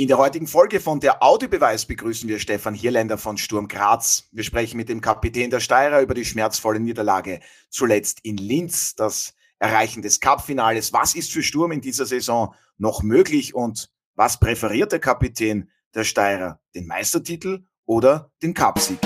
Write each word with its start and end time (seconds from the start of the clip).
In 0.00 0.08
der 0.08 0.16
heutigen 0.16 0.46
Folge 0.46 0.80
von 0.80 0.98
der 0.98 1.22
Audiobeweis 1.22 1.84
begrüßen 1.84 2.26
wir 2.26 2.38
Stefan 2.38 2.72
Hirländer 2.72 3.18
von 3.18 3.36
Sturm 3.36 3.68
Graz. 3.68 4.30
Wir 4.32 4.44
sprechen 4.44 4.78
mit 4.78 4.88
dem 4.88 5.02
Kapitän 5.02 5.50
der 5.50 5.60
Steirer 5.60 6.00
über 6.00 6.14
die 6.14 6.24
schmerzvolle 6.24 6.80
Niederlage 6.80 7.40
zuletzt 7.68 8.20
in 8.22 8.38
Linz, 8.38 8.94
das 8.94 9.34
Erreichen 9.58 10.00
des 10.00 10.18
Cupfinales. 10.18 10.94
Was 10.94 11.14
ist 11.14 11.30
für 11.30 11.42
Sturm 11.42 11.72
in 11.72 11.82
dieser 11.82 12.06
Saison 12.06 12.54
noch 12.78 13.02
möglich 13.02 13.54
und 13.54 13.90
was 14.14 14.40
präferiert 14.40 14.90
der 14.90 15.00
Kapitän 15.00 15.68
der 15.94 16.04
Steirer? 16.04 16.60
Den 16.74 16.86
Meistertitel 16.86 17.64
oder 17.84 18.30
den 18.42 18.54
Cupsieg? 18.54 18.98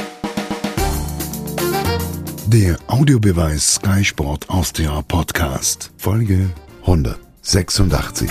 Der 2.47 2.79
Audiobeweis 2.87 3.75
Sky 3.75 4.05
Sport 4.05 4.49
Austria 4.49 5.03
Podcast, 5.03 5.91
Folge 5.97 6.51
186. 6.83 8.31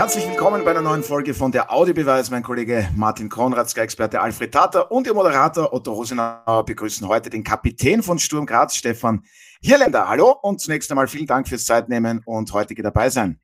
Herzlich 0.00 0.26
willkommen 0.26 0.64
bei 0.64 0.70
einer 0.70 0.80
neuen 0.80 1.02
Folge 1.02 1.34
von 1.34 1.52
der 1.52 1.70
Audiobeweis. 1.70 2.30
Mein 2.30 2.42
Kollege 2.42 2.88
Martin 2.96 3.28
Konrad, 3.28 3.68
Sky-Experte 3.68 4.18
Alfred 4.18 4.50
Tater 4.50 4.90
und 4.90 5.06
Ihr 5.06 5.12
Moderator 5.12 5.74
Otto 5.74 5.92
Rosenauer 5.92 6.64
begrüßen 6.64 7.06
heute 7.06 7.28
den 7.28 7.44
Kapitän 7.44 8.02
von 8.02 8.18
Sturm 8.18 8.46
Graz, 8.46 8.74
Stefan 8.74 9.22
Hirländer. 9.60 10.08
Hallo 10.08 10.30
und 10.40 10.58
zunächst 10.58 10.90
einmal 10.90 11.06
vielen 11.06 11.26
Dank 11.26 11.48
fürs 11.48 11.66
Zeitnehmen 11.66 12.22
und 12.24 12.50
heutige 12.54 12.82
dabei 12.82 13.10
sein. 13.10 13.40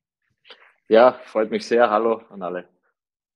Ja, 0.89 1.21
freut 1.27 1.51
mich 1.51 1.67
sehr. 1.67 1.91
Hallo 1.91 2.23
an 2.31 2.43
alle. 2.43 2.67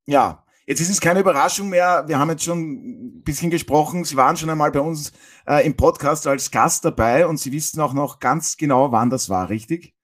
Ja, 0.07 0.43
Jetzt 0.65 0.81
ist 0.81 0.89
es 0.89 1.01
keine 1.01 1.21
Überraschung 1.21 1.69
mehr. 1.69 2.05
Wir 2.07 2.19
haben 2.19 2.31
jetzt 2.31 2.45
schon 2.45 2.59
ein 2.59 3.23
bisschen 3.23 3.51
gesprochen. 3.51 4.05
Sie 4.05 4.17
waren 4.17 4.39
schon 4.39 4.49
einmal 4.49 4.71
bei 4.71 4.81
uns 4.81 5.13
äh, 5.47 5.67
im 5.67 5.77
Podcast 5.77 6.27
als 6.27 6.51
Gast 6.51 6.87
dabei 6.87 7.27
und 7.27 7.39
Sie 7.39 7.53
wissen 7.53 7.83
auch 7.83 7.93
noch 7.93 8.19
ganz 8.19 8.57
genau, 8.57 8.93
wann 8.93 9.11
das 9.11 9.29
war, 9.29 9.51
richtig? 9.51 9.95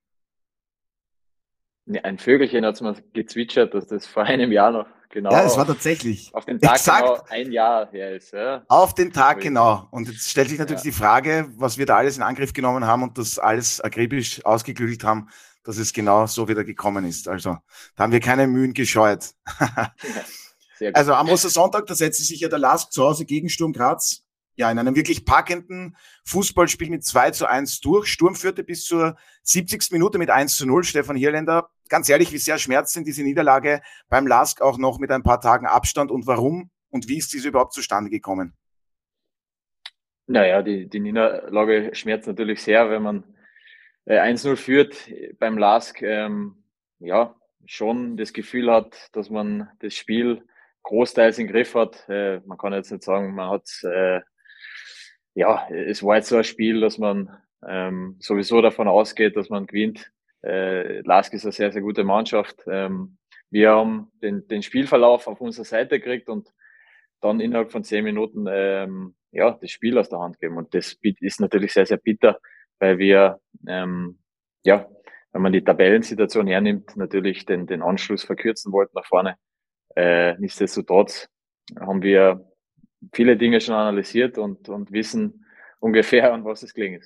Ein 2.03 2.19
Vögelchen 2.19 2.65
hat 2.65 2.75
es 2.75 2.81
mal 2.81 2.97
gezwitschert, 3.13 3.75
dass 3.75 3.87
das 3.87 4.07
vor 4.07 4.25
einem 4.25 4.51
Jahr 4.51 4.73
noch 4.73 4.87
genau. 5.11 5.31
Ja, 5.31 5.45
es 5.45 5.57
war 5.57 5.67
tatsächlich. 5.67 6.35
Auf 6.35 6.45
den 6.45 6.61
Tag 6.61 6.75
Exakt. 6.75 7.03
genau 7.03 7.25
ein 7.29 7.53
Jahr 7.53 7.91
her 7.91 8.17
ist. 8.17 8.33
Ja. 8.33 8.65
Auf 8.69 8.95
den 8.95 9.13
Tag 9.13 9.41
genau. 9.41 9.87
Und 9.91 10.09
jetzt 10.09 10.29
stellt 10.29 10.49
sich 10.49 10.59
natürlich 10.59 10.83
ja. 10.83 10.91
die 10.91 10.97
Frage, 10.97 11.49
was 11.57 11.79
wir 11.79 11.87
da 11.87 11.97
alles 11.97 12.17
in 12.17 12.23
Angriff 12.23 12.53
genommen 12.53 12.87
haben 12.87 13.03
und 13.05 13.19
das 13.19 13.39
alles 13.39 13.81
akribisch 13.81 14.45
ausgeklügelt 14.45 15.05
haben, 15.05 15.29
dass 15.63 15.79
es 15.79 15.93
genau 15.93 16.27
so 16.27 16.49
wieder 16.49 16.65
gekommen 16.65 17.05
ist. 17.05 17.29
Also 17.29 17.57
da 17.95 18.03
haben 18.03 18.13
wir 18.13 18.21
keine 18.21 18.49
Mühen 18.49 18.75
gescheut. 18.75 19.31
also 20.93 21.15
am 21.15 21.29
Ostersonntag, 21.29 21.87
da 21.87 21.95
setzt 21.95 22.27
sich 22.27 22.41
ja 22.41 22.49
der 22.49 22.59
Lask 22.59 22.91
zu 22.91 23.05
Hause 23.05 23.25
gegen 23.25 23.49
Sturm 23.49 23.73
Graz 23.73 24.27
ja, 24.57 24.71
in 24.71 24.79
einem 24.79 24.97
wirklich 24.97 25.25
packenden 25.25 25.97
Fußballspiel 26.25 26.91
mit 26.91 27.05
2 27.05 27.31
zu 27.31 27.47
1 27.47 27.81
durch. 27.81 28.09
Sturm 28.09 28.35
führte 28.35 28.65
bis 28.65 28.85
zur 28.85 29.17
70. 29.43 29.93
Minute 29.93 30.19
mit 30.19 30.31
1 30.31 30.57
zu 30.57 30.67
0. 30.67 30.83
Stefan 30.85 31.17
Hirländer, 31.17 31.69
ganz 31.89 32.09
ehrlich, 32.09 32.33
wie 32.33 32.39
sehr 32.39 32.59
schmerzt 32.59 32.97
denn 32.97 33.05
diese 33.05 33.23
Niederlage 33.23 33.81
beim 34.09 34.27
Lask 34.27 34.61
auch 34.61 34.79
noch 34.79 34.99
mit 34.99 35.11
ein 35.11 35.23
paar 35.23 35.41
Tagen 35.41 35.67
Abstand 35.67 36.11
und 36.11 36.27
warum 36.27 36.71
und 36.91 37.09
wie 37.09 37.19
ist 37.19 37.33
diese 37.33 37.49
überhaupt 37.49 37.73
zustande 37.73 38.11
gekommen? 38.11 38.55
Naja, 40.27 40.63
die, 40.63 40.89
die 40.89 41.01
Niederlage 41.01 41.95
schmerzt 41.95 42.27
natürlich 42.27 42.63
sehr, 42.63 42.91
wenn 42.91 43.03
man 43.03 43.25
äh, 44.07 44.19
1-0 44.19 44.57
führt 44.57 45.11
beim 45.39 45.57
Lask. 45.57 46.03
Ähm, 46.03 46.65
ja, 46.99 47.35
schon 47.67 48.17
das 48.17 48.33
Gefühl 48.33 48.73
hat, 48.73 49.09
dass 49.13 49.31
man 49.31 49.69
das 49.81 49.95
Spiel 49.95 50.43
großteils 50.83 51.39
im 51.39 51.47
Griff 51.47 51.75
hat. 51.75 52.09
Äh, 52.09 52.41
man 52.47 52.59
kann 52.59 52.73
jetzt 52.73 52.91
nicht 52.91 53.05
sagen, 53.05 53.35
man 53.35 53.51
hat 53.51 53.69
äh, 53.85 54.21
ja, 55.37 55.69
es 55.69 56.03
war 56.03 56.17
jetzt 56.17 56.29
so 56.29 56.37
ein 56.39 56.45
Spiel, 56.45 56.81
dass 56.81 56.97
man 56.97 57.31
ähm, 57.69 58.17
sowieso 58.21 58.63
davon 58.63 58.89
ausgeht, 58.89 59.37
dass 59.37 59.51
man 59.51 59.67
gewinnt. 59.67 60.11
Äh, 60.47 61.01
Lask 61.01 61.33
ist 61.35 61.45
eine 61.45 61.53
sehr, 61.53 61.73
sehr 61.73 61.83
gute 61.83 62.05
Mannschaft. 62.05 62.63
Ähm, 62.71 63.19
wir 63.51 63.71
haben 63.71 64.13
den, 64.23 64.47
den 64.49 64.63
Spielverlauf 64.63 65.27
auf 65.27 65.41
unserer 65.41 65.65
Seite 65.65 65.99
gekriegt 65.99 66.29
und 66.29 66.53
dann 67.21 67.41
innerhalb 67.41 67.73
von 67.73 67.83
zehn 67.85 68.05
Minuten 68.05 68.47
ähm, 68.49 69.17
ja, 69.33 69.59
das 69.61 69.71
Spiel 69.71 69.99
aus 69.99 70.09
der 70.09 70.21
Hand 70.21 70.39
geben. 70.39 70.57
Und 70.57 70.75
das 70.75 70.97
ist 71.21 71.41
natürlich 71.41 71.73
sehr, 71.73 71.87
sehr 71.87 71.97
bitter, 71.97 72.39
weil 72.79 72.99
wir, 72.99 73.41
ähm, 73.67 74.19
ja, 74.65 74.89
wenn 75.33 75.43
man 75.43 75.53
die 75.53 75.65
Tabellensituation 75.65 76.47
hernimmt, 76.47 76.97
natürlich 76.97 77.45
den, 77.45 77.67
den 77.67 77.83
Anschluss 77.83 78.25
verkürzen 78.25 78.73
wollten 78.73 78.93
nach 78.95 79.07
vorne. 79.07 79.37
Äh, 79.95 80.39
nichtsdestotrotz 80.39 81.29
haben 81.79 82.03
wir 82.03 82.51
viele 83.13 83.37
Dinge 83.37 83.61
schon 83.61 83.75
analysiert 83.75 84.39
und, 84.39 84.69
und 84.69 84.93
wissen 84.93 85.45
ungefähr, 85.81 86.33
an 86.33 86.45
was 86.45 86.63
es 86.63 86.75
gelingen. 86.75 87.03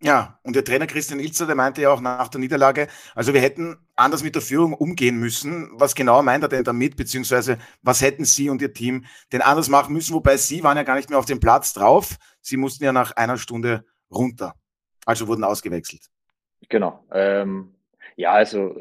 Ja, 0.00 0.38
und 0.44 0.54
der 0.54 0.64
Trainer 0.64 0.86
Christian 0.86 1.18
Ilzer, 1.18 1.46
der 1.46 1.56
meinte 1.56 1.82
ja 1.82 1.90
auch 1.90 2.00
nach 2.00 2.28
der 2.28 2.40
Niederlage, 2.40 2.86
also 3.16 3.34
wir 3.34 3.40
hätten 3.40 3.76
anders 3.96 4.22
mit 4.22 4.36
der 4.36 4.42
Führung 4.42 4.72
umgehen 4.72 5.18
müssen. 5.18 5.70
Was 5.72 5.96
genau 5.96 6.22
meint 6.22 6.44
er 6.44 6.48
denn 6.48 6.62
damit, 6.62 6.96
beziehungsweise 6.96 7.58
was 7.82 8.00
hätten 8.00 8.24
Sie 8.24 8.48
und 8.48 8.62
Ihr 8.62 8.72
Team 8.72 9.06
denn 9.32 9.42
anders 9.42 9.68
machen 9.68 9.92
müssen? 9.92 10.14
Wobei 10.14 10.36
Sie 10.36 10.62
waren 10.62 10.76
ja 10.76 10.84
gar 10.84 10.94
nicht 10.94 11.10
mehr 11.10 11.18
auf 11.18 11.24
dem 11.24 11.40
Platz 11.40 11.72
drauf. 11.72 12.16
Sie 12.40 12.56
mussten 12.56 12.84
ja 12.84 12.92
nach 12.92 13.12
einer 13.16 13.38
Stunde 13.38 13.84
runter. 14.08 14.54
Also 15.04 15.26
wurden 15.26 15.42
ausgewechselt. 15.42 16.02
Genau. 16.68 17.04
Ähm, 17.10 17.74
ja, 18.14 18.32
also 18.32 18.80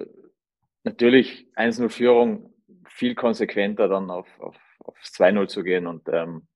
natürlich 0.84 1.48
1-0 1.56 1.90
Führung 1.90 2.54
viel 2.88 3.16
konsequenter 3.16 3.88
dann 3.88 4.12
auf, 4.12 4.28
auf, 4.40 4.56
aufs 4.80 5.14
2-0 5.14 5.48
zu 5.48 5.64
gehen 5.64 5.88
und 5.88 6.08
ähm, 6.10 6.48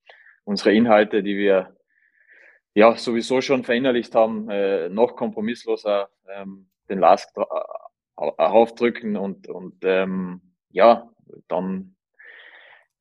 unsere 0.43 0.73
Inhalte, 0.73 1.23
die 1.23 1.37
wir 1.37 1.75
ja 2.73 2.95
sowieso 2.95 3.41
schon 3.41 3.63
verinnerlicht 3.63 4.15
haben, 4.15 4.49
äh, 4.49 4.89
noch 4.89 5.15
kompromissloser 5.15 6.09
ähm, 6.29 6.69
den 6.89 6.99
Lask 6.99 7.29
aufdrücken 8.15 9.15
und, 9.17 9.47
und 9.47 9.75
ähm, 9.83 10.41
ja, 10.69 11.09
dann 11.47 11.95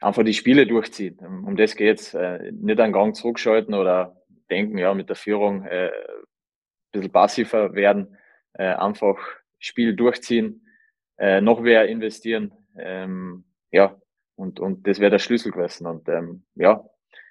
einfach 0.00 0.25
die 0.25 0.34
Spiele 0.34 0.66
durchziehen. 0.66 1.19
Um 1.19 1.56
das 1.56 1.76
geht's. 1.76 2.14
Äh, 2.14 2.53
nicht 2.53 2.80
einen 2.80 2.92
Gang 2.92 3.14
zurückschalten 3.14 3.75
oder 3.75 4.16
denken, 4.48 4.78
ja, 4.78 4.94
mit 4.94 5.09
der 5.09 5.16
Führung 5.16 5.64
äh, 5.64 5.88
ein 5.88 5.92
bisschen 6.92 7.12
passiver 7.12 7.75
werden, 7.75 8.16
äh, 8.54 8.75
einfach 8.75 9.16
Spiel 9.59 9.94
durchziehen, 9.94 10.66
äh, 11.19 11.41
noch 11.41 11.60
mehr 11.60 11.86
investieren, 11.86 12.53
ähm, 12.76 13.44
ja, 13.70 13.97
und, 14.36 14.59
und 14.59 14.86
das 14.86 14.98
wäre 15.00 15.10
der 15.10 15.19
Schlüssel 15.19 15.53
gewesen. 15.53 15.86
Und 15.86 16.09
ähm, 16.09 16.44
ja, 16.54 16.84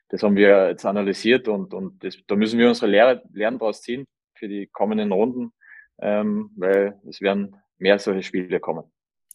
das 0.09 0.23
haben 0.23 0.35
wir 0.35 0.69
jetzt 0.69 0.85
analysiert 0.85 1.47
und, 1.47 1.73
und 1.73 2.03
das, 2.03 2.17
da 2.27 2.35
müssen 2.35 2.59
wir 2.59 2.67
unsere 2.67 2.87
Lehre, 2.87 3.23
Lernen 3.31 3.59
daraus 3.59 3.81
ziehen 3.81 4.05
für 4.35 4.47
die 4.47 4.67
kommenden 4.67 5.11
Runden, 5.11 5.53
ähm, 6.01 6.51
weil 6.55 6.99
es 7.07 7.21
werden 7.21 7.55
mehr 7.77 7.99
solche 7.99 8.23
Spiele 8.23 8.59
kommen. 8.59 8.83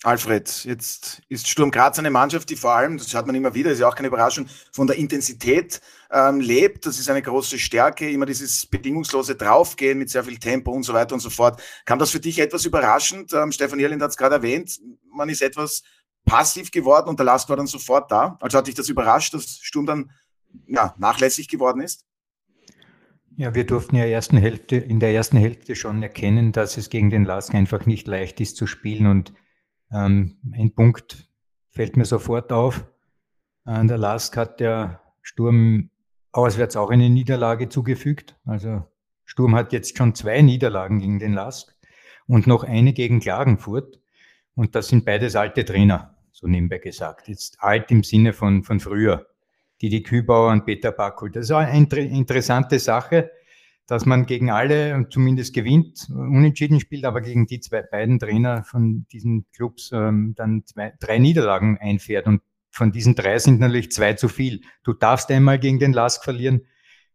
Alfred, 0.03 0.65
jetzt 0.65 1.23
ist 1.31 1.49
Sturm 1.49 1.71
Graz 1.71 1.99
eine 1.99 2.11
Mannschaft, 2.11 2.51
die 2.51 2.57
vor 2.57 2.75
allem, 2.75 2.99
das 2.99 3.15
hört 3.15 3.27
man 3.27 3.35
immer 3.35 3.55
wieder, 3.55 3.71
ist 3.71 3.79
ja 3.79 3.89
auch 3.89 3.95
keine 3.95 4.09
Überraschung, 4.09 4.47
von 4.71 4.87
der 4.87 4.97
Intensität 4.97 5.81
ähm, 6.11 6.41
lebt. 6.41 6.85
Das 6.85 6.99
ist 6.99 7.09
eine 7.09 7.23
große 7.23 7.59
Stärke, 7.59 8.11
immer 8.11 8.27
dieses 8.27 8.67
bedingungslose 8.67 9.35
Draufgehen 9.35 9.99
mit 9.99 10.11
sehr 10.11 10.23
viel 10.23 10.39
Tempo 10.39 10.73
und 10.73 10.83
so 10.83 10.93
weiter 10.93 11.15
und 11.15 11.21
so 11.21 11.31
fort. 11.31 11.63
Kam 11.87 11.99
das 11.99 12.11
für 12.11 12.21
dich 12.21 12.39
etwas 12.39 12.67
überraschend? 12.67 13.33
Ähm, 13.33 13.51
Stefan 13.51 13.79
Irlind 13.79 14.03
hat 14.03 14.11
es 14.11 14.19
gerade 14.19 14.35
erwähnt, 14.35 14.79
man 15.11 15.31
ist 15.31 15.41
etwas 15.41 15.83
passiv 16.27 16.71
geworden 16.71 17.09
und 17.09 17.19
der 17.19 17.25
Last 17.25 17.49
war 17.49 17.57
dann 17.57 17.67
sofort 17.67 18.11
da. 18.11 18.37
Also 18.41 18.59
hat 18.59 18.67
dich 18.67 18.75
das 18.75 18.91
überrascht, 18.91 19.33
dass 19.33 19.59
Sturm 19.63 19.87
dann 19.87 20.11
ja, 20.67 20.95
nachlässig 20.99 21.49
geworden 21.49 21.81
ist? 21.81 22.07
Ja, 23.37 23.55
wir 23.55 23.67
durften 23.67 23.97
ja 23.97 24.05
ersten 24.05 24.37
Hälfte, 24.37 24.77
in 24.77 25.01
der 25.01 25.13
ersten 25.13 25.37
Hälfte 25.37 25.75
schon 25.75 26.03
erkennen, 26.03 26.53
dass 26.53 26.77
es 26.77 26.89
gegen 26.89 27.11
den 27.11 27.25
Lask 27.25 27.53
einfach 27.55 27.85
nicht 27.85 28.07
leicht 28.07 28.41
ist 28.41 28.57
zu 28.57 28.67
spielen. 28.67 29.07
Und 29.07 29.35
ähm, 29.93 30.39
ein 30.53 30.73
Punkt 30.73 31.29
fällt 31.71 31.97
mir 31.97 32.05
sofort 32.05 32.53
auf. 32.53 32.87
Äh, 33.67 33.85
der 33.87 33.99
Lask 33.99 34.37
hat 34.37 34.61
der 34.61 35.01
Sturm 35.23 35.91
auswärts 36.31 36.77
auch 36.77 36.91
eine 36.91 37.11
Niederlage 37.11 37.69
zugefügt. 37.69 38.37
Also 38.45 38.85
Sturm 39.25 39.57
hat 39.57 39.73
jetzt 39.73 39.97
schon 39.97 40.15
zwei 40.15 40.41
Niederlagen 40.43 41.01
gegen 41.01 41.19
den 41.19 41.33
Lask 41.33 41.75
und 42.27 42.47
noch 42.47 42.63
eine 42.63 42.93
gegen 42.93 43.19
Klagenfurt. 43.21 44.01
Und 44.55 44.77
das 44.77 44.89
sind 44.89 45.05
beides 45.05 45.35
alte 45.35 45.65
Trainer, 45.65 46.17
so 46.31 46.47
nebenbei 46.47 46.79
gesagt. 46.79 47.27
Jetzt 47.29 47.61
alt 47.61 47.91
im 47.91 48.05
Sinne 48.05 48.33
von, 48.33 48.63
von 48.63 48.79
früher. 48.79 49.27
Didi 49.85 50.03
Kübauer 50.03 50.51
und 50.51 50.65
Peter 50.65 50.93
Backel. 50.93 51.31
Das 51.31 51.45
ist 51.45 51.51
eine 51.51 51.87
interessante 51.87 52.79
Sache, 52.79 53.31
dass 53.87 54.07
man 54.07 54.25
gegen 54.25 54.51
alle 54.51 55.07
zumindest 55.11 55.53
gewinnt, 55.53 56.09
unentschieden 56.09 56.81
spielt, 56.81 57.05
aber 57.05 57.21
gegen 57.21 57.47
die 57.47 57.61
zwei 57.61 57.83
beiden 57.83 58.19
Trainer 58.19 58.65
von 58.65 59.05
diesen 59.13 59.45
Clubs 59.53 59.91
ähm, 59.93 60.33
dann 60.39 60.65
zwei, 60.65 60.95
drei 61.01 61.19
Niederlagen 61.19 61.77
einfährt. 61.79 62.27
Und 62.27 62.41
von 62.71 62.93
diesen 62.93 63.15
drei 63.15 63.39
sind 63.39 63.61
natürlich 63.61 63.93
zwei 63.93 64.15
zu 64.15 64.29
viel. 64.29 64.63
Du 64.85 64.95
darfst 64.95 65.31
einmal 65.31 65.59
gegen 65.59 65.79
den 65.79 65.93
Lask 65.93 66.25
verlieren, 66.25 66.63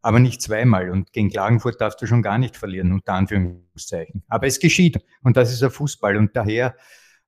aber 0.04 0.20
nicht 0.20 0.40
zweimal. 0.44 0.92
Und 0.92 1.12
gegen 1.12 1.32
Klagenfurt 1.32 1.82
darfst 1.82 2.00
du 2.04 2.06
schon 2.06 2.22
gar 2.22 2.38
nicht 2.38 2.56
verlieren, 2.56 2.94
unter 2.94 3.14
Anführungszeichen. 3.14 4.24
Aber 4.28 4.46
es 4.46 4.60
geschieht. 4.60 5.04
Und 5.24 5.38
das 5.38 5.52
ist 5.52 5.64
ein 5.64 5.72
Fußball. 5.72 6.18
Und 6.18 6.36
daher 6.36 6.76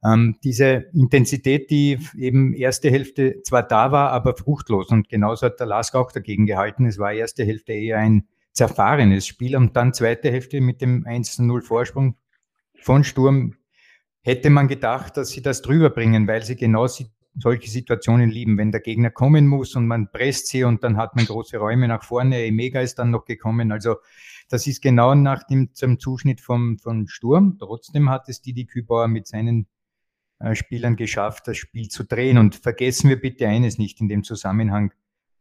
ähm, 0.03 0.37
diese 0.43 0.85
Intensität, 0.93 1.69
die 1.69 1.99
eben 2.17 2.53
erste 2.53 2.89
Hälfte 2.89 3.41
zwar 3.43 3.63
da 3.63 3.91
war, 3.91 4.11
aber 4.11 4.35
fruchtlos. 4.35 4.89
Und 4.89 5.09
genauso 5.09 5.45
hat 5.45 5.59
der 5.59 5.67
Lask 5.67 5.95
auch 5.95 6.11
dagegen 6.11 6.45
gehalten. 6.45 6.85
Es 6.85 6.97
war 6.97 7.13
erste 7.13 7.43
Hälfte 7.43 7.73
eher 7.73 7.97
ein 7.97 8.27
zerfahrenes 8.53 9.27
Spiel 9.27 9.55
und 9.55 9.75
dann 9.77 9.93
zweite 9.93 10.31
Hälfte 10.31 10.59
mit 10.59 10.81
dem 10.81 11.05
1-0 11.05 11.61
Vorsprung 11.61 12.15
von 12.81 13.03
Sturm 13.03 13.55
hätte 14.23 14.49
man 14.49 14.67
gedacht, 14.67 15.17
dass 15.17 15.29
sie 15.29 15.41
das 15.41 15.61
drüber 15.61 15.89
bringen, 15.89 16.27
weil 16.27 16.43
sie 16.43 16.55
genau 16.55 16.87
solche 16.87 17.69
Situationen 17.69 18.29
lieben. 18.29 18.57
Wenn 18.57 18.71
der 18.71 18.81
Gegner 18.81 19.09
kommen 19.09 19.47
muss 19.47 19.75
und 19.75 19.87
man 19.87 20.11
presst 20.11 20.47
sie 20.47 20.63
und 20.63 20.83
dann 20.83 20.97
hat 20.97 21.15
man 21.15 21.25
große 21.25 21.57
Räume 21.57 21.87
nach 21.87 22.03
vorne. 22.03 22.51
Mega 22.51 22.81
ist 22.81 22.99
dann 22.99 23.11
noch 23.11 23.25
gekommen. 23.25 23.71
Also 23.71 23.95
das 24.49 24.67
ist 24.67 24.81
genau 24.81 25.15
nach 25.15 25.43
dem 25.43 25.73
zum 25.73 25.99
Zuschnitt 25.99 26.41
vom, 26.41 26.77
vom 26.77 27.07
Sturm. 27.07 27.57
Trotzdem 27.57 28.09
hat 28.09 28.27
es 28.27 28.41
Didi 28.41 28.65
Kübauer 28.65 29.07
mit 29.07 29.27
seinen 29.27 29.67
Spielern 30.53 30.95
geschafft, 30.95 31.47
das 31.47 31.57
Spiel 31.57 31.89
zu 31.89 32.03
drehen. 32.03 32.37
Und 32.37 32.55
vergessen 32.55 33.09
wir 33.09 33.19
bitte 33.19 33.47
eines 33.47 33.77
nicht 33.77 34.01
in 34.01 34.09
dem 34.09 34.23
Zusammenhang. 34.23 34.93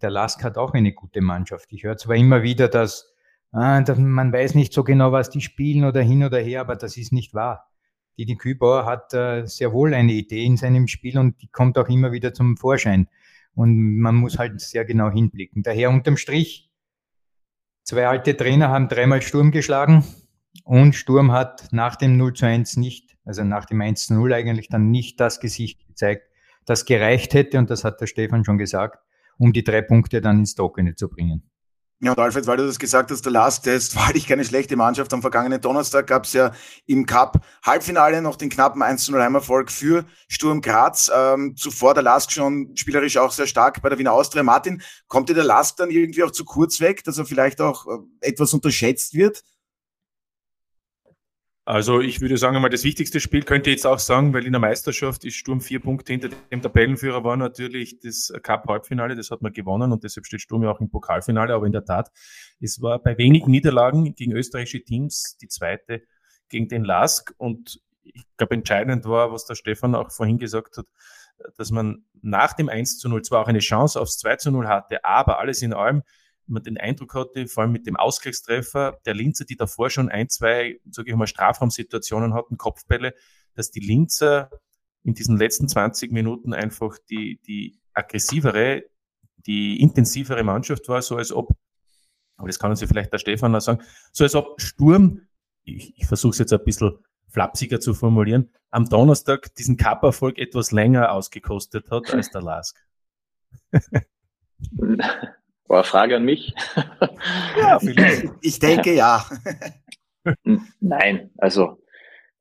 Der 0.03 0.11
Lask 0.11 0.43
hat 0.45 0.57
auch 0.57 0.73
eine 0.73 0.93
gute 0.93 1.21
Mannschaft. 1.21 1.73
Ich 1.73 1.85
höre 1.85 1.97
zwar 1.97 2.17
immer 2.17 2.43
wieder, 2.43 2.69
dass, 2.69 3.15
ah, 3.53 3.81
dass 3.83 3.99
man 3.99 4.33
weiß 4.33 4.55
nicht 4.55 4.73
so 4.73 4.85
genau, 4.85 5.13
was 5.13 5.31
die 5.31 5.41
spielen 5.41 5.85
oder 5.85 6.01
hin 6.01 6.25
oder 6.25 6.39
her, 6.39 6.63
aber 6.63 6.77
das 6.77 6.97
ist 6.97 7.13
nicht 7.13 7.35
wahr. 7.35 7.71
Didi 8.19 8.37
Kübauer 8.37 8.87
hat 8.87 9.15
äh, 9.15 9.47
sehr 9.47 9.73
wohl 9.73 9.95
eine 9.95 10.13
Idee 10.13 10.45
in 10.45 10.57
seinem 10.57 10.89
Spiel 10.89 11.19
und 11.19 11.41
die 11.43 11.49
kommt 11.49 11.79
auch 11.79 11.89
immer 11.89 12.13
wieder 12.13 12.35
zum 12.35 12.57
Vorschein. 12.57 13.09
Und 13.55 13.99
man 13.99 14.15
muss 14.15 14.39
halt 14.39 14.61
sehr 14.61 14.85
genau 14.85 15.11
hinblicken. 15.11 15.63
Daher 15.63 15.91
unterm 15.91 16.17
Strich, 16.17 16.71
zwei 17.83 18.07
alte 18.07 18.37
Trainer 18.37 18.69
haben 18.69 18.89
dreimal 18.89 19.23
Sturm 19.23 19.51
geschlagen 19.51 20.05
und 20.65 20.95
Sturm 20.95 21.33
hat 21.33 21.69
nach 21.73 21.97
dem 21.97 22.17
0 22.17 22.35
zu 22.35 22.47
1 22.47 22.77
nicht, 22.77 23.17
also 23.25 23.45
nach 23.45 23.67
dem 23.67 23.81
1 23.81 24.07
zu 24.07 24.15
0 24.15 24.33
eigentlich 24.33 24.69
dann 24.69 24.91
nicht 24.91 25.21
das 25.21 25.41
Gesicht 25.41 25.87
gezeigt, 25.87 26.29
das 26.67 26.85
gereicht 26.85 27.35
hätte, 27.35 27.59
und 27.59 27.71
das 27.71 27.85
hat 27.85 28.01
der 28.01 28.07
Stefan 28.07 28.45
schon 28.45 28.59
gesagt, 28.59 28.99
um 29.39 29.53
die 29.53 29.65
drei 29.65 29.83
Punkte 29.83 30.21
dann 30.21 30.41
ins 30.41 30.55
Trockene 30.55 30.95
zu 30.95 31.09
bringen. 31.09 31.51
Ja, 32.03 32.13
und 32.13 32.19
Alfred, 32.19 32.47
weil 32.47 32.57
du 32.57 32.67
das 32.67 32.79
gesagt 32.79 33.11
hast, 33.11 33.27
der 33.27 33.33
Last 33.33 33.65
Test 33.65 33.95
war 33.97 34.07
eigentlich 34.07 34.27
keine 34.27 34.45
schlechte 34.45 34.75
Mannschaft. 34.75 35.13
Am 35.13 35.21
vergangenen 35.21 35.61
Donnerstag 35.61 36.07
gab 36.07 36.25
es 36.25 36.33
ja 36.33 36.53
im 36.87 37.05
Cup 37.05 37.45
Halbfinale 37.63 38.23
noch 38.23 38.37
den 38.37 38.49
knappen 38.49 38.83
1-0 38.83 39.21
Heimerfolg 39.23 39.71
für 39.71 40.07
Sturm 40.27 40.63
Graz. 40.63 41.11
Ähm, 41.15 41.57
zuvor 41.57 41.93
der 41.93 42.03
Lask 42.03 42.33
schon 42.33 42.75
spielerisch 42.75 43.19
auch 43.19 43.33
sehr 43.33 43.47
stark 43.47 43.83
bei 43.83 43.91
der 43.91 43.99
Wiener 43.99 44.13
Austria. 44.13 44.43
Martin, 44.43 44.81
kommt 45.09 45.29
dir 45.29 45.35
der 45.35 45.45
Lask 45.45 45.77
dann 45.77 45.91
irgendwie 45.91 46.23
auch 46.23 46.31
zu 46.31 46.47
kurz 46.47 46.81
weg, 46.81 47.05
dass 47.05 47.19
er 47.19 47.27
vielleicht 47.27 47.61
auch 47.61 47.87
äh, 47.87 47.99
etwas 48.27 48.55
unterschätzt 48.55 49.13
wird? 49.13 49.43
Also 51.71 52.01
ich 52.01 52.21
würde 52.21 52.37
sagen, 52.37 52.57
einmal 52.57 52.69
das 52.69 52.83
wichtigste 52.83 53.21
Spiel 53.21 53.45
könnte 53.45 53.71
jetzt 53.71 53.87
auch 53.87 54.01
sagen, 54.01 54.35
weil 54.35 54.45
in 54.45 54.51
der 54.51 54.59
Meisterschaft 54.59 55.25
ist 55.25 55.37
Sturm 55.37 55.61
vier 55.61 55.79
Punkte 55.79 56.13
hinter 56.13 56.29
dem 56.51 56.63
Tabellenführer 56.63 57.23
war 57.23 57.37
natürlich 57.37 58.01
das 58.01 58.33
Cup-Halbfinale, 58.43 59.15
das 59.15 59.31
hat 59.31 59.41
man 59.41 59.53
gewonnen 59.53 59.93
und 59.93 60.03
deshalb 60.03 60.27
steht 60.27 60.41
Sturm 60.41 60.65
ja 60.65 60.73
auch 60.73 60.81
im 60.81 60.91
Pokalfinale, 60.91 61.55
aber 61.55 61.67
in 61.67 61.73
der 61.73 61.85
Tat, 61.85 62.11
es 62.59 62.83
war 62.83 62.99
bei 62.99 63.17
wenigen 63.19 63.53
Niederlagen 63.53 64.17
gegen 64.17 64.33
österreichische 64.33 64.83
Teams 64.83 65.37
die 65.41 65.47
zweite 65.47 66.03
gegen 66.49 66.67
den 66.67 66.83
LASK 66.83 67.35
und 67.39 67.81
ich 68.03 68.25
glaube 68.37 68.57
entscheidend 68.57 69.05
war, 69.05 69.31
was 69.31 69.47
der 69.47 69.55
Stefan 69.55 69.95
auch 69.95 70.11
vorhin 70.11 70.39
gesagt 70.39 70.77
hat, 70.77 70.87
dass 71.57 71.71
man 71.71 72.05
nach 72.21 72.53
dem 72.53 72.69
1 72.69 72.99
zu 72.99 73.09
0 73.09 73.23
zwar 73.23 73.43
auch 73.43 73.49
eine 73.49 73.61
Chance 73.61 74.01
aufs 74.01 74.19
2 74.19 74.37
zu 74.39 74.51
0 74.51 74.67
hatte, 74.67 75.05
aber 75.05 75.39
alles 75.39 75.63
in 75.63 75.73
allem 75.73 76.03
man 76.51 76.63
den 76.63 76.77
Eindruck 76.77 77.15
hatte, 77.15 77.47
vor 77.47 77.63
allem 77.63 77.73
mit 77.73 77.87
dem 77.87 77.97
Ausgleichstreffer 77.97 78.99
der 79.07 79.15
Linzer, 79.15 79.45
die 79.45 79.57
davor 79.57 79.91
schon 79.91 80.09
ein, 80.09 80.29
zwei, 80.29 80.81
sage 80.91 81.11
ich 81.11 81.17
mal, 81.17 81.27
Strafraumsituationen 81.27 82.35
hatten, 82.35 82.57
Kopfbälle, 82.57 83.15
dass 83.55 83.71
die 83.71 83.81
Linzer 83.81 84.51
in 85.03 85.15
diesen 85.15 85.37
letzten 85.37 85.69
20 85.69 86.13
Minuten 86.13 86.53
einfach 86.53 86.99
die, 87.09 87.41
die 87.47 87.81
aggressivere, 87.95 88.85
die 89.47 89.81
intensivere 89.81 90.45
Mannschaft 90.45 90.89
war, 90.89 91.03
so 91.03 91.17
als 91.17 91.33
ob, 91.33 91.57
aber 92.37 92.49
das 92.49 92.59
kann 92.59 92.71
uns 92.71 92.81
ja 92.81 92.87
vielleicht 92.87 93.13
der 93.13 93.19
Stefan 93.19 93.55
auch 93.55 93.61
sagen, 93.61 93.83
so 94.13 94.25
als 94.25 94.35
ob 94.35 94.61
Sturm, 94.61 95.23
ich, 95.65 95.97
ich 95.97 96.07
versuche 96.07 96.33
es 96.33 96.39
jetzt 96.39 96.53
ein 96.53 96.65
bisschen 96.65 96.99
flapsiger 97.29 97.81
zu 97.81 97.95
formulieren, 97.95 98.51
am 98.71 98.89
Donnerstag 98.89 99.55
diesen 99.55 99.77
Cup-Erfolg 99.77 100.39
etwas 100.39 100.73
länger 100.73 101.13
ausgekostet 101.13 101.91
hat 101.91 102.13
als 102.13 102.31
der 102.31 102.43
Lask. 102.43 102.77
War 105.71 105.79
eine 105.79 105.85
Frage 105.85 106.17
an 106.17 106.25
mich? 106.25 106.53
Ja, 107.57 107.79
ich 108.43 108.59
denke 108.59 108.93
ja. 108.93 109.25
Nein, 110.81 111.31
also 111.39 111.81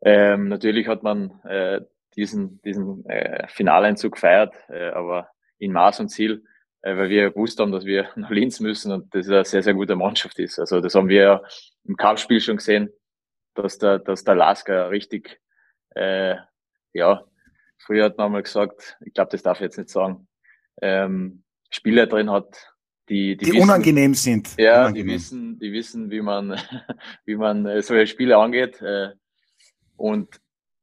ähm, 0.01 0.47
natürlich 0.47 0.87
hat 0.87 1.03
man 1.03 1.39
äh, 1.43 1.81
diesen, 2.15 2.59
diesen 2.63 3.05
äh, 3.05 3.47
Finaleinzug 3.49 4.13
gefeiert, 4.13 4.55
äh, 4.69 4.89
aber 4.89 5.29
in 5.59 5.73
Maß 5.73 5.99
und 5.99 6.09
Ziel, 6.09 6.43
äh, 6.81 6.97
weil 6.97 7.09
wir 7.09 7.29
gewusst 7.29 7.59
haben, 7.59 7.71
dass 7.71 7.85
wir 7.85 8.09
nach 8.15 8.31
Linz 8.31 8.61
müssen 8.61 8.91
und 8.91 9.13
das 9.13 9.27
eine 9.27 9.45
sehr, 9.45 9.61
sehr 9.61 9.75
gute 9.75 9.95
Mannschaft 9.95 10.39
ist. 10.39 10.57
Also 10.57 10.81
das 10.81 10.95
haben 10.95 11.09
wir 11.09 11.21
ja 11.21 11.41
im 11.83 11.97
Cup-Spiel 11.97 12.41
schon 12.41 12.57
gesehen, 12.57 12.89
dass 13.53 13.77
der, 13.77 13.99
dass 13.99 14.23
der 14.23 14.33
Lasker 14.33 14.89
richtig, 14.89 15.39
äh, 15.93 16.33
ja, 16.93 17.23
früher 17.77 18.05
hat 18.05 18.17
man 18.17 18.31
mal 18.31 18.41
gesagt, 18.41 18.97
ich 19.05 19.13
glaube, 19.13 19.29
das 19.29 19.43
darf 19.43 19.57
ich 19.57 19.65
jetzt 19.65 19.77
nicht 19.77 19.91
sagen, 19.91 20.27
ähm, 20.81 21.43
Spieler 21.69 22.07
drin 22.07 22.31
hat, 22.31 22.68
die, 23.09 23.35
die, 23.35 23.45
die 23.45 23.53
wissen, 23.53 23.63
unangenehm 23.63 24.13
sind. 24.13 24.55
Ja, 24.57 24.81
unangenehm. 24.81 25.07
die 25.07 25.13
wissen, 25.13 25.59
die 25.59 25.71
wissen, 25.73 26.11
wie 26.11 26.21
man, 26.21 26.59
wie 27.25 27.35
man 27.35 27.65
äh, 27.65 27.81
solche 27.81 28.07
Spiele 28.07 28.37
angeht. 28.37 28.81
Äh, 28.81 29.09
und 29.97 30.39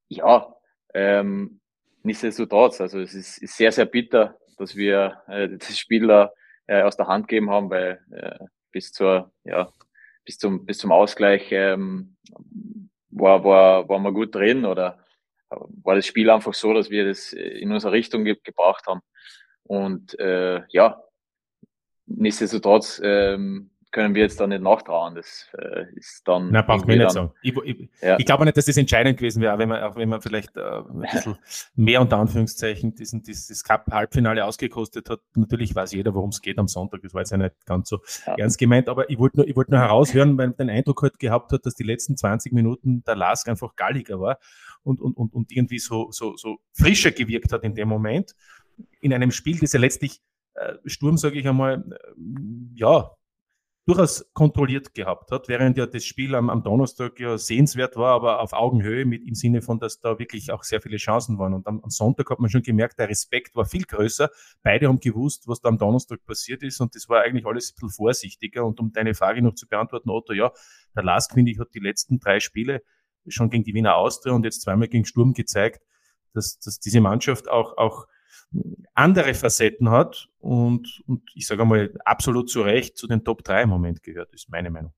ja, 0.09 0.55
ähm, 0.93 1.61
nichtsdestotrotz, 2.03 2.81
also 2.81 3.01
es 3.01 3.15
ist, 3.15 3.39
ist 3.39 3.57
sehr, 3.57 3.73
sehr 3.73 3.87
bitter, 3.87 4.39
dass 4.59 4.77
wir 4.77 5.23
äh, 5.29 5.49
das 5.59 5.79
Spiel 5.79 6.07
da 6.07 6.33
äh, 6.67 6.83
aus 6.83 6.97
der 6.97 7.07
Hand 7.07 7.29
gegeben 7.29 7.51
haben, 7.51 7.71
weil 7.71 8.01
äh, 8.11 8.45
bis 8.73 8.93
zur, 8.93 9.33
ja, 9.45 9.71
bis 10.25 10.39
zum, 10.39 10.67
bis 10.67 10.79
zum 10.79 10.93
Ausgleich 10.93 11.49
ähm, 11.53 12.17
war, 13.11 13.45
war, 13.45 13.89
war 13.89 13.99
man 13.99 14.13
gut 14.13 14.35
drin 14.35 14.65
oder 14.65 14.99
war 15.49 15.95
das 15.95 16.07
Spiel 16.07 16.29
einfach 16.29 16.55
so, 16.55 16.75
dass 16.75 16.91
wir 16.91 17.07
das 17.07 17.33
in 17.33 17.73
unsere 17.73 17.93
Richtung 17.93 18.25
ge 18.25 18.37
gebracht 18.43 18.85
haben. 18.89 19.01
Und 19.63 20.19
äh, 20.19 20.63
ja, 20.69 21.01
nichtsdestotrotz 22.07 23.01
ähm, 23.05 23.71
können 23.97 24.15
wir 24.15 24.23
jetzt 24.23 24.39
da 24.39 24.47
nicht 24.47 24.63
nachtrauen. 24.63 25.15
Das 25.15 25.49
äh, 25.59 25.87
ist 25.95 26.23
dann. 26.27 26.51
Nein, 26.51 26.67
braucht 26.67 26.87
mir 26.87 26.99
nicht 26.99 27.11
sagen. 27.13 27.33
Ich, 27.41 27.57
ich, 27.65 27.89
ja. 28.03 28.19
ich, 28.19 28.27
glaube 28.27 28.45
nicht, 28.45 28.57
dass 28.57 28.67
das 28.67 28.77
entscheidend 28.77 29.17
gewesen 29.17 29.41
wäre, 29.41 29.59
wenn 29.59 29.71
man, 29.71 29.83
auch 29.83 29.97
wenn 29.97 30.11
man 30.11 30.21
vielleicht 30.21 30.55
äh, 30.57 30.61
ein 30.61 31.01
bisschen 31.13 31.39
mehr 31.77 32.03
unter 32.03 32.19
Anführungszeichen 32.19 32.95
diesen, 32.95 33.23
dieses 33.23 33.65
Cup-Halbfinale 33.65 34.45
ausgekostet 34.45 35.09
hat. 35.09 35.21
Natürlich 35.35 35.75
weiß 35.75 35.93
jeder, 35.93 36.15
worum 36.15 36.29
es 36.29 36.43
geht 36.43 36.59
am 36.59 36.69
Sonntag. 36.69 37.01
Das 37.03 37.15
war 37.15 37.23
jetzt 37.23 37.31
ja 37.31 37.39
nicht 37.39 37.55
ganz 37.65 37.89
so 37.89 38.01
ja. 38.27 38.35
ernst 38.35 38.59
gemeint, 38.59 38.91
aber 38.91 39.09
ich 39.09 39.19
wollte 39.19 39.39
nur, 39.39 39.49
ich 39.49 39.57
wollte 39.57 39.71
nur 39.71 39.81
heraushören, 39.81 40.37
weil 40.37 40.49
man 40.49 40.57
den 40.57 40.71
Eindruck 40.71 41.03
halt 41.03 41.19
gehabt 41.19 41.53
hat, 41.53 41.65
dass 41.65 41.75
die 41.75 41.85
letzten 41.85 42.19
20 42.19 42.53
Minuten 42.53 43.03
der 43.05 43.17
Lask 43.17 43.49
einfach 43.49 43.77
galliger 43.77 44.21
war 44.21 44.39
und, 44.83 45.01
und, 45.01 45.17
und, 45.17 45.33
und 45.33 45.51
irgendwie 45.53 45.79
so, 45.79 46.11
so, 46.11 46.37
so 46.37 46.59
frischer 46.75 47.13
gewirkt 47.13 47.51
hat 47.51 47.65
in 47.65 47.75
dem 47.75 47.89
Moment. 47.89 48.33
In 49.01 49.15
einem 49.15 49.31
Spiel, 49.31 49.59
das 49.59 49.73
ja 49.73 49.81
letztlich 49.81 50.21
Sturm, 50.85 51.17
sage 51.17 51.39
ich 51.39 51.49
einmal, 51.49 51.85
äh, 51.91 51.97
ja, 52.75 53.11
durchaus 53.87 54.29
kontrolliert 54.33 54.95
gehabt 54.95 55.31
hat, 55.31 55.47
während 55.47 55.79
ja 55.79 55.87
das 55.87 56.05
Spiel 56.05 56.35
am, 56.35 56.51
am, 56.51 56.65
Donnerstag 56.65 57.21
ja 57.21 57.39
sehenswert 57.39 57.95
war, 57.95 58.15
aber 58.15 58.41
auf 58.41 58.53
Augenhöhe 58.53 59.05
mit 59.05 59.25
im 59.25 59.35
Sinne 59.35 59.63
von, 59.63 59.79
dass 59.79 60.01
da 60.01 60.19
wirklich 60.19 60.51
auch 60.51 60.65
sehr 60.65 60.81
viele 60.81 60.97
Chancen 60.97 61.39
waren. 61.39 61.55
Und 61.55 61.69
am, 61.69 61.81
am, 61.81 61.91
Sonntag 61.91 62.29
hat 62.31 62.41
man 62.41 62.51
schon 62.51 62.63
gemerkt, 62.63 62.99
der 62.99 63.09
Respekt 63.09 63.55
war 63.55 63.65
viel 63.65 63.85
größer. 63.85 64.29
Beide 64.63 64.89
haben 64.89 64.99
gewusst, 64.99 65.47
was 65.47 65.61
da 65.61 65.69
am 65.69 65.79
Donnerstag 65.79 66.25
passiert 66.25 66.65
ist 66.65 66.81
und 66.81 66.97
das 66.97 67.09
war 67.09 67.23
eigentlich 67.23 67.47
alles 67.47 67.71
ein 67.71 67.75
bisschen 67.77 67.91
vorsichtiger. 67.91 68.65
Und 68.65 68.81
um 68.81 68.93
deine 68.93 69.15
Frage 69.15 69.41
noch 69.41 69.55
zu 69.55 69.69
beantworten, 69.69 70.11
Otto, 70.11 70.33
ja, 70.33 70.51
der 70.97 71.05
Last, 71.05 71.33
finde 71.33 71.53
ich, 71.53 71.61
hat 71.61 71.73
die 71.73 71.81
letzten 71.81 72.19
drei 72.19 72.41
Spiele 72.41 72.83
schon 73.29 73.51
gegen 73.51 73.63
die 73.63 73.75
Wiener 73.75 73.97
Austria 73.97 74.35
und 74.35 74.45
jetzt 74.45 74.63
zweimal 74.63 74.89
gegen 74.89 75.05
Sturm 75.05 75.33
gezeigt, 75.33 75.81
dass, 76.33 76.59
dass 76.59 76.81
diese 76.81 77.01
Mannschaft 77.01 77.49
auch, 77.49 77.77
auch 77.77 78.07
andere 78.95 79.35
Facetten 79.35 79.91
hat 79.91 80.29
und, 80.39 81.03
und 81.07 81.23
ich 81.35 81.47
sage 81.47 81.65
mal 81.65 81.93
absolut 82.05 82.49
zu 82.49 82.63
Recht 82.63 82.97
zu 82.97 83.07
den 83.07 83.25
Top 83.25 83.45
3 83.45 83.63
im 83.63 83.69
Moment 83.69 84.03
gehört, 84.03 84.33
ist 84.33 84.49
meine 84.49 84.71
Meinung. 84.71 84.93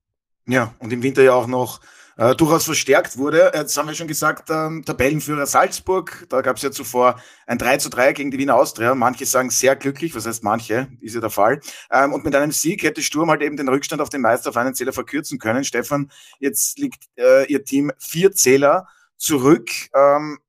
Ja, 0.47 0.73
und 0.79 0.91
im 0.91 1.03
Winter 1.03 1.21
ja 1.21 1.33
auch 1.33 1.47
noch 1.47 1.79
äh, 2.17 2.35
durchaus 2.35 2.65
verstärkt 2.65 3.17
wurde. 3.17 3.51
Jetzt 3.53 3.77
haben 3.77 3.87
wir 3.87 3.95
schon 3.95 4.07
gesagt, 4.07 4.49
ähm, 4.49 4.83
Tabellenführer 4.83 5.45
Salzburg, 5.45 6.25
da 6.27 6.41
gab 6.41 6.57
es 6.57 6.63
ja 6.63 6.71
zuvor 6.71 7.21
ein 7.47 7.57
3 7.57 7.77
zu 7.77 7.89
3 7.89 8.13
gegen 8.13 8.31
die 8.31 8.39
Wiener 8.39 8.55
Austria. 8.55 8.95
Manche 8.95 9.25
sagen 9.25 9.51
sehr 9.51 9.75
glücklich, 9.75 10.15
was 10.15 10.25
heißt 10.25 10.43
manche, 10.43 10.87
ist 11.01 11.15
ja 11.15 11.21
der 11.21 11.29
Fall. 11.29 11.61
Ähm, 11.91 12.13
und 12.13 12.25
mit 12.25 12.35
einem 12.35 12.51
Sieg 12.51 12.83
hätte 12.83 13.01
Sturm 13.01 13.29
halt 13.29 13.41
eben 13.41 13.57
den 13.57 13.69
Rückstand 13.69 14.01
auf 14.01 14.09
den 14.09 14.21
Meister 14.21 14.49
auf 14.49 14.57
einen 14.57 14.73
Zähler 14.75 14.91
verkürzen 14.91 15.39
können. 15.39 15.63
Stefan, 15.63 16.11
jetzt 16.39 16.77
liegt 16.79 17.05
äh, 17.15 17.45
ihr 17.45 17.63
Team 17.63 17.91
vier 17.97 18.31
Zähler 18.31 18.87
zurück. 19.17 19.69
Ähm, 19.95 20.39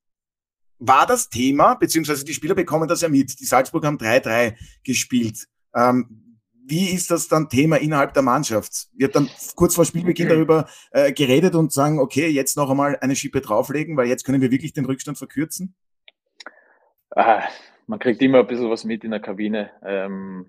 war 0.80 1.06
das 1.06 1.28
Thema, 1.28 1.74
beziehungsweise 1.74 2.24
die 2.24 2.34
Spieler 2.34 2.54
bekommen 2.54 2.88
das 2.88 3.02
ja 3.02 3.08
mit. 3.08 3.38
Die 3.38 3.44
Salzburg 3.44 3.84
haben 3.84 3.98
3-3 3.98 4.54
gespielt. 4.82 5.46
Ähm, 5.74 6.30
wie 6.66 6.90
ist 6.90 7.10
das 7.10 7.28
dann 7.28 7.48
Thema 7.48 7.76
innerhalb 7.76 8.14
der 8.14 8.22
Mannschaft? 8.22 8.88
Wird 8.94 9.14
dann 9.14 9.28
kurz 9.56 9.74
vor 9.74 9.84
Spielbeginn 9.84 10.28
darüber 10.28 10.68
äh, 10.92 11.12
geredet 11.12 11.54
und 11.54 11.72
sagen, 11.72 11.98
okay, 11.98 12.28
jetzt 12.28 12.56
noch 12.56 12.70
einmal 12.70 12.96
eine 13.00 13.16
Schippe 13.16 13.40
drauflegen, 13.40 13.96
weil 13.96 14.08
jetzt 14.08 14.24
können 14.24 14.40
wir 14.40 14.50
wirklich 14.50 14.72
den 14.72 14.84
Rückstand 14.84 15.18
verkürzen? 15.18 15.74
Ah, 17.10 17.42
man 17.86 17.98
kriegt 17.98 18.22
immer 18.22 18.38
ein 18.38 18.46
bisschen 18.46 18.70
was 18.70 18.84
mit 18.84 19.04
in 19.04 19.10
der 19.10 19.20
Kabine 19.20 19.70
ähm, 19.84 20.46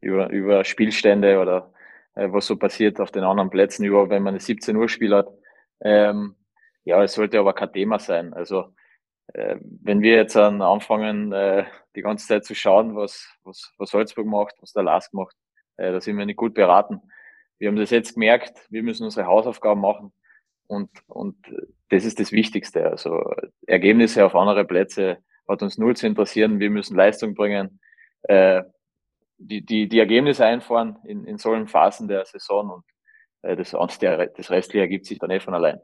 über, 0.00 0.30
über 0.30 0.64
Spielstände 0.64 1.38
oder 1.38 1.72
äh, 2.14 2.28
was 2.32 2.46
so 2.46 2.56
passiert 2.56 2.98
auf 2.98 3.10
den 3.10 3.24
anderen 3.24 3.50
Plätzen, 3.50 3.84
über 3.84 4.08
wenn 4.08 4.22
man 4.22 4.34
ein 4.34 4.40
17 4.40 4.74
Uhr 4.74 4.88
Spiel 4.88 5.14
hat. 5.14 5.28
Ähm, 5.82 6.34
ja, 6.84 7.02
es 7.04 7.12
sollte 7.12 7.38
aber 7.38 7.52
kein 7.52 7.72
Thema 7.72 7.98
sein. 7.98 8.32
Also 8.32 8.72
wenn 9.34 10.00
wir 10.00 10.16
jetzt 10.16 10.36
an 10.36 10.62
anfangen, 10.62 11.32
äh, 11.32 11.64
die 11.94 12.02
ganze 12.02 12.26
Zeit 12.26 12.44
zu 12.44 12.54
schauen, 12.54 12.96
was, 12.96 13.28
was, 13.44 13.72
was 13.78 13.90
Salzburg 13.90 14.26
macht, 14.26 14.54
was 14.60 14.72
der 14.72 14.82
Lask 14.82 15.12
macht, 15.12 15.36
äh, 15.76 15.92
da 15.92 16.00
sind 16.00 16.16
wir 16.16 16.26
nicht 16.26 16.36
gut 16.36 16.54
beraten. 16.54 17.00
Wir 17.58 17.68
haben 17.68 17.76
das 17.76 17.90
jetzt 17.90 18.14
gemerkt, 18.14 18.66
wir 18.70 18.82
müssen 18.82 19.04
unsere 19.04 19.26
Hausaufgaben 19.26 19.80
machen 19.80 20.12
und, 20.66 20.90
und 21.06 21.36
das 21.90 22.04
ist 22.04 22.20
das 22.20 22.32
Wichtigste. 22.32 22.88
Also 22.88 23.32
Ergebnisse 23.66 24.24
auf 24.24 24.34
andere 24.34 24.64
Plätze 24.64 25.18
hat 25.48 25.62
uns 25.62 25.78
null 25.78 25.96
zu 25.96 26.06
interessieren. 26.06 26.60
Wir 26.60 26.70
müssen 26.70 26.96
Leistung 26.96 27.34
bringen, 27.34 27.80
äh, 28.22 28.62
die, 29.38 29.64
die, 29.64 29.88
die 29.88 29.98
Ergebnisse 29.98 30.44
einfahren 30.44 30.98
in, 31.04 31.24
in 31.24 31.38
solchen 31.38 31.68
Phasen 31.68 32.08
der 32.08 32.24
Saison 32.24 32.70
und 32.70 32.84
äh, 33.42 33.56
das, 33.56 33.70
das 33.70 34.50
Restliche 34.50 34.80
ergibt 34.80 35.06
sich 35.06 35.18
dann 35.18 35.30
eh 35.30 35.40
von 35.40 35.54
allein. 35.54 35.80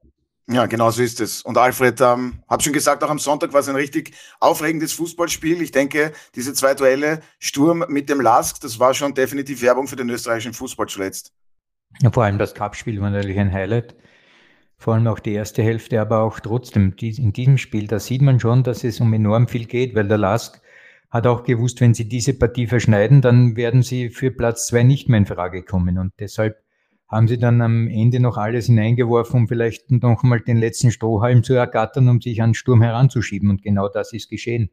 Ja, 0.47 0.67
genau 0.67 0.91
so 0.91 1.03
ist 1.03 1.21
es. 1.21 1.41
Und 1.43 1.57
Alfred, 1.57 2.01
ähm, 2.03 2.43
habe 2.49 2.63
schon 2.63 2.75
gesagt, 2.75 3.03
auch 3.03 3.09
am 3.09 3.19
Sonntag 3.19 3.53
war 3.55 3.61
es 3.61 3.69
ein 3.69 3.77
richtig 3.77 4.15
aufregendes 4.41 4.93
Fußballspiel. 4.93 5.63
Ich 5.63 5.71
denke, 5.71 6.13
diese 6.35 6.53
zwei 6.53 6.75
Duelle, 6.75 7.21
Sturm 7.39 7.87
mit 7.89 8.11
dem 8.11 8.21
Lask, 8.21 8.61
das 8.61 8.79
war 8.79 8.93
schon 8.93 9.15
definitiv 9.15 9.63
Werbung 9.63 9.89
für 9.89 9.97
den 9.97 10.11
österreichischen 10.11 10.53
Fußball 10.53 10.87
zuletzt. 10.87 11.33
Ja, 12.03 12.11
vor 12.11 12.25
allem 12.25 12.39
das 12.39 12.55
Cup-Spiel 12.55 13.01
war 13.01 13.11
natürlich 13.11 13.39
ein 13.39 13.53
Highlight. 13.53 13.97
Vor 14.77 14.95
allem 14.95 15.07
auch 15.07 15.21
die 15.21 15.33
erste 15.33 15.63
Hälfte, 15.63 15.99
aber 16.01 16.21
auch 16.21 16.41
trotzdem 16.41 16.95
in 17.01 17.33
diesem 17.33 17.57
Spiel, 17.57 17.87
da 17.87 17.99
sieht 17.99 18.21
man 18.21 18.39
schon, 18.39 18.65
dass 18.65 18.85
es 18.85 19.01
um 19.01 19.15
enorm 19.15 19.49
viel 19.49 19.65
geht, 19.65 19.95
weil 19.95 20.09
der 20.09 20.19
Lask 20.19 20.61
hat 21.11 21.27
auch 21.27 21.45
gewusst, 21.45 21.81
wenn 21.81 21.95
sie 21.95 22.09
diese 22.09 22.35
Partie 22.35 22.67
verschneiden, 22.67 23.23
dann 23.23 23.57
werden 23.57 23.83
sie 23.83 24.11
für 24.11 24.33
Platz 24.33 24.67
zwei 24.67 24.83
nicht 24.83 25.09
mehr 25.09 25.19
in 25.19 25.27
Frage 25.27 25.63
kommen. 25.63 25.97
Und 25.97 26.13
deshalb 26.19 26.64
haben 27.15 27.29
sie 27.29 27.39
dann 27.39 27.61
am 27.61 27.87
Ende 27.87 28.19
noch 28.19 28.37
alles 28.37 28.67
hineingeworfen, 28.67 29.41
um 29.41 29.49
vielleicht 29.49 29.91
noch 29.91 30.25
mal 30.25 30.41
den 30.41 30.57
letzten 30.57 30.91
Strohhalm 30.91 31.45
zu 31.45 31.55
ergattern, 31.55 32.09
um 32.09 32.21
sich 32.21 32.43
an 32.43 32.55
Sturm 32.55 32.83
heranzuschieben. 32.83 33.51
Und 33.51 33.63
genau 33.63 33.89
das 33.89 34.13
ist 34.13 34.29
geschehen. 34.29 34.71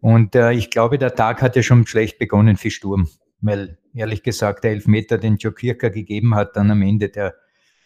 Und 0.00 0.34
äh, 0.34 0.52
ich 0.52 0.70
glaube, 0.70 0.98
der 0.98 1.14
Tag 1.14 1.40
hat 1.42 1.54
ja 1.54 1.62
schon 1.62 1.86
schlecht 1.86 2.18
begonnen 2.18 2.56
für 2.56 2.70
Sturm, 2.70 3.08
weil 3.40 3.78
ehrlich 3.94 4.22
gesagt 4.24 4.64
der 4.64 4.72
Elfmeter, 4.72 5.16
den 5.16 5.36
Joe 5.36 5.52
Kirker 5.52 5.90
gegeben 5.90 6.34
hat, 6.34 6.56
dann 6.56 6.70
am 6.72 6.82
Ende, 6.82 7.08
der 7.08 7.34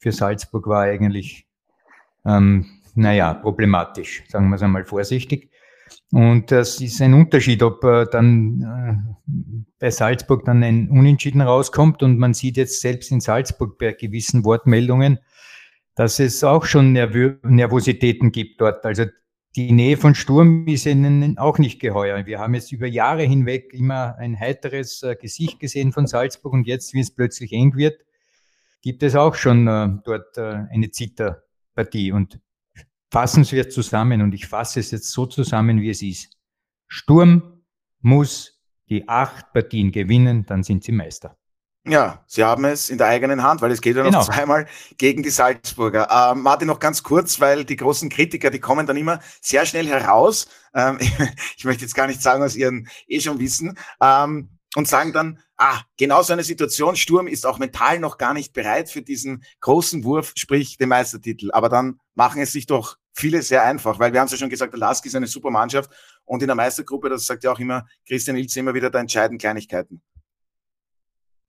für 0.00 0.12
Salzburg 0.12 0.66
war 0.66 0.84
eigentlich, 0.84 1.46
ähm, 2.24 2.66
naja, 2.94 3.34
problematisch, 3.34 4.24
sagen 4.28 4.48
wir 4.48 4.56
es 4.56 4.62
einmal 4.62 4.84
vorsichtig. 4.84 5.50
Und 6.12 6.50
das 6.50 6.80
ist 6.80 7.00
ein 7.00 7.14
Unterschied, 7.14 7.62
ob 7.62 7.84
äh, 7.84 8.06
dann 8.10 8.62
äh, 9.26 9.62
bei 9.78 9.90
Salzburg 9.90 10.44
dann 10.44 10.62
ein 10.62 10.88
Unentschieden 10.90 11.40
rauskommt 11.40 12.02
und 12.02 12.18
man 12.18 12.34
sieht 12.34 12.56
jetzt 12.56 12.80
selbst 12.80 13.10
in 13.10 13.20
Salzburg 13.20 13.78
bei 13.78 13.92
gewissen 13.92 14.44
Wortmeldungen, 14.44 15.18
dass 15.94 16.18
es 16.18 16.42
auch 16.44 16.64
schon 16.64 16.92
Nervö 16.92 17.36
Nervositäten 17.42 18.32
gibt 18.32 18.60
dort. 18.60 18.84
Also 18.84 19.04
die 19.56 19.72
Nähe 19.72 19.96
von 19.96 20.14
Sturm 20.14 20.66
ist 20.66 20.86
ihnen 20.86 21.38
auch 21.38 21.58
nicht 21.58 21.80
geheuer. 21.80 22.26
Wir 22.26 22.38
haben 22.38 22.54
jetzt 22.54 22.70
über 22.72 22.86
Jahre 22.86 23.22
hinweg 23.22 23.72
immer 23.72 24.16
ein 24.16 24.38
heiteres 24.38 25.02
äh, 25.02 25.16
Gesicht 25.16 25.58
gesehen 25.58 25.92
von 25.92 26.06
Salzburg 26.06 26.52
und 26.52 26.66
jetzt, 26.66 26.94
wie 26.94 27.00
es 27.00 27.10
plötzlich 27.10 27.52
eng 27.52 27.74
wird, 27.76 28.00
gibt 28.82 29.02
es 29.02 29.16
auch 29.16 29.34
schon 29.34 29.66
äh, 29.66 29.88
dort 30.04 30.38
äh, 30.38 30.66
eine 30.70 30.90
Zitterpartie. 30.90 32.12
Und 32.12 32.38
fassen 33.10 33.50
wir 33.50 33.66
es 33.66 33.74
zusammen 33.74 34.22
und 34.22 34.34
ich 34.34 34.46
fasse 34.46 34.80
es 34.80 34.90
jetzt 34.90 35.10
so 35.10 35.26
zusammen, 35.26 35.80
wie 35.80 35.90
es 35.90 36.02
ist. 36.02 36.30
Sturm 36.86 37.62
muss 38.00 38.60
die 38.88 39.08
acht 39.08 39.52
Partien 39.52 39.92
gewinnen, 39.92 40.46
dann 40.46 40.62
sind 40.62 40.84
sie 40.84 40.92
Meister. 40.92 41.36
Ja, 41.86 42.22
sie 42.26 42.44
haben 42.44 42.64
es 42.66 42.90
in 42.90 42.98
der 42.98 43.06
eigenen 43.06 43.42
Hand, 43.42 43.62
weil 43.62 43.70
es 43.70 43.80
geht 43.80 43.96
ja 43.96 44.02
noch 44.02 44.10
genau. 44.10 44.24
zweimal 44.24 44.66
gegen 44.98 45.22
die 45.22 45.30
Salzburger. 45.30 46.08
Ähm, 46.10 46.42
Martin, 46.42 46.68
noch 46.68 46.80
ganz 46.80 47.02
kurz, 47.02 47.40
weil 47.40 47.64
die 47.64 47.76
großen 47.76 48.10
Kritiker, 48.10 48.50
die 48.50 48.60
kommen 48.60 48.86
dann 48.86 48.96
immer 48.96 49.20
sehr 49.40 49.64
schnell 49.64 49.86
heraus. 49.86 50.48
Ähm, 50.74 50.98
ich 51.56 51.64
möchte 51.64 51.84
jetzt 51.84 51.94
gar 51.94 52.06
nicht 52.06 52.20
sagen, 52.20 52.42
was 52.42 52.56
ihren 52.56 52.88
eh 53.06 53.20
schon 53.20 53.40
wissen. 53.40 53.78
Ähm, 54.02 54.57
und 54.78 54.86
sagen 54.86 55.12
dann, 55.12 55.40
ah, 55.56 55.80
genau 55.96 56.22
so 56.22 56.32
eine 56.32 56.44
Situation, 56.44 56.94
Sturm 56.94 57.26
ist 57.26 57.44
auch 57.46 57.58
mental 57.58 57.98
noch 57.98 58.16
gar 58.16 58.32
nicht 58.32 58.52
bereit 58.52 58.88
für 58.88 59.02
diesen 59.02 59.42
großen 59.58 60.04
Wurf, 60.04 60.34
sprich 60.36 60.78
den 60.78 60.88
Meistertitel. 60.88 61.50
Aber 61.50 61.68
dann 61.68 61.98
machen 62.14 62.40
es 62.40 62.52
sich 62.52 62.66
doch 62.66 62.96
viele 63.12 63.42
sehr 63.42 63.64
einfach, 63.64 63.98
weil 63.98 64.12
wir 64.12 64.20
haben 64.20 64.26
es 64.26 64.32
ja 64.32 64.38
schon 64.38 64.50
gesagt, 64.50 64.72
der 64.72 64.78
Lask 64.78 65.04
ist 65.04 65.16
eine 65.16 65.26
super 65.26 65.50
Mannschaft 65.50 65.90
und 66.24 66.42
in 66.42 66.46
der 66.46 66.54
Meistergruppe, 66.54 67.08
das 67.08 67.26
sagt 67.26 67.42
ja 67.42 67.50
auch 67.50 67.58
immer 67.58 67.88
Christian 68.06 68.36
Ilze 68.36 68.60
immer 68.60 68.72
wieder, 68.72 68.88
da 68.88 69.00
entscheiden 69.00 69.36
Kleinigkeiten. 69.36 70.00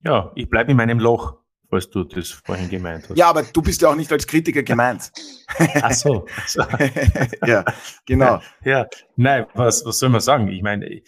Ja, 0.03 0.31
ich 0.33 0.49
bleibe 0.49 0.71
in 0.71 0.77
meinem 0.77 0.97
Loch, 0.97 1.37
falls 1.69 1.87
du 1.87 2.05
das 2.05 2.31
vorhin 2.31 2.67
gemeint 2.67 3.09
hast. 3.09 3.15
Ja, 3.15 3.29
aber 3.29 3.43
du 3.43 3.61
bist 3.61 3.79
ja 3.83 3.89
auch 3.89 3.95
nicht 3.95 4.11
als 4.11 4.25
Kritiker 4.25 4.63
gemeint. 4.63 5.11
Ach 5.83 5.91
so. 5.91 6.25
ja, 7.45 7.63
genau. 8.07 8.41
Ja, 8.63 8.79
ja, 8.79 8.87
nein, 9.17 9.45
was, 9.53 9.85
was 9.85 9.99
soll 9.99 10.09
man 10.09 10.21
sagen? 10.21 10.47
Ich 10.47 10.63
meine, 10.63 11.03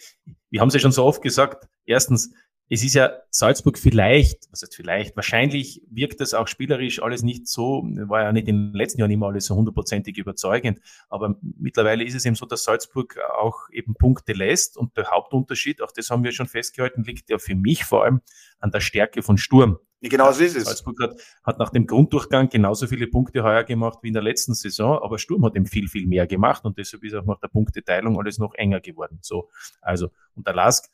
wir 0.50 0.60
haben 0.60 0.68
es 0.68 0.74
ja 0.74 0.80
schon 0.80 0.92
so 0.92 1.04
oft 1.04 1.20
gesagt, 1.20 1.66
erstens, 1.92 2.32
es 2.68 2.82
ist 2.82 2.94
ja 2.94 3.12
Salzburg 3.28 3.76
vielleicht, 3.76 4.50
was 4.50 4.62
heißt 4.62 4.74
vielleicht, 4.74 5.14
wahrscheinlich 5.14 5.82
wirkt 5.90 6.22
das 6.22 6.32
auch 6.32 6.48
spielerisch 6.48 7.02
alles 7.02 7.22
nicht 7.22 7.46
so, 7.46 7.82
war 8.06 8.22
ja 8.22 8.32
nicht 8.32 8.48
in 8.48 8.70
den 8.70 8.72
letzten 8.72 9.00
Jahren 9.00 9.10
immer 9.10 9.26
alles 9.26 9.44
so 9.44 9.54
hundertprozentig 9.54 10.16
überzeugend, 10.16 10.80
aber 11.10 11.36
mittlerweile 11.58 12.02
ist 12.02 12.14
es 12.14 12.24
eben 12.24 12.34
so, 12.34 12.46
dass 12.46 12.64
Salzburg 12.64 13.18
auch 13.38 13.68
eben 13.72 13.94
Punkte 13.94 14.32
lässt 14.32 14.78
und 14.78 14.96
der 14.96 15.10
Hauptunterschied, 15.10 15.82
auch 15.82 15.92
das 15.92 16.08
haben 16.08 16.24
wir 16.24 16.32
schon 16.32 16.46
festgehalten, 16.46 17.04
liegt 17.04 17.28
ja 17.28 17.36
für 17.36 17.54
mich 17.54 17.84
vor 17.84 18.04
allem 18.04 18.22
an 18.58 18.70
der 18.70 18.80
Stärke 18.80 19.22
von 19.22 19.36
Sturm. 19.36 19.78
Genau 20.00 20.32
so 20.32 20.42
ist 20.42 20.56
es. 20.56 20.64
Salzburg 20.64 20.98
hat, 21.00 21.14
hat 21.44 21.58
nach 21.58 21.70
dem 21.70 21.86
Grunddurchgang 21.86 22.48
genauso 22.48 22.88
viele 22.88 23.06
Punkte 23.06 23.44
heuer 23.44 23.62
gemacht 23.62 23.98
wie 24.02 24.08
in 24.08 24.14
der 24.14 24.22
letzten 24.22 24.54
Saison, 24.54 24.98
aber 25.00 25.18
Sturm 25.18 25.44
hat 25.44 25.54
eben 25.54 25.66
viel, 25.66 25.88
viel 25.88 26.06
mehr 26.06 26.26
gemacht 26.26 26.64
und 26.64 26.76
deshalb 26.76 27.04
ist 27.04 27.14
auch 27.14 27.24
nach 27.24 27.38
der 27.38 27.48
Punkteteilung 27.48 28.18
alles 28.18 28.38
noch 28.38 28.54
enger 28.54 28.80
geworden. 28.80 29.18
So, 29.20 29.50
also, 29.80 30.10
und 30.34 30.46
der 30.46 30.54
Lask 30.54 30.90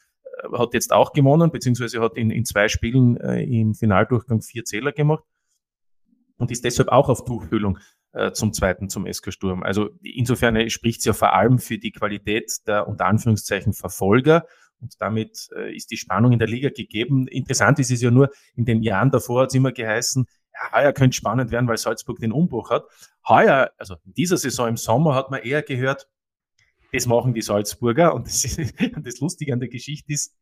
hat 0.53 0.75
jetzt 0.75 0.93
auch 0.93 1.13
gewonnen, 1.13 1.51
beziehungsweise 1.51 2.01
hat 2.01 2.17
in, 2.17 2.31
in 2.31 2.45
zwei 2.45 2.69
Spielen 2.69 3.17
äh, 3.19 3.43
im 3.43 3.75
Finaldurchgang 3.75 4.41
vier 4.43 4.65
Zähler 4.65 4.93
gemacht 4.93 5.25
und 6.39 6.51
ist 6.51 6.65
deshalb 6.65 6.89
auch 6.89 7.09
auf 7.09 7.25
Tuchfühlung 7.25 7.79
äh, 8.13 8.33
zum 8.33 8.53
zweiten, 8.53 8.89
zum 8.89 9.11
SK 9.13 9.33
Sturm. 9.33 9.63
Also 9.63 9.91
insofern 10.03 10.71
spricht 10.71 11.01
es 11.01 11.05
ja 11.05 11.13
vor 11.13 11.35
allem 11.35 11.59
für 11.59 11.79
die 11.79 11.93
Qualität 11.93 12.67
der 12.67 12.89
unter 12.89 13.07
Anführungszeichen 13.07 13.73
Verfolger 13.73 14.47
und 14.81 14.95
damit 15.01 15.49
äh, 15.57 15.75
ist 15.75 15.91
die 15.91 15.97
Spannung 15.97 16.33
in 16.33 16.39
der 16.39 16.49
Liga 16.49 16.71
gegeben. 16.71 17.27
Interessant 17.29 17.79
ist 17.79 17.91
es 17.91 18.01
ja 18.01 18.11
nur, 18.11 18.31
in 18.55 18.65
den 18.65 18.83
Jahren 18.83 19.11
davor 19.11 19.43
hat 19.43 19.49
es 19.49 19.55
immer 19.55 19.73
geheißen, 19.73 20.27
ja, 20.55 20.79
heuer 20.79 20.93
könnte 20.93 21.17
spannend 21.17 21.51
werden, 21.51 21.69
weil 21.69 21.77
Salzburg 21.77 22.19
den 22.19 22.33
Umbruch 22.33 22.71
hat. 22.71 22.85
Heuer, 23.29 23.71
also 23.77 23.97
in 24.05 24.15
dieser 24.15 24.37
Saison 24.37 24.69
im 24.69 24.77
Sommer 24.77 25.15
hat 25.15 25.31
man 25.31 25.43
eher 25.43 25.63
gehört, 25.63 26.09
das 26.93 27.07
machen 27.07 27.35
die 27.35 27.43
Salzburger 27.43 28.15
und 28.15 28.27
das, 28.27 28.45
ist, 28.45 28.75
das 29.05 29.21
Lustige 29.21 29.53
an 29.53 29.61
der 29.61 29.69
Geschichte 29.69 30.13
ist, 30.13 30.35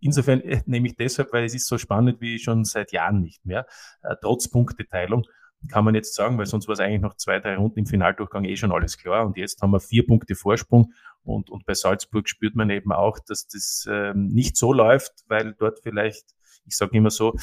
insofern 0.00 0.40
äh, 0.40 0.62
nämlich 0.66 0.96
deshalb, 0.96 1.32
weil 1.32 1.44
es 1.44 1.54
ist 1.54 1.66
so 1.66 1.78
spannend 1.78 2.20
wie 2.20 2.38
schon 2.38 2.64
seit 2.64 2.92
Jahren 2.92 3.20
nicht 3.20 3.44
mehr, 3.44 3.66
äh, 4.02 4.14
trotz 4.20 4.48
Punkteteilung 4.48 5.24
kann 5.66 5.84
man 5.84 5.94
jetzt 5.94 6.14
sagen, 6.14 6.38
weil 6.38 6.46
sonst 6.46 6.68
war 6.68 6.74
es 6.74 6.80
eigentlich 6.80 7.00
noch 7.00 7.14
zwei, 7.14 7.40
drei 7.40 7.56
Runden 7.56 7.80
im 7.80 7.86
Finaldurchgang 7.86 8.44
eh 8.44 8.56
schon 8.56 8.70
alles 8.70 8.96
klar 8.96 9.26
und 9.26 9.36
jetzt 9.36 9.60
haben 9.60 9.72
wir 9.72 9.80
vier 9.80 10.06
Punkte 10.06 10.36
Vorsprung 10.36 10.92
und, 11.22 11.50
und 11.50 11.66
bei 11.66 11.74
Salzburg 11.74 12.28
spürt 12.28 12.54
man 12.54 12.70
eben 12.70 12.92
auch, 12.92 13.18
dass 13.18 13.48
das 13.48 13.86
ähm, 13.90 14.28
nicht 14.28 14.56
so 14.56 14.72
läuft, 14.72 15.12
weil 15.26 15.54
dort 15.58 15.80
vielleicht, 15.82 16.24
ich 16.64 16.76
sage 16.76 16.96
immer 16.96 17.10
so, 17.10 17.34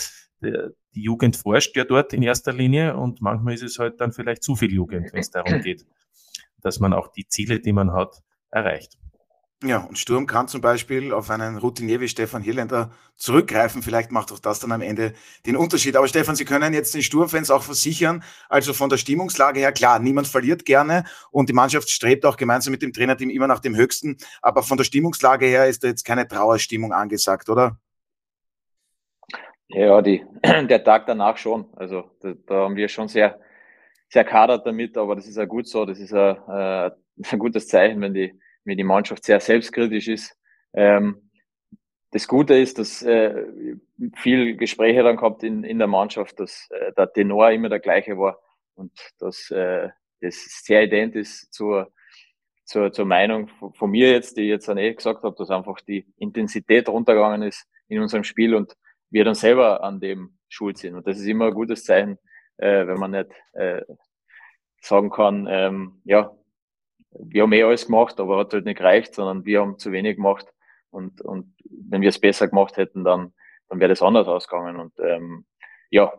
der, 0.42 0.72
die 0.94 1.04
Jugend 1.04 1.36
forscht 1.36 1.76
ja 1.76 1.84
dort 1.84 2.14
in 2.14 2.24
erster 2.24 2.54
Linie 2.54 2.96
und 2.96 3.22
manchmal 3.22 3.54
ist 3.54 3.64
es 3.64 3.80
halt 3.80 4.00
dann 4.00 4.14
vielleicht 4.14 4.44
zu 4.44 4.56
viel 4.56 4.72
Jugend, 4.72 5.12
wenn 5.12 5.20
es 5.20 5.32
darum 5.32 5.62
geht, 5.62 5.86
dass 6.62 6.80
man 6.80 6.94
auch 6.94 7.10
die 7.10 7.28
Ziele, 7.28 7.60
die 7.60 7.74
man 7.74 7.92
hat, 7.92 8.24
erreicht. 8.56 8.98
Ja, 9.64 9.80
und 9.80 9.98
Sturm 9.98 10.28
kann 10.28 10.48
zum 10.48 10.62
Beispiel 10.62 11.14
auf 11.14 11.30
einen 11.30 11.58
Routinier 11.58 12.02
wie 12.02 12.08
Stefan 12.08 12.42
Hirländer 12.42 12.92
zurückgreifen. 13.16 13.82
Vielleicht 13.82 14.12
macht 14.12 14.32
auch 14.32 14.40
das 14.40 14.60
dann 14.60 14.72
am 14.72 14.82
Ende 14.82 15.14
den 15.46 15.56
Unterschied. 15.56 15.96
Aber 15.96 16.08
Stefan, 16.08 16.36
Sie 16.36 16.46
können 16.46 16.74
jetzt 16.74 16.94
den 16.94 17.02
Sturmfans 17.02 17.50
auch 17.50 17.64
versichern, 17.64 18.24
also 18.50 18.74
von 18.74 18.90
der 18.90 18.98
Stimmungslage 18.98 19.60
her, 19.62 19.72
klar, 19.72 20.00
niemand 20.00 20.28
verliert 20.28 20.66
gerne 20.66 21.06
und 21.32 21.50
die 21.50 21.54
Mannschaft 21.54 21.90
strebt 21.90 22.26
auch 22.26 22.38
gemeinsam 22.38 22.72
mit 22.72 22.82
dem 22.82 22.94
Trainerteam 22.94 23.30
immer 23.30 23.48
nach 23.48 23.60
dem 23.60 23.76
Höchsten. 23.76 24.18
Aber 24.42 24.62
von 24.62 24.78
der 24.78 24.84
Stimmungslage 24.84 25.46
her 25.46 25.68
ist 25.68 25.84
da 25.84 25.88
jetzt 25.88 26.04
keine 26.04 26.28
Trauerstimmung 26.28 26.92
angesagt, 26.92 27.50
oder? 27.50 27.78
Ja, 29.70 30.02
die, 30.02 30.24
der 30.44 30.84
Tag 30.84 31.08
danach 31.08 31.38
schon. 31.38 31.66
Also 31.76 32.12
da, 32.20 32.34
da 32.46 32.56
haben 32.66 32.76
wir 32.76 32.90
schon 32.90 33.08
sehr, 33.08 33.40
sehr 34.10 34.26
kadert 34.26 34.68
damit, 34.68 34.98
aber 34.98 35.16
das 35.16 35.28
ist 35.28 35.38
ja 35.38 35.46
gut 35.46 35.68
so. 35.68 35.86
Das 35.86 35.98
ist 35.98 36.14
ein, 36.14 36.38
äh, 36.50 36.92
ein 37.32 37.40
gutes 37.40 37.68
Zeichen, 37.68 38.02
wenn 38.02 38.14
die 38.14 38.40
wie 38.66 38.76
die 38.76 38.84
Mannschaft 38.84 39.24
sehr 39.24 39.40
selbstkritisch 39.40 40.08
ist. 40.08 40.38
Ähm, 40.74 41.30
das 42.12 42.28
Gute 42.28 42.56
ist, 42.56 42.80
dass 42.80 43.02
äh, 43.04 43.46
viel 44.16 44.56
Gespräche 44.58 45.04
dann 45.04 45.18
gehabt 45.18 45.44
in, 45.44 45.64
in 45.64 45.78
der 45.80 45.88
Mannschaft, 45.88 46.40
dass 46.40 46.68
äh, 46.72 46.94
der 46.94 47.12
Tenor 47.12 47.52
immer 47.52 47.70
der 47.70 47.80
gleiche 47.80 48.18
war 48.18 48.40
und 48.76 48.92
dass 49.20 49.52
äh, 49.52 49.90
das 50.22 50.36
sehr 50.64 50.84
ident 50.84 51.16
ist 51.16 51.54
zur, 51.54 51.92
zur, 52.64 52.92
zur 52.92 53.06
Meinung 53.06 53.48
von, 53.48 53.74
von 53.74 53.92
mir 53.92 54.12
jetzt, 54.12 54.38
die 54.38 54.44
ich 54.44 54.50
jetzt 54.50 54.70
auch 54.70 54.78
eh 54.78 54.94
gesagt 54.94 55.24
habe, 55.24 55.36
dass 55.38 55.50
einfach 55.50 55.82
die 55.82 56.06
Intensität 56.18 56.88
runtergegangen 56.90 57.44
ist 57.44 57.68
in 57.88 58.02
unserem 58.02 58.24
Spiel 58.24 58.56
und 58.56 58.76
wir 59.10 59.26
dann 59.26 59.36
selber 59.36 59.84
an 59.84 60.00
dem 60.00 60.38
schuld 60.50 60.78
sind. 60.78 60.96
Und 60.96 61.06
das 61.08 61.20
ist 61.20 61.28
immer 61.28 61.48
ein 61.48 61.54
gutes 61.54 61.84
Zeichen, 61.84 62.18
äh, 62.58 62.88
wenn 62.88 63.00
man 63.00 63.12
nicht 63.12 63.30
äh, 63.54 63.82
sagen 64.82 65.10
kann, 65.10 65.48
ähm, 65.50 66.02
ja, 66.06 66.32
wir 67.20 67.44
haben 67.44 67.54
eh 67.54 67.64
alles 67.64 67.86
gemacht, 67.86 68.20
aber 68.20 68.38
hat 68.38 68.54
halt 68.54 68.66
nicht 68.66 68.78
gereicht, 68.78 69.16
sondern 69.16 69.46
wir 69.46 69.62
haben 69.62 69.78
zu 69.78 69.92
wenig 69.92 70.18
gemacht. 70.18 70.48
Und, 70.90 71.22
und 71.22 71.54
wenn 71.64 72.02
wir 72.02 72.10
es 72.10 72.20
besser 72.20 72.48
gemacht 72.48 72.78
hätten, 72.78 73.04
dann, 73.04 73.34
dann 73.70 73.80
wäre 73.80 73.90
das 73.90 74.02
anders 74.02 74.28
ausgegangen. 74.28 74.78
Und 74.78 74.94
ähm, 75.00 75.46
ja, 75.90 76.14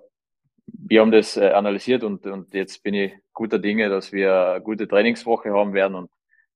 wir 0.67 1.00
haben 1.00 1.12
das 1.12 1.37
äh, 1.37 1.50
analysiert 1.50 2.03
und, 2.03 2.26
und 2.26 2.53
jetzt 2.55 2.83
bin 2.83 2.95
ich 2.95 3.12
guter 3.33 3.59
Dinge, 3.59 3.88
dass 3.88 4.12
wir 4.12 4.50
eine 4.53 4.61
gute 4.61 4.88
Trainingswoche 4.88 5.53
haben 5.53 5.73
werden. 5.73 5.95
Und 5.95 6.11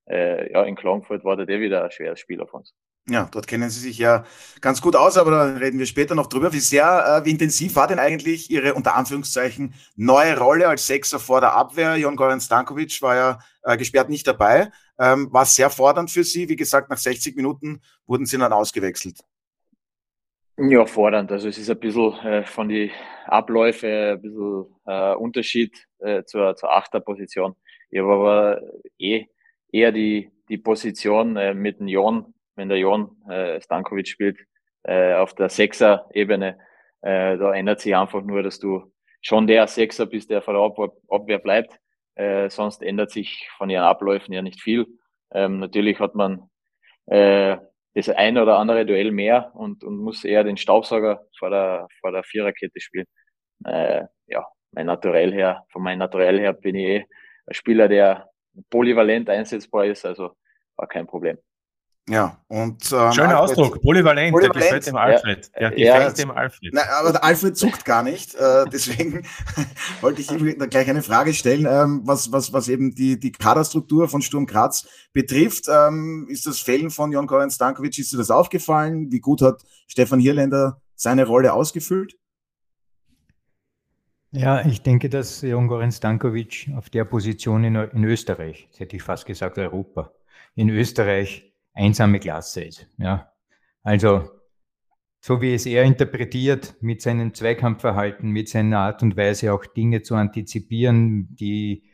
äh, 0.06 0.52
ja, 0.52 0.64
in 0.64 0.76
Klagenfurt 0.76 1.24
war 1.24 1.36
der 1.36 1.48
eh 1.48 1.60
wieder 1.60 1.84
ein 1.84 1.90
schweres 1.90 2.20
Spiel 2.20 2.40
auf 2.40 2.52
uns. 2.52 2.74
Ja, 3.08 3.28
dort 3.32 3.46
kennen 3.46 3.70
Sie 3.70 3.80
sich 3.80 3.98
ja 3.98 4.24
ganz 4.60 4.82
gut 4.82 4.94
aus, 4.94 5.16
aber 5.16 5.30
da 5.30 5.44
reden 5.56 5.78
wir 5.78 5.86
später 5.86 6.14
noch 6.14 6.26
drüber. 6.26 6.52
Wie 6.52 6.60
sehr, 6.60 7.22
äh, 7.22 7.24
wie 7.24 7.30
intensiv 7.30 7.74
war 7.76 7.86
denn 7.88 7.98
eigentlich 7.98 8.50
Ihre 8.50 8.74
unter 8.74 8.94
Anführungszeichen 8.94 9.74
neue 9.96 10.38
Rolle 10.38 10.68
als 10.68 10.86
Sechser 10.86 11.18
vor 11.18 11.40
der 11.40 11.54
Abwehr? 11.54 11.96
Jon 11.96 12.16
Goran 12.16 12.40
Stankovic 12.40 13.00
war 13.02 13.16
ja 13.16 13.38
äh, 13.62 13.76
gesperrt 13.76 14.08
nicht 14.08 14.26
dabei. 14.26 14.70
Ähm, 14.98 15.32
war 15.32 15.44
sehr 15.44 15.70
fordernd 15.70 16.10
für 16.10 16.24
Sie. 16.24 16.48
Wie 16.48 16.56
gesagt, 16.56 16.90
nach 16.90 16.98
60 16.98 17.36
Minuten 17.36 17.80
wurden 18.06 18.26
Sie 18.26 18.38
dann 18.38 18.52
ausgewechselt. 18.52 19.20
Ja, 20.58 20.84
fordernd. 20.84 21.32
Also 21.32 21.48
es 21.48 21.58
ist 21.58 21.70
ein 21.70 21.80
bisschen 21.80 22.12
äh, 22.24 22.44
von 22.44 22.68
den 22.68 22.90
Abläufen 23.26 23.88
ein 23.88 24.20
bisschen 24.20 24.66
äh, 24.86 25.14
Unterschied 25.14 25.86
äh, 25.98 26.24
zur, 26.24 26.54
zur 26.56 26.70
Achterposition. 26.70 27.54
Ich 27.90 27.98
habe 27.98 28.12
aber 28.12 28.62
eh 28.98 29.26
eher 29.72 29.92
die, 29.92 30.30
die 30.48 30.58
Position 30.58 31.36
äh, 31.36 31.54
mit 31.54 31.80
dem 31.80 31.88
Jon 31.88 32.34
wenn 32.60 32.68
der 32.68 32.78
Jon 32.78 33.16
äh, 33.28 33.60
Stankovic 33.60 34.06
spielt, 34.06 34.38
äh, 34.82 35.14
auf 35.14 35.34
der 35.34 35.48
Sechser-Ebene. 35.48 36.58
Äh, 37.00 37.38
da 37.38 37.54
ändert 37.54 37.80
sich 37.80 37.96
einfach 37.96 38.22
nur, 38.22 38.42
dass 38.42 38.58
du 38.58 38.92
schon 39.22 39.46
der 39.46 39.66
Sechser 39.66 40.04
bist, 40.04 40.28
der 40.30 40.42
von 40.42 40.54
der 40.54 40.90
Abwehr 41.08 41.38
bleibt. 41.38 41.80
Äh, 42.20 42.50
sonst 42.50 42.82
ändert 42.82 43.10
sich 43.10 43.48
von 43.56 43.70
ihren 43.70 43.84
Abläufen 43.84 44.34
ja 44.34 44.42
nicht 44.42 44.60
viel. 44.60 44.86
Ähm, 45.32 45.58
natürlich 45.58 46.00
hat 46.00 46.14
man 46.14 46.50
äh, 47.06 47.56
das 47.94 48.10
ein 48.10 48.36
oder 48.36 48.58
andere 48.58 48.84
Duell 48.84 49.10
mehr 49.10 49.52
und, 49.54 49.82
und 49.84 49.96
muss 49.96 50.24
eher 50.24 50.44
den 50.44 50.58
Staubsauger 50.58 51.26
vor 51.38 51.48
der, 51.48 51.88
vor 52.00 52.12
der 52.12 52.22
Viererkette 52.22 52.78
spielen. 52.78 53.06
Äh, 53.64 54.04
ja, 54.26 54.46
mein 54.72 54.84
Naturell 54.84 55.32
her, 55.32 55.64
von 55.70 55.82
meinem 55.82 56.00
Naturell 56.00 56.38
her 56.38 56.52
bin 56.52 56.74
ich 56.74 56.86
eh 56.86 57.06
ein 57.46 57.54
Spieler, 57.54 57.88
der 57.88 58.28
polyvalent 58.68 59.30
einsetzbar 59.30 59.86
ist, 59.86 60.04
also 60.04 60.36
war 60.76 60.88
kein 60.88 61.06
Problem. 61.06 61.38
Ja, 62.10 62.36
und. 62.48 62.90
Ähm, 62.92 63.12
Schöner 63.12 63.38
Alfred, 63.38 63.58
Ausdruck, 63.58 63.82
polyvalent, 63.82 64.32
polyvalent, 64.32 64.54
der 64.56 64.62
gefällt 64.62 64.86
dem 64.88 64.96
Alfred. 64.96 65.52
Ja, 65.54 65.70
der 65.70 65.78
ja, 65.78 65.96
gefällt 65.96 66.18
dem 66.18 66.30
Alfred. 66.32 66.74
Nein, 66.74 66.84
aber 66.98 67.12
der 67.12 67.22
Alfred 67.22 67.56
zuckt 67.56 67.84
gar 67.84 68.02
nicht. 68.02 68.34
Äh, 68.34 68.64
deswegen 68.72 69.24
wollte 70.00 70.20
ich 70.20 70.30
ihm 70.32 70.58
gleich 70.58 70.90
eine 70.90 71.02
Frage 71.02 71.32
stellen, 71.32 71.68
ähm, 71.70 72.02
was, 72.04 72.32
was, 72.32 72.52
was 72.52 72.68
eben 72.68 72.96
die, 72.96 73.20
die 73.20 73.30
Kaderstruktur 73.30 74.08
von 74.08 74.22
Sturm 74.22 74.46
Graz 74.46 74.88
betrifft. 75.12 75.66
Ähm, 75.68 76.26
ist 76.28 76.46
das 76.46 76.58
Fällen 76.58 76.90
von 76.90 77.12
Jon 77.12 77.28
Goran 77.28 77.50
Stankovic, 77.50 77.96
ist 77.96 78.12
dir 78.12 78.18
das 78.18 78.32
aufgefallen? 78.32 79.12
Wie 79.12 79.20
gut 79.20 79.40
hat 79.40 79.62
Stefan 79.86 80.18
Hirländer 80.18 80.80
seine 80.96 81.24
Rolle 81.26 81.52
ausgefüllt? 81.52 82.16
Ja, 84.32 84.66
ich 84.66 84.82
denke, 84.82 85.08
dass 85.08 85.42
Jon 85.42 85.68
Goran 85.68 85.92
Stankovic 85.92 86.72
auf 86.76 86.90
der 86.90 87.04
Position 87.04 87.62
in, 87.62 87.76
in 87.76 88.02
Österreich, 88.02 88.66
das 88.72 88.80
hätte 88.80 88.96
ich 88.96 89.02
fast 89.04 89.26
gesagt 89.26 89.58
Europa, 89.58 90.12
in 90.56 90.70
Österreich 90.70 91.49
einsame 91.80 92.20
Klasse 92.20 92.64
ist. 92.64 92.86
Ja. 92.98 93.32
Also, 93.82 94.30
so 95.20 95.40
wie 95.42 95.54
es 95.54 95.66
er 95.66 95.84
interpretiert, 95.84 96.76
mit 96.80 97.02
seinem 97.02 97.34
Zweikampfverhalten, 97.34 98.30
mit 98.30 98.48
seiner 98.48 98.78
Art 98.78 99.02
und 99.02 99.16
Weise 99.16 99.52
auch 99.52 99.66
Dinge 99.66 100.02
zu 100.02 100.14
antizipieren, 100.14 101.34
die 101.34 101.84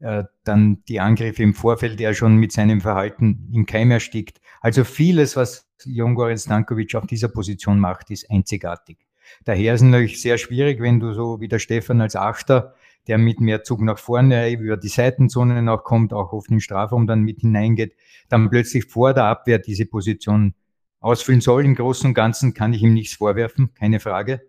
äh, 0.00 0.24
dann 0.44 0.82
die 0.88 1.00
Angriffe 1.00 1.42
im 1.42 1.54
Vorfeld 1.54 2.00
ja 2.00 2.12
schon 2.12 2.36
mit 2.36 2.52
seinem 2.52 2.80
Verhalten 2.80 3.50
im 3.54 3.64
Keim 3.64 3.90
erstickt. 3.90 4.40
Also 4.60 4.84
vieles, 4.84 5.36
was 5.36 5.66
Jongorin 5.84 6.36
Stankovic 6.36 6.94
auf 6.94 7.06
dieser 7.06 7.28
Position 7.28 7.78
macht, 7.78 8.10
ist 8.10 8.30
einzigartig. 8.30 8.98
Daher 9.44 9.74
ist 9.74 9.80
es 9.80 9.86
natürlich 9.86 10.20
sehr 10.20 10.38
schwierig, 10.38 10.80
wenn 10.80 11.00
du 11.00 11.12
so 11.12 11.40
wie 11.40 11.48
der 11.48 11.58
Stefan 11.58 12.00
als 12.00 12.14
Achter, 12.14 12.74
der 13.06 13.18
mit 13.18 13.40
mehr 13.40 13.62
Zug 13.62 13.80
nach 13.82 13.98
vorne 13.98 14.50
über 14.50 14.76
die 14.76 14.88
Seitenzonen 14.88 15.68
auch 15.68 15.84
kommt, 15.84 16.12
auch 16.12 16.32
oft 16.32 16.50
im 16.50 16.60
Strafraum 16.60 17.06
dann 17.06 17.22
mit 17.22 17.40
hineingeht, 17.40 17.94
dann 18.28 18.50
plötzlich 18.50 18.86
vor 18.86 19.14
der 19.14 19.24
Abwehr 19.24 19.58
diese 19.58 19.86
Position 19.86 20.54
ausfüllen 21.00 21.40
soll. 21.40 21.64
Im 21.64 21.74
Großen 21.74 22.08
und 22.08 22.14
Ganzen 22.14 22.54
kann 22.54 22.72
ich 22.72 22.82
ihm 22.82 22.94
nichts 22.94 23.14
vorwerfen, 23.14 23.72
keine 23.74 24.00
Frage. 24.00 24.42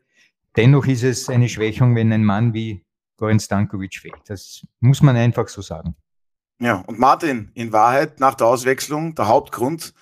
Dennoch 0.55 0.87
ist 0.87 1.03
es 1.03 1.29
eine 1.29 1.49
Schwächung, 1.49 1.95
wenn 1.95 2.11
ein 2.11 2.25
Mann 2.25 2.53
wie 2.53 2.83
Goran 3.17 3.39
Stankovic 3.39 3.99
fehlt. 3.99 4.21
Das 4.27 4.65
muss 4.79 5.01
man 5.01 5.15
einfach 5.15 5.47
so 5.47 5.61
sagen. 5.61 5.95
Ja, 6.59 6.77
und 6.87 6.97
Martin, 6.97 7.51
in 7.53 7.71
Wahrheit 7.71 8.19
nach 8.19 8.33
der 8.33 8.47
Auswechslung 8.47 9.13
der 9.13 9.27
Hauptgrund, 9.27 9.93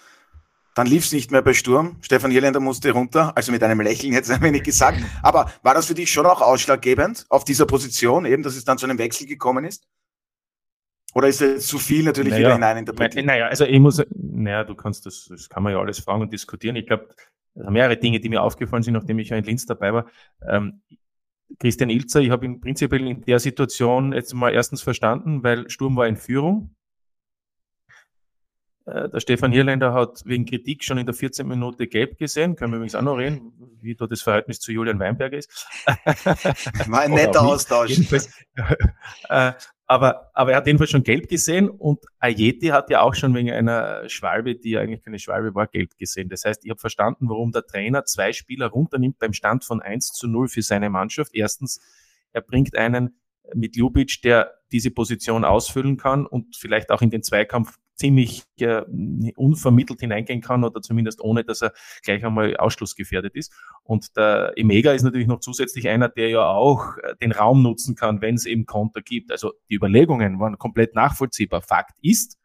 dann 0.75 0.87
lief 0.87 1.05
es 1.05 1.13
nicht 1.13 1.31
mehr 1.31 1.41
bei 1.41 1.53
Sturm. 1.53 1.97
Stefan 2.01 2.31
Jelender 2.31 2.59
musste 2.59 2.91
runter, 2.91 3.35
also 3.35 3.51
mit 3.51 3.63
einem 3.63 3.79
Lächeln 3.79 4.13
jetzt 4.13 4.29
ein 4.29 4.41
wenig 4.41 4.63
gesagt. 4.63 4.99
Aber 5.23 5.51
war 5.63 5.73
das 5.73 5.87
für 5.87 5.93
dich 5.95 6.11
schon 6.11 6.25
auch 6.25 6.41
ausschlaggebend 6.41 7.25
auf 7.29 7.45
dieser 7.45 7.65
Position, 7.65 8.25
eben, 8.25 8.43
dass 8.43 8.55
es 8.55 8.65
dann 8.65 8.77
zu 8.77 8.85
einem 8.85 8.97
Wechsel 8.97 9.25
gekommen 9.25 9.63
ist? 9.65 9.87
Oder 11.13 11.29
ist 11.29 11.41
es 11.41 11.67
zu 11.67 11.79
viel 11.79 12.03
natürlich 12.03 12.31
naja, 12.31 12.47
wieder 12.47 12.53
hineininterpretiert? 12.55 13.25
Naja, 13.25 13.47
also 13.47 13.63
ich 13.63 13.79
muss, 13.79 14.03
naja, 14.13 14.65
du 14.65 14.75
kannst 14.75 15.05
das, 15.05 15.27
das 15.29 15.47
kann 15.47 15.63
man 15.63 15.71
ja 15.71 15.79
alles 15.79 15.99
fragen 15.99 16.21
und 16.21 16.33
diskutieren. 16.33 16.75
Ich 16.75 16.87
glaube, 16.87 17.07
mehrere 17.53 17.95
Dinge, 17.95 18.19
die 18.19 18.27
mir 18.27 18.41
aufgefallen 18.41 18.83
sind, 18.83 18.95
nachdem 18.95 19.17
ich 19.19 19.29
ja 19.29 19.37
in 19.37 19.45
Linz 19.45 19.65
dabei 19.65 19.93
war. 19.93 20.07
Ähm, 20.45 20.81
Christian 21.57 21.89
Ilzer, 21.89 22.19
ich 22.19 22.31
habe 22.31 22.45
ihn 22.45 22.59
prinzipiell 22.59 23.07
in 23.07 23.21
der 23.21 23.39
Situation 23.39 24.11
jetzt 24.11 24.33
mal 24.33 24.53
erstens 24.53 24.81
verstanden, 24.81 25.41
weil 25.41 25.69
Sturm 25.69 25.95
war 25.95 26.05
in 26.05 26.17
Führung. 26.17 26.74
Äh, 28.85 29.09
der 29.09 29.19
Stefan 29.19 29.51
Hirländer 29.51 29.93
hat 29.93 30.21
wegen 30.25 30.45
Kritik 30.45 30.83
schon 30.83 30.97
in 30.97 31.05
der 31.05 31.15
14. 31.15 31.47
Minute 31.47 31.87
gelb 31.87 32.17
gesehen. 32.17 32.55
Können 32.55 32.71
wir 32.71 32.77
übrigens 32.77 32.95
auch 32.95 33.01
noch 33.01 33.17
reden, 33.17 33.51
wie 33.81 33.95
da 33.95 34.05
das 34.05 34.21
Verhältnis 34.21 34.59
zu 34.59 34.71
Julian 34.71 34.99
Weinberger 34.99 35.37
ist. 35.37 35.67
War 36.87 37.01
ein 37.01 37.11
netter 37.11 37.41
Austausch. 37.41 37.99
äh, 39.29 39.53
aber, 39.87 40.31
aber 40.33 40.51
er 40.51 40.57
hat 40.57 40.67
jedenfalls 40.67 40.89
schon 40.89 41.03
gelb 41.03 41.27
gesehen 41.29 41.69
und 41.69 41.99
Ayeti 42.19 42.67
hat 42.67 42.89
ja 42.89 43.01
auch 43.01 43.13
schon 43.13 43.35
wegen 43.35 43.51
einer 43.51 44.09
Schwalbe, 44.09 44.55
die 44.55 44.71
ja 44.71 44.81
eigentlich 44.81 45.03
keine 45.03 45.19
Schwalbe 45.19 45.53
war, 45.53 45.67
gelb 45.67 45.95
gesehen. 45.97 46.29
Das 46.29 46.43
heißt, 46.43 46.65
ich 46.65 46.71
habe 46.71 46.79
verstanden, 46.79 47.29
warum 47.29 47.51
der 47.51 47.65
Trainer 47.65 48.03
zwei 48.05 48.33
Spieler 48.33 48.67
runternimmt 48.67 49.19
beim 49.19 49.33
Stand 49.33 49.63
von 49.63 49.81
1 49.81 50.13
zu 50.13 50.27
0 50.27 50.47
für 50.47 50.63
seine 50.63 50.89
Mannschaft. 50.89 51.35
Erstens, 51.35 51.81
er 52.33 52.41
bringt 52.41 52.75
einen 52.75 53.19
mit 53.53 53.75
Ljubic, 53.75 54.21
der 54.23 54.55
diese 54.71 54.89
Position 54.89 55.45
ausfüllen 55.45 55.97
kann 55.97 56.25
und 56.25 56.55
vielleicht 56.55 56.89
auch 56.89 57.03
in 57.03 57.11
den 57.11 57.21
Zweikampf 57.21 57.77
ziemlich 57.95 58.43
äh, 58.59 58.81
unvermittelt 59.35 59.99
hineingehen 60.01 60.41
kann 60.41 60.63
oder 60.63 60.81
zumindest 60.81 61.21
ohne, 61.21 61.43
dass 61.43 61.61
er 61.61 61.73
gleich 62.03 62.23
einmal 62.25 62.55
ausschlussgefährdet 62.57 63.35
ist. 63.35 63.53
Und 63.83 64.15
der 64.17 64.53
Emega 64.55 64.91
ist 64.91 65.03
natürlich 65.03 65.27
noch 65.27 65.39
zusätzlich 65.39 65.87
einer, 65.87 66.09
der 66.09 66.29
ja 66.29 66.45
auch 66.47 66.97
äh, 66.97 67.15
den 67.21 67.31
Raum 67.31 67.63
nutzen 67.63 67.95
kann, 67.95 68.21
wenn 68.21 68.35
es 68.35 68.45
eben 68.45 68.65
Konter 68.65 69.01
gibt. 69.01 69.31
Also 69.31 69.53
die 69.69 69.75
Überlegungen 69.75 70.39
waren 70.39 70.57
komplett 70.57 70.95
nachvollziehbar. 70.95 71.61
Fakt 71.61 71.97
ist, 72.01 72.37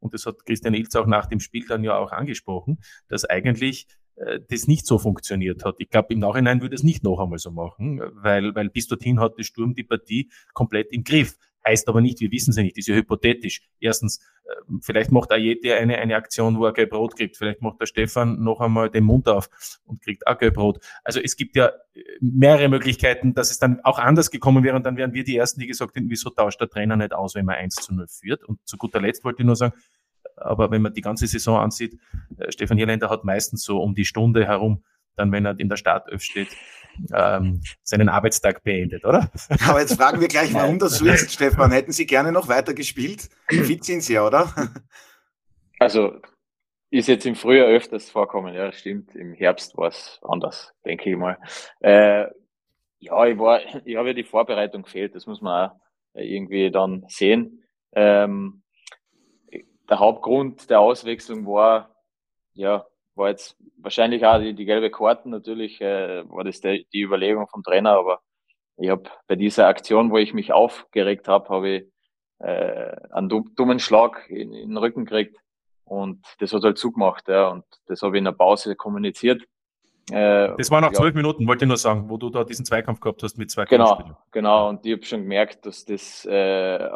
und 0.00 0.14
das 0.14 0.26
hat 0.26 0.44
Christian 0.44 0.74
Ilz 0.74 0.96
auch 0.96 1.06
nach 1.06 1.26
dem 1.26 1.38
Spiel 1.38 1.64
dann 1.66 1.84
ja 1.84 1.96
auch 1.96 2.10
angesprochen, 2.10 2.78
dass 3.08 3.24
eigentlich 3.24 3.86
äh, 4.16 4.40
das 4.48 4.66
nicht 4.66 4.86
so 4.86 4.98
funktioniert 4.98 5.64
hat. 5.64 5.76
Ich 5.78 5.90
glaube, 5.90 6.12
im 6.12 6.18
Nachhinein 6.18 6.60
würde 6.60 6.74
es 6.74 6.82
nicht 6.82 7.04
noch 7.04 7.20
einmal 7.20 7.38
so 7.38 7.50
machen, 7.50 8.00
weil, 8.14 8.54
weil 8.54 8.68
bis 8.68 8.88
dorthin 8.88 9.20
hat 9.20 9.38
der 9.38 9.44
Sturm 9.44 9.74
die 9.74 9.84
Partie 9.84 10.30
komplett 10.54 10.92
im 10.92 11.04
Griff. 11.04 11.36
Heißt 11.66 11.88
aber 11.88 12.00
nicht, 12.00 12.20
wir 12.20 12.30
wissen 12.32 12.50
es 12.50 12.56
ja 12.56 12.62
nicht, 12.62 12.76
ist 12.76 12.88
ja 12.88 12.94
hypothetisch. 12.94 13.62
Erstens, 13.78 14.18
äh, 14.44 14.52
vielleicht 14.80 15.12
macht 15.12 15.30
Ayete 15.30 15.74
eine, 15.76 15.98
eine 15.98 16.16
Aktion, 16.16 16.58
wo 16.58 16.66
er 16.66 16.72
gelb-rot 16.72 17.16
kriegt. 17.16 17.36
Vielleicht 17.36 17.62
macht 17.62 17.80
der 17.80 17.86
Stefan 17.86 18.42
noch 18.42 18.60
einmal 18.60 18.90
den 18.90 19.04
Mund 19.04 19.28
auf 19.28 19.48
und 19.84 20.02
kriegt 20.02 20.26
auch 20.26 20.38
gelb-rot. 20.38 20.78
Also 21.04 21.20
es 21.20 21.36
gibt 21.36 21.56
ja 21.56 21.68
äh, 21.94 22.02
mehrere 22.20 22.68
Möglichkeiten, 22.68 23.34
dass 23.34 23.50
es 23.50 23.58
dann 23.58 23.80
auch 23.84 23.98
anders 23.98 24.30
gekommen 24.30 24.64
wäre 24.64 24.76
und 24.76 24.84
dann 24.84 24.96
wären 24.96 25.12
wir 25.12 25.24
die 25.24 25.36
Ersten, 25.36 25.60
die 25.60 25.66
gesagt 25.66 25.94
hätten, 25.94 26.10
wieso 26.10 26.30
tauscht 26.30 26.60
der 26.60 26.68
Trainer 26.68 26.96
nicht 26.96 27.12
aus, 27.12 27.34
wenn 27.34 27.44
man 27.44 27.56
1 27.56 27.76
zu 27.76 27.94
0 27.94 28.06
führt. 28.08 28.44
Und 28.44 28.58
zu 28.66 28.76
guter 28.76 29.00
Letzt 29.00 29.24
wollte 29.24 29.42
ich 29.42 29.46
nur 29.46 29.56
sagen, 29.56 29.74
aber 30.36 30.70
wenn 30.70 30.82
man 30.82 30.94
die 30.94 31.00
ganze 31.00 31.26
Saison 31.26 31.58
ansieht, 31.58 31.98
äh, 32.38 32.50
Stefan 32.50 32.78
Hirländer 32.78 33.10
hat 33.10 33.24
meistens 33.24 33.62
so 33.62 33.80
um 33.80 33.94
die 33.94 34.04
Stunde 34.04 34.46
herum, 34.46 34.82
dann 35.16 35.32
wenn 35.32 35.44
er 35.44 35.58
in 35.58 35.68
der 35.68 35.76
Startelf 35.76 36.22
steht, 36.22 36.48
ähm, 37.14 37.60
seinen 37.82 38.08
Arbeitstag 38.08 38.62
beendet, 38.62 39.04
oder? 39.04 39.30
Aber 39.68 39.80
jetzt 39.80 39.96
fragen 39.96 40.20
wir 40.20 40.28
gleich, 40.28 40.52
warum 40.54 40.78
das 40.78 40.98
so 40.98 41.06
ist, 41.06 41.32
Stefan. 41.32 41.72
Hätten 41.72 41.92
Sie 41.92 42.06
gerne 42.06 42.32
noch 42.32 42.48
weiter 42.48 42.74
gespielt? 42.74 43.28
Fit 43.48 43.84
sind 43.84 44.02
Sie 44.02 44.14
ja, 44.14 44.26
oder? 44.26 44.52
Also 45.78 46.20
ist 46.90 47.08
jetzt 47.08 47.26
im 47.26 47.34
Frühjahr 47.34 47.68
öfters 47.68 48.10
vorkommen, 48.10 48.54
ja, 48.54 48.70
stimmt. 48.70 49.14
Im 49.14 49.32
Herbst 49.32 49.76
war 49.76 49.88
es 49.88 50.20
anders, 50.22 50.74
denke 50.84 51.10
ich 51.10 51.16
mal. 51.16 51.38
Äh, 51.80 52.26
ja, 52.98 53.26
ich 53.26 53.38
war, 53.38 53.60
ich 53.84 53.96
habe 53.96 54.08
ja 54.08 54.14
die 54.14 54.24
Vorbereitung 54.24 54.82
gefehlt, 54.82 55.14
das 55.14 55.26
muss 55.26 55.40
man 55.40 55.70
auch 55.70 55.76
irgendwie 56.14 56.70
dann 56.70 57.04
sehen. 57.08 57.64
Ähm, 57.92 58.62
der 59.88 59.98
Hauptgrund 59.98 60.70
der 60.70 60.80
Auswechslung 60.80 61.46
war, 61.46 61.96
ja, 62.52 62.86
war 63.14 63.28
jetzt 63.28 63.56
wahrscheinlich 63.76 64.24
auch 64.24 64.38
die, 64.38 64.54
die 64.54 64.64
gelbe 64.64 64.90
Karten 64.90 65.30
natürlich, 65.30 65.80
äh, 65.80 66.28
war 66.28 66.44
das 66.44 66.60
der, 66.60 66.78
die 66.92 67.02
Überlegung 67.02 67.46
vom 67.48 67.62
Trainer, 67.62 67.92
aber 67.92 68.20
ich 68.76 68.90
habe 68.90 69.04
bei 69.26 69.36
dieser 69.36 69.66
Aktion, 69.66 70.10
wo 70.10 70.18
ich 70.18 70.34
mich 70.34 70.52
aufgeregt 70.52 71.28
habe, 71.28 71.48
habe 71.48 71.68
ich 71.70 71.84
äh, 72.38 72.96
einen 73.10 73.28
dummen 73.28 73.78
Schlag 73.78 74.28
in, 74.28 74.52
in 74.52 74.70
den 74.70 74.76
Rücken 74.76 75.04
gekriegt 75.04 75.36
und 75.84 76.24
das 76.38 76.52
hat 76.52 76.62
halt 76.62 76.78
zugemacht, 76.78 77.28
ja, 77.28 77.48
und 77.48 77.64
das 77.86 78.02
habe 78.02 78.16
ich 78.16 78.18
in 78.18 78.24
der 78.24 78.32
Pause 78.32 78.74
kommuniziert. 78.76 79.42
Äh, 80.10 80.48
das 80.56 80.70
waren 80.70 80.82
nach 80.82 80.92
zwölf 80.92 81.14
ja. 81.14 81.20
Minuten, 81.20 81.46
wollte 81.46 81.64
ich 81.64 81.68
nur 81.68 81.76
sagen, 81.76 82.08
wo 82.08 82.16
du 82.16 82.30
da 82.30 82.44
diesen 82.44 82.64
Zweikampf 82.64 83.00
gehabt 83.00 83.22
hast 83.22 83.38
mit 83.38 83.50
zwei 83.50 83.66
Genau, 83.66 84.16
genau, 84.30 84.68
und 84.68 84.84
ich 84.84 84.92
habe 84.92 85.04
schon 85.04 85.22
gemerkt, 85.22 85.66
dass 85.66 85.84
das 85.84 86.24
äh, 86.24 86.88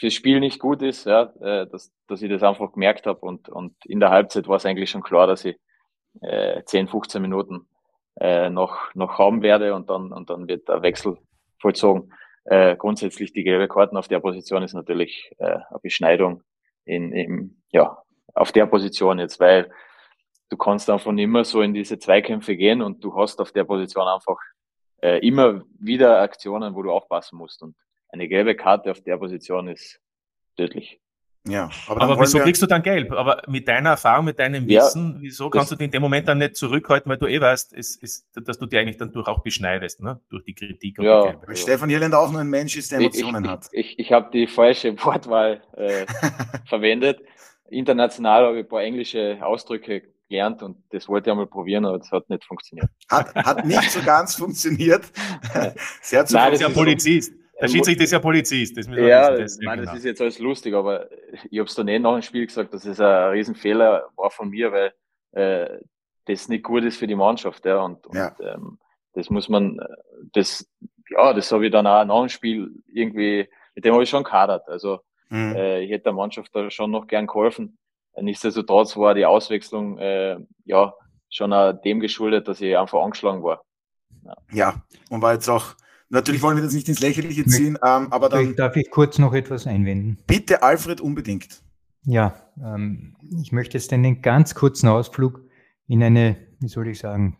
fürs 0.00 0.14
Spiel 0.14 0.40
nicht 0.40 0.58
gut 0.58 0.80
ist, 0.80 1.04
ja, 1.04 1.24
äh, 1.40 1.66
dass, 1.66 1.92
dass 2.08 2.22
ich 2.22 2.30
das 2.30 2.42
einfach 2.42 2.72
gemerkt 2.72 3.06
habe 3.06 3.20
und, 3.20 3.50
und 3.50 3.74
in 3.84 4.00
der 4.00 4.08
Halbzeit 4.08 4.48
war 4.48 4.56
es 4.56 4.64
eigentlich 4.64 4.88
schon 4.88 5.02
klar, 5.02 5.26
dass 5.26 5.44
ich 5.44 5.58
äh, 6.22 6.62
10, 6.64 6.88
15 6.88 7.20
Minuten 7.20 7.68
äh, 8.18 8.48
noch, 8.48 8.94
noch 8.94 9.18
haben 9.18 9.42
werde 9.42 9.74
und 9.74 9.90
dann, 9.90 10.10
und 10.10 10.30
dann 10.30 10.48
wird 10.48 10.68
der 10.68 10.80
Wechsel 10.80 11.18
vollzogen. 11.60 12.14
Äh, 12.44 12.76
grundsätzlich 12.76 13.34
die 13.34 13.44
gelbe 13.44 13.68
Karten 13.68 13.98
auf 13.98 14.08
der 14.08 14.20
Position 14.20 14.62
ist 14.62 14.72
natürlich 14.72 15.32
äh, 15.38 15.44
eine 15.44 15.80
Beschneidung 15.82 16.42
in, 16.86 17.12
in, 17.12 17.62
ja, 17.68 17.98
auf 18.34 18.52
der 18.52 18.64
Position 18.64 19.18
jetzt, 19.18 19.38
weil 19.38 19.70
du 20.48 20.56
kannst 20.56 20.88
einfach 20.88 21.12
immer 21.12 21.44
so 21.44 21.60
in 21.60 21.74
diese 21.74 21.98
Zweikämpfe 21.98 22.56
gehen 22.56 22.80
und 22.80 23.04
du 23.04 23.14
hast 23.16 23.38
auf 23.38 23.52
der 23.52 23.64
Position 23.64 24.08
einfach 24.08 24.38
äh, 25.02 25.18
immer 25.26 25.62
wieder 25.78 26.22
Aktionen, 26.22 26.74
wo 26.74 26.82
du 26.82 26.90
aufpassen 26.90 27.36
musst. 27.36 27.62
Und 27.62 27.76
eine 28.12 28.28
gelbe 28.28 28.54
Karte 28.54 28.90
auf 28.90 29.00
der 29.00 29.16
Position 29.18 29.68
ist 29.68 30.00
tödlich. 30.56 31.00
Ja, 31.48 31.70
aber, 31.86 32.02
aber 32.02 32.20
wieso 32.20 32.38
kriegst 32.38 32.60
du 32.60 32.66
dann 32.66 32.82
gelb? 32.82 33.12
Aber 33.12 33.42
mit 33.48 33.66
deiner 33.66 33.90
Erfahrung, 33.90 34.26
mit 34.26 34.38
deinem 34.38 34.68
Wissen, 34.68 35.14
ja, 35.14 35.22
wieso 35.22 35.48
kannst 35.48 35.70
du 35.70 35.76
dich 35.76 35.86
in 35.86 35.90
dem 35.90 36.02
Moment 36.02 36.28
dann 36.28 36.36
nicht 36.36 36.54
zurückhalten, 36.54 37.08
weil 37.08 37.16
du 37.16 37.26
eh 37.26 37.40
weißt, 37.40 37.72
ist, 37.72 38.02
ist, 38.02 38.28
dass 38.34 38.58
du 38.58 38.66
dich 38.66 38.78
eigentlich 38.78 38.98
dann 38.98 39.10
durch 39.12 39.26
auch 39.26 39.42
beschneidest, 39.42 40.02
ne? 40.02 40.20
durch 40.28 40.44
die 40.44 40.54
Kritik 40.54 40.98
und 40.98 41.06
ja, 41.06 41.22
die 41.22 41.28
Gelbe. 41.28 41.48
Weil 41.48 41.56
Stefan 41.56 41.88
Irland 41.88 42.14
auch 42.14 42.30
nur 42.30 42.42
ein 42.42 42.48
Mensch 42.48 42.76
ist, 42.76 42.92
der 42.92 42.98
Emotionen 42.98 43.44
ich, 43.44 43.50
hat. 43.50 43.68
Ich, 43.72 43.92
ich, 43.92 43.98
ich 43.98 44.12
habe 44.12 44.30
die 44.30 44.46
falsche 44.46 44.92
Wortwahl 45.04 45.62
äh, 45.76 46.04
verwendet. 46.68 47.22
International 47.70 48.44
habe 48.44 48.58
ich 48.58 48.64
ein 48.64 48.68
paar 48.68 48.82
englische 48.82 49.38
Ausdrücke 49.40 50.02
gelernt 50.28 50.62
und 50.62 50.76
das 50.90 51.08
wollte 51.08 51.30
ich 51.30 51.32
einmal 51.32 51.46
probieren, 51.46 51.86
aber 51.86 51.98
das 51.98 52.10
hat 52.10 52.28
nicht 52.28 52.44
funktioniert. 52.44 52.88
Hat, 53.08 53.34
hat 53.34 53.64
nicht 53.64 53.90
so 53.90 54.00
ganz 54.02 54.34
funktioniert. 54.34 55.10
Sehr 56.02 56.26
zu 56.26 56.34
Nein, 56.34 56.52
das 56.52 56.60
ist 56.60 56.68
ja 56.68 56.74
Polizist. 56.74 57.32
Der 57.60 57.68
Schiedsrichter 57.68 58.04
ist 58.04 58.12
ja 58.12 58.18
Polizist. 58.18 58.76
Das 58.76 58.86
ja, 58.86 59.36
das, 59.36 59.58
nein, 59.58 59.80
genau. 59.80 59.90
das 59.90 60.00
ist 60.00 60.04
jetzt 60.04 60.20
alles 60.20 60.38
lustig, 60.38 60.74
aber 60.74 61.08
ich 61.50 61.58
habe 61.58 61.68
es 61.68 61.74
dann 61.74 61.88
eh 61.88 61.98
nach 61.98 62.14
dem 62.14 62.22
Spiel 62.22 62.46
gesagt, 62.46 62.72
dass 62.72 62.84
es 62.84 63.00
ein 63.00 63.30
Riesenfehler 63.30 64.08
war 64.16 64.30
von 64.30 64.50
mir, 64.50 64.72
weil 64.72 64.92
äh, 65.32 65.78
das 66.26 66.48
nicht 66.48 66.64
gut 66.64 66.84
ist 66.84 66.98
für 66.98 67.06
die 67.06 67.14
Mannschaft. 67.14 67.64
Ja, 67.64 67.82
und, 67.82 67.98
ja. 68.12 68.28
und 68.28 68.46
ähm, 68.46 68.78
das 69.12 69.30
muss 69.30 69.48
man, 69.48 69.80
das, 70.32 70.66
ja, 71.10 71.32
das 71.32 71.50
habe 71.52 71.66
ich 71.66 71.72
dann 71.72 71.86
auch 71.86 72.04
nach 72.04 72.20
dem 72.20 72.28
Spiel 72.28 72.70
irgendwie, 72.86 73.48
mit 73.74 73.84
dem 73.84 73.94
habe 73.94 74.02
ich 74.02 74.10
schon 74.10 74.24
kadert. 74.24 74.68
Also 74.68 75.00
mhm. 75.28 75.54
äh, 75.54 75.80
ich 75.80 75.90
hätte 75.90 76.04
der 76.04 76.12
Mannschaft 76.12 76.54
da 76.54 76.70
schon 76.70 76.90
noch 76.90 77.06
gern 77.06 77.26
geholfen. 77.26 77.78
Nichtsdestotrotz 78.20 78.96
war 78.96 79.14
die 79.14 79.26
Auswechslung 79.26 79.98
äh, 79.98 80.38
ja 80.64 80.94
schon 81.30 81.52
auch 81.52 81.72
dem 81.72 82.00
geschuldet, 82.00 82.48
dass 82.48 82.60
ich 82.60 82.76
einfach 82.76 83.00
angeschlagen 83.00 83.42
war. 83.42 83.64
Ja, 84.24 84.36
ja 84.52 84.82
und 85.10 85.22
war 85.22 85.32
jetzt 85.32 85.48
auch 85.48 85.74
Natürlich 86.10 86.42
wollen 86.42 86.56
wir 86.56 86.64
das 86.64 86.74
nicht 86.74 86.88
ins 86.88 87.00
Lächerliche 87.00 87.46
ziehen, 87.46 87.78
ähm, 87.86 88.12
aber 88.12 88.28
dann. 88.28 88.56
Darf 88.56 88.76
ich 88.76 88.90
kurz 88.90 89.18
noch 89.18 89.32
etwas 89.32 89.66
einwenden? 89.66 90.18
Bitte, 90.26 90.62
Alfred, 90.62 91.00
unbedingt. 91.00 91.62
Ja, 92.04 92.34
ähm, 92.62 93.16
ich 93.40 93.52
möchte 93.52 93.78
jetzt 93.78 93.92
einen 93.92 94.20
ganz 94.20 94.54
kurzen 94.56 94.88
Ausflug 94.88 95.40
in 95.86 96.02
eine, 96.02 96.36
wie 96.58 96.68
soll 96.68 96.88
ich 96.88 96.98
sagen, 96.98 97.38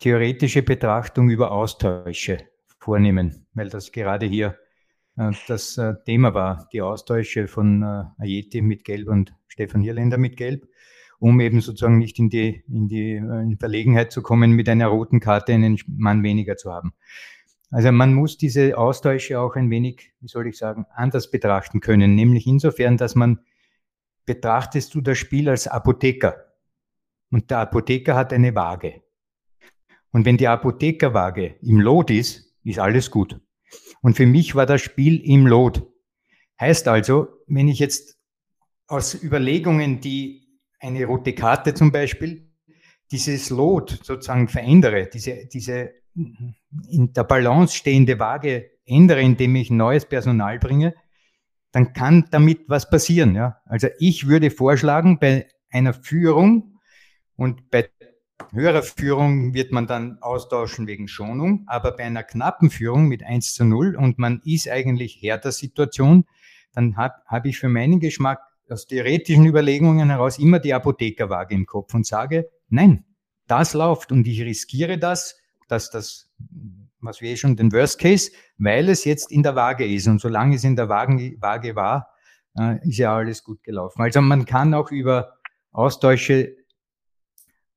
theoretische 0.00 0.62
Betrachtung 0.62 1.30
über 1.30 1.52
Austausche 1.52 2.38
vornehmen, 2.80 3.46
weil 3.54 3.68
das 3.68 3.92
gerade 3.92 4.26
hier 4.26 4.56
äh, 5.16 5.30
das 5.46 5.78
äh, 5.78 5.94
Thema 6.04 6.34
war, 6.34 6.68
die 6.72 6.82
Austausche 6.82 7.46
von 7.46 7.82
äh, 7.82 8.22
Ayeti 8.22 8.60
mit 8.60 8.84
Gelb 8.84 9.08
und 9.08 9.34
Stefan 9.46 9.82
Hirländer 9.82 10.18
mit 10.18 10.36
Gelb, 10.36 10.66
um 11.20 11.38
eben 11.40 11.60
sozusagen 11.60 11.98
nicht 11.98 12.18
in 12.18 12.30
die, 12.30 12.64
in 12.68 12.88
die 12.88 13.12
äh, 13.12 13.42
in 13.42 13.58
Verlegenheit 13.58 14.10
zu 14.10 14.22
kommen, 14.22 14.52
mit 14.52 14.68
einer 14.68 14.88
roten 14.88 15.20
Karte 15.20 15.52
einen 15.52 15.78
Mann 15.86 16.24
weniger 16.24 16.56
zu 16.56 16.72
haben. 16.72 16.92
Also 17.70 17.92
man 17.92 18.14
muss 18.14 18.36
diese 18.36 18.76
Austausche 18.76 19.40
auch 19.40 19.54
ein 19.54 19.70
wenig, 19.70 20.12
wie 20.20 20.28
soll 20.28 20.48
ich 20.48 20.58
sagen, 20.58 20.86
anders 20.94 21.30
betrachten 21.30 21.80
können, 21.80 22.14
nämlich 22.14 22.46
insofern, 22.46 22.96
dass 22.96 23.14
man 23.14 23.40
betrachtest 24.26 24.94
du 24.94 25.00
das 25.00 25.18
Spiel 25.18 25.48
als 25.48 25.68
Apotheker 25.68 26.50
und 27.30 27.50
der 27.50 27.58
Apotheker 27.58 28.14
hat 28.16 28.32
eine 28.32 28.54
Waage. 28.54 29.02
Und 30.12 30.24
wenn 30.24 30.36
die 30.36 30.48
Apothekerwaage 30.48 31.56
im 31.62 31.80
Lot 31.80 32.10
ist, 32.10 32.52
ist 32.64 32.78
alles 32.78 33.10
gut. 33.10 33.40
Und 34.02 34.16
für 34.16 34.26
mich 34.26 34.54
war 34.54 34.66
das 34.66 34.80
Spiel 34.80 35.20
im 35.24 35.46
Lot. 35.46 35.86
Heißt 36.60 36.88
also, 36.88 37.28
wenn 37.46 37.68
ich 37.68 37.78
jetzt 37.78 38.18
aus 38.88 39.14
Überlegungen, 39.14 40.00
die 40.00 40.58
eine 40.80 41.04
rote 41.04 41.34
Karte 41.34 41.74
zum 41.74 41.92
Beispiel, 41.92 42.50
dieses 43.12 43.50
Lot 43.50 44.00
sozusagen 44.02 44.48
verändere, 44.48 45.08
diese, 45.12 45.46
diese 45.46 45.92
in 46.88 47.12
der 47.12 47.24
Balance 47.24 47.76
stehende 47.76 48.18
Waage 48.18 48.70
ändere, 48.86 49.20
indem 49.20 49.56
ich 49.56 49.70
neues 49.70 50.04
Personal 50.04 50.58
bringe, 50.58 50.94
dann 51.72 51.92
kann 51.92 52.26
damit 52.30 52.68
was 52.68 52.90
passieren. 52.90 53.34
Ja? 53.34 53.60
Also 53.66 53.88
ich 53.98 54.26
würde 54.26 54.50
vorschlagen, 54.50 55.18
bei 55.18 55.46
einer 55.70 55.94
Führung 55.94 56.80
und 57.36 57.70
bei 57.70 57.88
höherer 58.52 58.82
Führung 58.82 59.54
wird 59.54 59.70
man 59.70 59.86
dann 59.86 60.18
austauschen 60.20 60.86
wegen 60.86 61.08
Schonung, 61.08 61.64
aber 61.66 61.92
bei 61.92 62.04
einer 62.04 62.22
knappen 62.22 62.70
Führung 62.70 63.06
mit 63.06 63.22
1 63.22 63.54
zu 63.54 63.64
0 63.64 63.96
und 63.96 64.18
man 64.18 64.40
ist 64.44 64.68
eigentlich 64.68 65.18
Herr 65.20 65.38
der 65.38 65.52
Situation, 65.52 66.24
dann 66.72 66.96
habe 66.96 67.14
hab 67.26 67.46
ich 67.46 67.58
für 67.58 67.68
meinen 67.68 68.00
Geschmack 68.00 68.40
aus 68.68 68.86
theoretischen 68.86 69.46
Überlegungen 69.46 70.10
heraus 70.10 70.38
immer 70.38 70.58
die 70.58 70.74
Apothekerwaage 70.74 71.54
im 71.54 71.66
Kopf 71.66 71.94
und 71.94 72.06
sage, 72.06 72.48
nein, 72.68 73.04
das 73.46 73.74
läuft 73.74 74.12
und 74.12 74.26
ich 74.26 74.42
riskiere 74.42 74.98
das, 74.98 75.39
dass 75.70 75.90
das, 75.90 76.30
was 77.00 77.20
wir 77.20 77.30
eh 77.30 77.36
schon 77.36 77.56
den 77.56 77.72
Worst 77.72 77.98
Case, 77.98 78.30
weil 78.58 78.88
es 78.88 79.04
jetzt 79.04 79.30
in 79.30 79.42
der 79.42 79.54
Waage 79.54 79.86
ist. 79.86 80.06
Und 80.06 80.20
solange 80.20 80.56
es 80.56 80.64
in 80.64 80.76
der 80.76 80.88
Waage, 80.88 81.36
Waage 81.40 81.74
war, 81.76 82.08
äh, 82.58 82.86
ist 82.88 82.98
ja 82.98 83.14
alles 83.14 83.42
gut 83.42 83.62
gelaufen. 83.62 84.02
Also 84.02 84.20
man 84.20 84.44
kann 84.44 84.74
auch 84.74 84.90
über 84.90 85.34
Austausche 85.72 86.56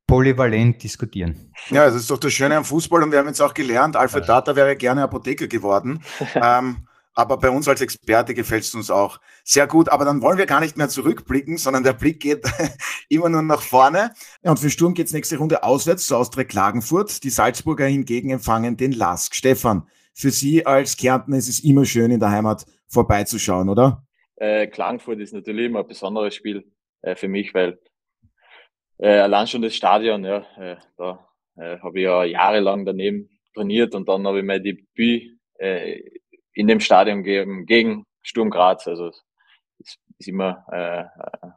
polyvalent 0.08 0.84
diskutieren. 0.84 1.52
Ja, 1.70 1.86
das 1.86 1.96
ist 1.96 2.12
doch 2.12 2.20
das 2.20 2.34
Schöne 2.34 2.58
am 2.58 2.66
Fußball 2.66 3.04
und 3.04 3.12
wir 3.12 3.20
haben 3.20 3.28
jetzt 3.28 3.42
auch 3.42 3.54
gelernt, 3.54 3.96
Alfred 3.96 4.28
Data 4.28 4.56
wäre 4.56 4.76
gerne 4.76 5.04
Apotheker 5.04 5.48
geworden. 5.48 6.04
ähm, 6.36 6.88
aber 7.14 7.38
bei 7.38 7.50
uns 7.50 7.68
als 7.68 7.82
Experte 7.82 8.34
gefällt 8.34 8.64
es 8.64 8.74
uns 8.74 8.90
auch 8.90 9.20
sehr 9.44 9.68
gut. 9.68 9.90
Aber 9.90 10.06
dann 10.06 10.22
wollen 10.22 10.38
wir 10.38 10.46
gar 10.46 10.60
nicht 10.60 10.78
mehr 10.78 10.90
zurückblicken, 10.90 11.58
sondern 11.58 11.84
der 11.84 11.94
Blick 11.94 12.20
geht 12.20 12.44
immer 13.10 13.30
nur 13.30 13.42
nach 13.44 13.62
vorne. 13.62 14.14
Und 14.42 14.60
für 14.60 14.70
Sturm 14.70 14.94
geht's 14.94 15.14
nächste 15.14 15.38
Runde 15.38 15.64
auswärts 15.64 16.08
zu 16.08 16.16
Austria 16.16 16.44
Klagenfurt. 16.44 17.24
Die 17.24 17.30
Salzburger 17.30 17.86
hingegen 17.86 18.32
empfangen 18.32 18.78
den 18.78 18.92
Lask. 18.92 19.36
Stefan, 19.36 19.88
für 20.14 20.32
Sie 20.32 20.66
als 20.66 20.98
Kärntner 20.98 21.38
ist 21.38 21.50
es 21.50 21.64
immer 21.64 21.86
schön, 21.86 22.12
in 22.12 22.20
der 22.20 22.32
Heimat 22.32 22.66
vorbeizuschauen, 22.88 23.70
oder? 23.70 24.06
Äh, 24.36 24.68
Klagenfurt 24.68 25.20
ist 25.20 25.34
natürlich 25.34 25.68
immer 25.68 25.80
ein 25.80 25.88
besonderes 25.88 26.36
Spiel 26.36 26.66
äh, 27.02 27.16
für 27.16 27.28
mich, 27.28 27.54
weil 27.54 27.80
äh, 28.98 29.20
allein 29.20 29.48
schon 29.48 29.62
das 29.62 29.76
Stadion, 29.76 30.24
ja, 30.24 30.46
äh, 30.58 30.78
da 30.98 31.28
äh, 31.58 31.78
habe 31.80 32.00
ich 32.00 32.04
ja 32.06 32.24
jahrelang 32.24 32.86
daneben 32.86 33.30
trainiert 33.54 33.94
und 33.96 34.08
dann 34.10 34.26
habe 34.26 34.40
ich 34.40 34.46
mein 34.46 34.64
Debüt 34.64 35.38
äh, 35.60 36.02
in 36.54 36.68
dem 36.68 36.80
Stadion 36.80 37.24
geben 37.24 37.66
gegen 37.66 38.06
Sturm 38.22 38.50
Graz. 38.50 38.88
Also 38.88 39.08
es 39.08 39.98
ist 40.18 40.28
immer 40.28 40.66
äh, 40.72 41.02
äh, 41.02 41.52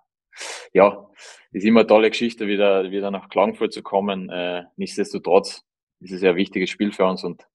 ja, 0.72 1.08
ist 1.52 1.64
immer 1.64 1.80
eine 1.80 1.86
tolle 1.86 2.10
Geschichte, 2.10 2.46
wieder, 2.46 2.90
wieder 2.90 3.10
nach 3.10 3.28
Klagenfurt 3.28 3.72
zu 3.72 3.82
kommen. 3.82 4.28
Äh, 4.30 4.64
nichtsdestotrotz 4.76 5.62
ist 6.00 6.12
es 6.12 6.22
ja 6.22 6.30
ein 6.30 6.36
wichtiges 6.36 6.70
Spiel 6.70 6.92
für 6.92 7.06
uns 7.06 7.24
und 7.24 7.46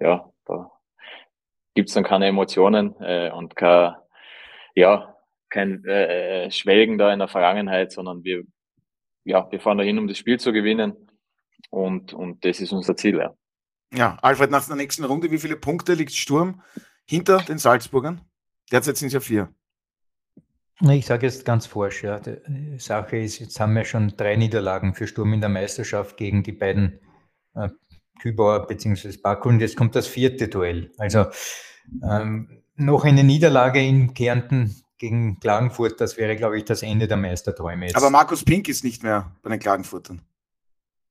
ja, 0.00 0.32
da 0.46 0.70
gibt's 1.74 1.94
dann 1.94 2.04
keine 2.04 2.26
Emotionen 2.26 2.94
äh, 3.00 3.30
und 3.30 3.56
kein, 3.56 3.94
ja, 4.74 5.16
kein 5.50 5.84
äh, 5.84 6.50
Schwelgen 6.50 6.98
da 6.98 7.12
in 7.12 7.18
der 7.18 7.28
Vergangenheit, 7.28 7.92
sondern 7.92 8.24
wir, 8.24 8.44
ja, 9.24 9.50
wir 9.50 9.60
fahren 9.60 9.78
dahin, 9.78 9.98
um 9.98 10.08
das 10.08 10.18
Spiel 10.18 10.40
zu 10.40 10.52
gewinnen 10.52 11.08
und, 11.70 12.14
und 12.14 12.44
das 12.44 12.60
ist 12.60 12.72
unser 12.72 12.96
Ziel. 12.96 13.18
Ja. 13.18 13.34
Ja, 13.94 14.18
Alfred, 14.22 14.50
nach 14.50 14.66
der 14.66 14.76
nächsten 14.76 15.04
Runde, 15.04 15.30
wie 15.30 15.38
viele 15.38 15.56
Punkte 15.56 15.94
liegt 15.94 16.12
Sturm 16.12 16.62
hinter 17.04 17.38
den 17.38 17.58
Salzburgern? 17.58 18.20
Derzeit 18.70 18.96
sind 18.96 19.08
es 19.08 19.14
ja 19.14 19.20
vier. 19.20 19.48
Ich 20.80 21.06
sage 21.06 21.26
jetzt 21.26 21.44
ganz 21.44 21.66
forsch, 21.66 22.04
ja. 22.04 22.20
Die 22.20 22.78
Sache 22.78 23.16
ist, 23.16 23.40
jetzt 23.40 23.58
haben 23.58 23.74
wir 23.74 23.84
schon 23.84 24.14
drei 24.16 24.36
Niederlagen 24.36 24.94
für 24.94 25.08
Sturm 25.08 25.32
in 25.32 25.40
der 25.40 25.48
Meisterschaft 25.48 26.16
gegen 26.16 26.44
die 26.44 26.52
beiden 26.52 27.00
äh, 27.54 27.68
Kübauer 28.20 28.66
bzw. 28.66 29.16
Baku 29.16 29.48
und 29.48 29.60
jetzt 29.60 29.76
kommt 29.76 29.96
das 29.96 30.06
vierte 30.06 30.48
Duell. 30.48 30.92
Also 30.98 31.26
ähm, 32.02 32.62
noch 32.76 33.04
eine 33.04 33.24
Niederlage 33.24 33.84
in 33.84 34.14
Kärnten 34.14 34.76
gegen 34.98 35.40
Klagenfurt, 35.40 36.00
das 36.00 36.16
wäre, 36.16 36.36
glaube 36.36 36.58
ich, 36.58 36.64
das 36.64 36.82
Ende 36.82 37.08
der 37.08 37.16
Meisterträume 37.16 37.86
jetzt. 37.86 37.96
Aber 37.96 38.10
Markus 38.10 38.44
Pink 38.44 38.68
ist 38.68 38.84
nicht 38.84 39.02
mehr 39.02 39.32
bei 39.42 39.50
den 39.50 39.58
Klagenfurtern. 39.58 40.22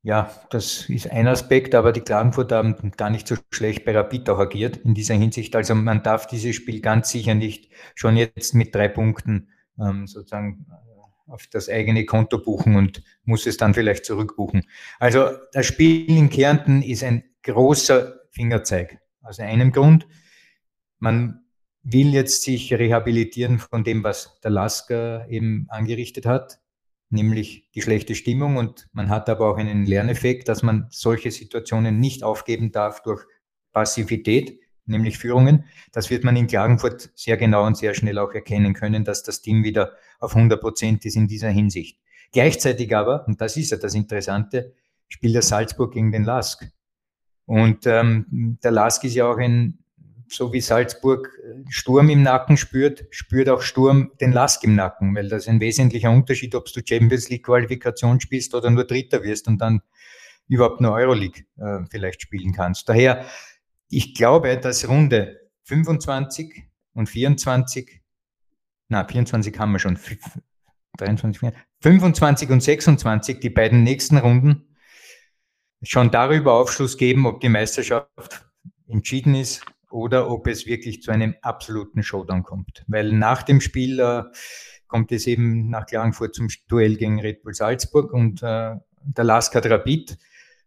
Ja, 0.07 0.31
das 0.51 0.87
ist 0.87 1.11
ein 1.11 1.27
Aspekt, 1.27 1.75
aber 1.75 1.91
die 1.91 1.99
Klagenfurt 1.99 2.53
haben 2.53 2.93
gar 2.95 3.09
nicht 3.09 3.27
so 3.27 3.35
schlecht 3.51 3.83
bei 3.83 3.91
Rapid 3.91 4.29
auch 4.29 4.39
agiert 4.39 4.77
in 4.77 4.93
dieser 4.93 5.15
Hinsicht. 5.15 5.53
Also 5.53 5.75
man 5.75 6.01
darf 6.01 6.27
dieses 6.27 6.55
Spiel 6.55 6.79
ganz 6.79 7.09
sicher 7.09 7.35
nicht 7.35 7.69
schon 7.93 8.15
jetzt 8.15 8.55
mit 8.55 8.73
drei 8.73 8.87
Punkten 8.87 9.49
ähm, 9.77 10.07
sozusagen 10.07 10.65
äh, 10.69 11.29
auf 11.29 11.47
das 11.47 11.67
eigene 11.67 12.05
Konto 12.05 12.39
buchen 12.41 12.77
und 12.77 13.03
muss 13.25 13.45
es 13.47 13.57
dann 13.57 13.73
vielleicht 13.73 14.05
zurückbuchen. 14.05 14.63
Also 14.97 15.27
das 15.51 15.65
Spiel 15.65 16.09
in 16.09 16.29
Kärnten 16.29 16.83
ist 16.83 17.03
ein 17.03 17.25
großer 17.43 18.21
Fingerzeig. 18.31 19.01
Aus 19.21 19.41
einem 19.41 19.73
Grund, 19.73 20.07
man 20.99 21.41
will 21.83 22.13
jetzt 22.13 22.43
sich 22.43 22.73
rehabilitieren 22.73 23.59
von 23.59 23.83
dem, 23.83 24.05
was 24.05 24.39
der 24.39 24.51
Lasker 24.51 25.27
eben 25.27 25.65
angerichtet 25.67 26.25
hat 26.25 26.59
nämlich 27.09 27.69
die 27.73 27.81
schlechte 27.81 28.15
Stimmung. 28.15 28.57
Und 28.57 28.87
man 28.91 29.09
hat 29.09 29.29
aber 29.29 29.49
auch 29.49 29.57
einen 29.57 29.85
Lerneffekt, 29.85 30.47
dass 30.47 30.63
man 30.63 30.87
solche 30.89 31.31
Situationen 31.31 31.99
nicht 31.99 32.23
aufgeben 32.23 32.71
darf 32.71 33.01
durch 33.01 33.23
Passivität, 33.71 34.59
nämlich 34.85 35.17
Führungen. 35.17 35.65
Das 35.91 36.09
wird 36.09 36.23
man 36.23 36.35
in 36.35 36.47
Klagenfurt 36.47 37.11
sehr 37.15 37.37
genau 37.37 37.65
und 37.65 37.77
sehr 37.77 37.93
schnell 37.93 38.17
auch 38.17 38.33
erkennen 38.33 38.73
können, 38.73 39.03
dass 39.03 39.23
das 39.23 39.41
Team 39.41 39.63
wieder 39.63 39.93
auf 40.19 40.35
100 40.35 40.59
Prozent 40.59 41.05
ist 41.05 41.15
in 41.15 41.27
dieser 41.27 41.49
Hinsicht. 41.49 41.99
Gleichzeitig 42.31 42.95
aber, 42.95 43.27
und 43.27 43.39
das 43.39 43.55
ist 43.57 43.71
ja 43.71 43.77
das 43.77 43.93
Interessante, 43.93 44.73
spielt 45.07 45.35
der 45.35 45.41
Salzburg 45.41 45.93
gegen 45.93 46.11
den 46.11 46.23
Lask. 46.23 46.65
Und 47.45 47.85
ähm, 47.85 48.57
der 48.61 48.71
Lask 48.71 49.03
ist 49.05 49.15
ja 49.15 49.29
auch 49.29 49.37
ein 49.37 49.79
so 50.29 50.53
wie 50.53 50.61
Salzburg 50.61 51.29
äh, 51.43 51.63
Sturm 51.69 52.09
im 52.09 52.23
Nacken 52.23 52.57
spürt, 52.57 53.05
spürt 53.11 53.49
auch 53.49 53.61
Sturm 53.61 54.11
den 54.19 54.31
Lask 54.31 54.63
im 54.63 54.75
Nacken, 54.75 55.15
weil 55.15 55.29
das 55.29 55.43
ist 55.43 55.49
ein 55.49 55.59
wesentlicher 55.59 56.11
Unterschied, 56.11 56.55
ob 56.55 56.71
du 56.71 56.81
Champions 56.85 57.29
League 57.29 57.45
Qualifikation 57.45 58.19
spielst 58.19 58.53
oder 58.53 58.69
nur 58.69 58.85
Dritter 58.85 59.23
wirst 59.23 59.47
und 59.47 59.59
dann 59.59 59.81
überhaupt 60.47 60.81
nur 60.81 60.93
Euroleague 60.93 61.45
äh, 61.57 61.85
vielleicht 61.89 62.21
spielen 62.21 62.53
kannst. 62.53 62.87
Daher, 62.87 63.25
ich 63.89 64.15
glaube, 64.15 64.57
dass 64.57 64.87
Runde 64.87 65.39
25 65.63 66.63
und 66.93 67.07
24, 67.07 68.01
na, 68.89 69.05
24 69.05 69.57
haben 69.59 69.71
wir 69.73 69.79
schon, 69.79 69.99
23, 70.97 71.51
25 71.81 72.49
und 72.49 72.61
26, 72.61 73.39
die 73.39 73.49
beiden 73.49 73.83
nächsten 73.83 74.17
Runden, 74.17 74.75
schon 75.83 76.09
darüber 76.09 76.53
Aufschluss 76.53 76.97
geben, 76.97 77.27
ob 77.27 77.39
die 77.39 77.49
Meisterschaft 77.49 78.49
entschieden 78.87 79.35
ist 79.35 79.63
oder 79.91 80.29
ob 80.29 80.47
es 80.47 80.65
wirklich 80.65 81.01
zu 81.01 81.11
einem 81.11 81.35
absoluten 81.41 82.03
Showdown 82.03 82.43
kommt. 82.43 82.83
Weil 82.87 83.11
nach 83.11 83.43
dem 83.43 83.61
Spiel 83.61 83.99
äh, 83.99 84.23
kommt 84.87 85.11
es 85.11 85.27
eben 85.27 85.69
nach 85.69 85.85
Klagenfurt 85.85 86.35
zum 86.35 86.47
Duell 86.67 86.95
gegen 86.95 87.19
Red 87.19 87.43
Bull 87.43 87.53
Salzburg 87.53 88.11
und 88.13 88.41
äh, 88.43 88.75
der 89.01 89.23
Lask 89.23 89.53
hat 89.55 89.65
Rapid. 89.65 90.17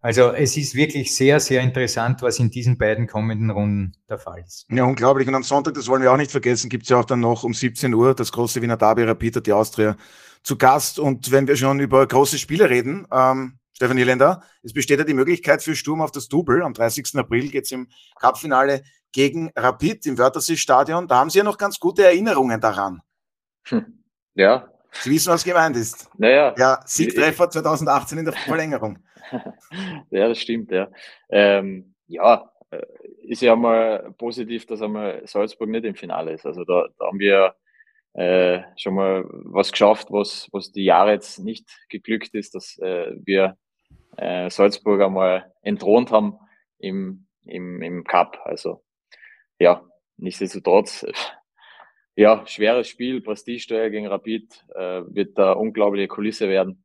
Also 0.02 0.32
es 0.32 0.56
ist 0.56 0.74
wirklich 0.74 1.14
sehr, 1.14 1.40
sehr 1.40 1.60
interessant, 1.60 2.22
was 2.22 2.38
in 2.38 2.50
diesen 2.50 2.78
beiden 2.78 3.06
kommenden 3.06 3.50
Runden 3.50 3.92
der 4.08 4.18
Fall 4.18 4.42
ist. 4.46 4.66
Ja, 4.70 4.84
unglaublich. 4.84 5.28
Und 5.28 5.34
am 5.34 5.42
Sonntag, 5.42 5.74
das 5.74 5.88
wollen 5.88 6.02
wir 6.02 6.10
auch 6.10 6.16
nicht 6.16 6.30
vergessen, 6.30 6.70
gibt 6.70 6.84
es 6.84 6.88
ja 6.88 6.98
auch 6.98 7.04
dann 7.04 7.20
noch 7.20 7.44
um 7.44 7.52
17 7.52 7.92
Uhr 7.92 8.14
das 8.14 8.32
große 8.32 8.62
Wiener 8.62 8.78
Derby 8.78 9.02
Rapid 9.02 9.36
hat 9.36 9.46
die 9.46 9.52
Austria 9.52 9.96
zu 10.42 10.56
Gast. 10.56 10.98
Und 10.98 11.30
wenn 11.30 11.46
wir 11.46 11.56
schon 11.56 11.80
über 11.80 12.06
große 12.06 12.38
Spiele 12.38 12.70
reden, 12.70 13.06
ähm, 13.12 13.58
Stefan 13.74 13.98
Irländer, 13.98 14.42
es 14.62 14.72
besteht 14.72 14.98
ja 14.98 15.04
die 15.04 15.14
Möglichkeit 15.14 15.62
für 15.62 15.76
Sturm 15.76 16.00
auf 16.00 16.12
das 16.12 16.28
Double. 16.28 16.62
Am 16.62 16.72
30. 16.72 17.16
April 17.16 17.48
geht 17.48 17.64
es 17.64 17.72
im 17.72 17.88
Cupfinale 18.18 18.82
gegen 19.12 19.50
Rapid 19.56 20.06
im 20.06 20.18
Wörthersee-Stadion. 20.18 21.08
Da 21.08 21.16
haben 21.16 21.30
Sie 21.30 21.38
ja 21.38 21.44
noch 21.44 21.58
ganz 21.58 21.78
gute 21.78 22.04
Erinnerungen 22.04 22.60
daran. 22.60 23.02
Hm. 23.64 24.02
Ja. 24.34 24.68
Sie 24.92 25.10
wissen, 25.10 25.32
was 25.32 25.44
gemeint 25.44 25.76
ist. 25.76 26.08
Naja. 26.18 26.54
Ja, 26.58 26.80
Siegtreffer 26.84 27.48
2018 27.50 28.18
in 28.18 28.24
der 28.24 28.34
Verlängerung. 28.34 28.98
ja, 30.10 30.28
das 30.28 30.38
stimmt, 30.38 30.70
ja. 30.72 30.88
Ähm, 31.28 31.94
ja, 32.06 32.50
äh, 32.70 32.82
ist 33.22 33.42
ja 33.42 33.54
mal 33.54 34.12
positiv, 34.18 34.66
dass 34.66 34.82
einmal 34.82 35.22
Salzburg 35.26 35.68
nicht 35.68 35.84
im 35.84 35.94
Finale 35.94 36.32
ist. 36.32 36.46
Also 36.46 36.64
da, 36.64 36.86
da 36.98 37.06
haben 37.06 37.18
wir 37.18 37.54
äh, 38.14 38.62
schon 38.76 38.94
mal 38.94 39.24
was 39.28 39.70
geschafft, 39.70 40.08
was, 40.10 40.48
was 40.52 40.72
die 40.72 40.84
Jahre 40.84 41.12
jetzt 41.12 41.38
nicht 41.38 41.68
geglückt 41.88 42.34
ist, 42.34 42.54
dass 42.54 42.76
äh, 42.78 43.12
wir 43.24 43.56
äh, 44.16 44.50
Salzburg 44.50 45.00
einmal 45.00 45.52
entthront 45.62 46.10
haben 46.10 46.38
im, 46.78 47.26
im, 47.44 47.82
im 47.82 48.04
Cup. 48.04 48.40
Also 48.44 48.82
ja, 49.60 49.84
nichtsdestotrotz, 50.16 51.06
ja, 52.16 52.44
schweres 52.46 52.88
Spiel, 52.88 53.20
Prestigesteuer 53.20 53.90
gegen 53.90 54.08
Rapid, 54.08 54.66
äh, 54.74 55.02
wird 55.06 55.38
da 55.38 55.52
unglaubliche 55.52 56.08
Kulisse 56.08 56.48
werden. 56.48 56.84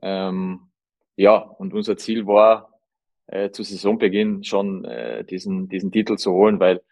Ähm, 0.00 0.70
ja, 1.16 1.36
und 1.36 1.74
unser 1.74 1.96
Ziel 1.96 2.26
war, 2.26 2.80
äh, 3.26 3.50
zu 3.50 3.62
Saisonbeginn 3.62 4.44
schon 4.44 4.84
äh, 4.84 5.24
diesen, 5.24 5.68
diesen 5.68 5.92
Titel 5.92 6.16
zu 6.16 6.32
holen, 6.32 6.60
weil 6.60 6.82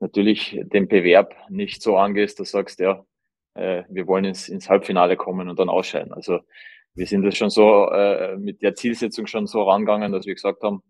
natürlich 0.00 0.58
den 0.64 0.88
Bewerb 0.88 1.34
nicht 1.48 1.82
so 1.82 1.96
angehst, 1.96 2.40
dass 2.40 2.50
du 2.50 2.58
sagst, 2.58 2.80
ja, 2.80 3.04
äh, 3.54 3.84
wir 3.88 4.06
wollen 4.06 4.24
ins, 4.24 4.48
ins 4.48 4.68
Halbfinale 4.68 5.16
kommen 5.16 5.48
und 5.48 5.58
dann 5.58 5.68
ausscheiden. 5.68 6.12
Also 6.12 6.40
wir 6.94 7.06
sind 7.06 7.22
das 7.22 7.36
schon 7.36 7.50
so 7.50 7.90
äh, 7.90 8.36
mit 8.36 8.62
der 8.62 8.74
Zielsetzung 8.74 9.26
schon 9.26 9.46
so 9.46 9.62
rangegangen, 9.62 10.12
dass 10.12 10.26
wir 10.26 10.34
gesagt 10.34 10.62
haben, 10.62 10.82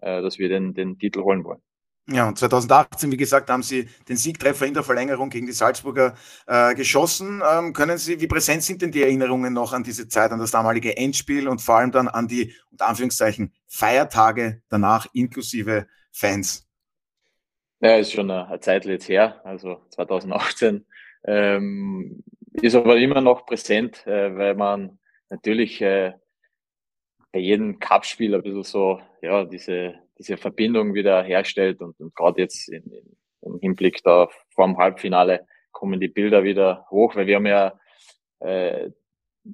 äh, 0.00 0.22
dass 0.22 0.38
wir 0.38 0.48
den, 0.48 0.74
den 0.74 0.98
Titel 0.98 1.22
holen 1.22 1.44
wollen. 1.44 1.62
Ja, 2.08 2.26
und 2.26 2.36
2018, 2.36 3.12
wie 3.12 3.16
gesagt, 3.16 3.48
haben 3.48 3.62
Sie 3.62 3.88
den 4.08 4.16
Siegtreffer 4.16 4.66
in 4.66 4.74
der 4.74 4.82
Verlängerung 4.82 5.30
gegen 5.30 5.46
die 5.46 5.52
Salzburger 5.52 6.16
äh, 6.46 6.74
geschossen. 6.74 7.42
Ähm, 7.48 7.72
können 7.72 7.96
Sie, 7.96 8.20
wie 8.20 8.26
präsent 8.26 8.64
sind 8.64 8.82
denn 8.82 8.90
die 8.90 9.02
Erinnerungen 9.02 9.52
noch 9.52 9.72
an 9.72 9.84
diese 9.84 10.08
Zeit, 10.08 10.32
an 10.32 10.40
das 10.40 10.50
damalige 10.50 10.96
Endspiel 10.96 11.46
und 11.46 11.60
vor 11.60 11.76
allem 11.76 11.92
dann 11.92 12.08
an 12.08 12.26
die, 12.26 12.54
unter 12.72 12.88
Anführungszeichen, 12.88 13.54
Feiertage 13.68 14.62
danach 14.68 15.06
inklusive 15.12 15.86
Fans? 16.10 16.66
Ja, 17.80 17.96
ist 17.96 18.12
schon 18.12 18.30
eine, 18.30 18.48
eine 18.48 18.60
Zeit 18.60 18.84
jetzt 18.84 19.08
her, 19.08 19.40
also 19.44 19.82
2018. 19.90 20.84
Ähm, 21.24 22.24
ist 22.52 22.74
aber 22.74 22.96
immer 22.96 23.20
noch 23.20 23.46
präsent, 23.46 24.04
äh, 24.08 24.36
weil 24.36 24.56
man 24.56 24.98
natürlich 25.30 25.80
äh, 25.80 26.14
bei 27.30 27.38
jedem 27.38 27.78
Cup-Spiel 27.78 28.34
ein 28.34 28.42
bisschen 28.42 28.64
so, 28.64 29.00
ja, 29.22 29.44
diese 29.44 29.94
diese 30.22 30.36
Verbindung 30.36 30.94
wieder 30.94 31.22
herstellt 31.22 31.80
und, 31.80 31.98
und 32.00 32.14
gerade 32.14 32.40
jetzt 32.40 32.68
in, 32.68 32.84
in, 32.92 33.16
im 33.42 33.58
Hinblick 33.60 34.02
da 34.02 34.28
vor 34.54 34.66
dem 34.66 34.78
Halbfinale 34.78 35.46
kommen 35.72 36.00
die 36.00 36.08
Bilder 36.08 36.44
wieder 36.44 36.86
hoch, 36.90 37.16
weil 37.16 37.26
wir 37.26 37.36
haben 37.36 37.46
ja 37.46 37.78
äh, 38.40 38.90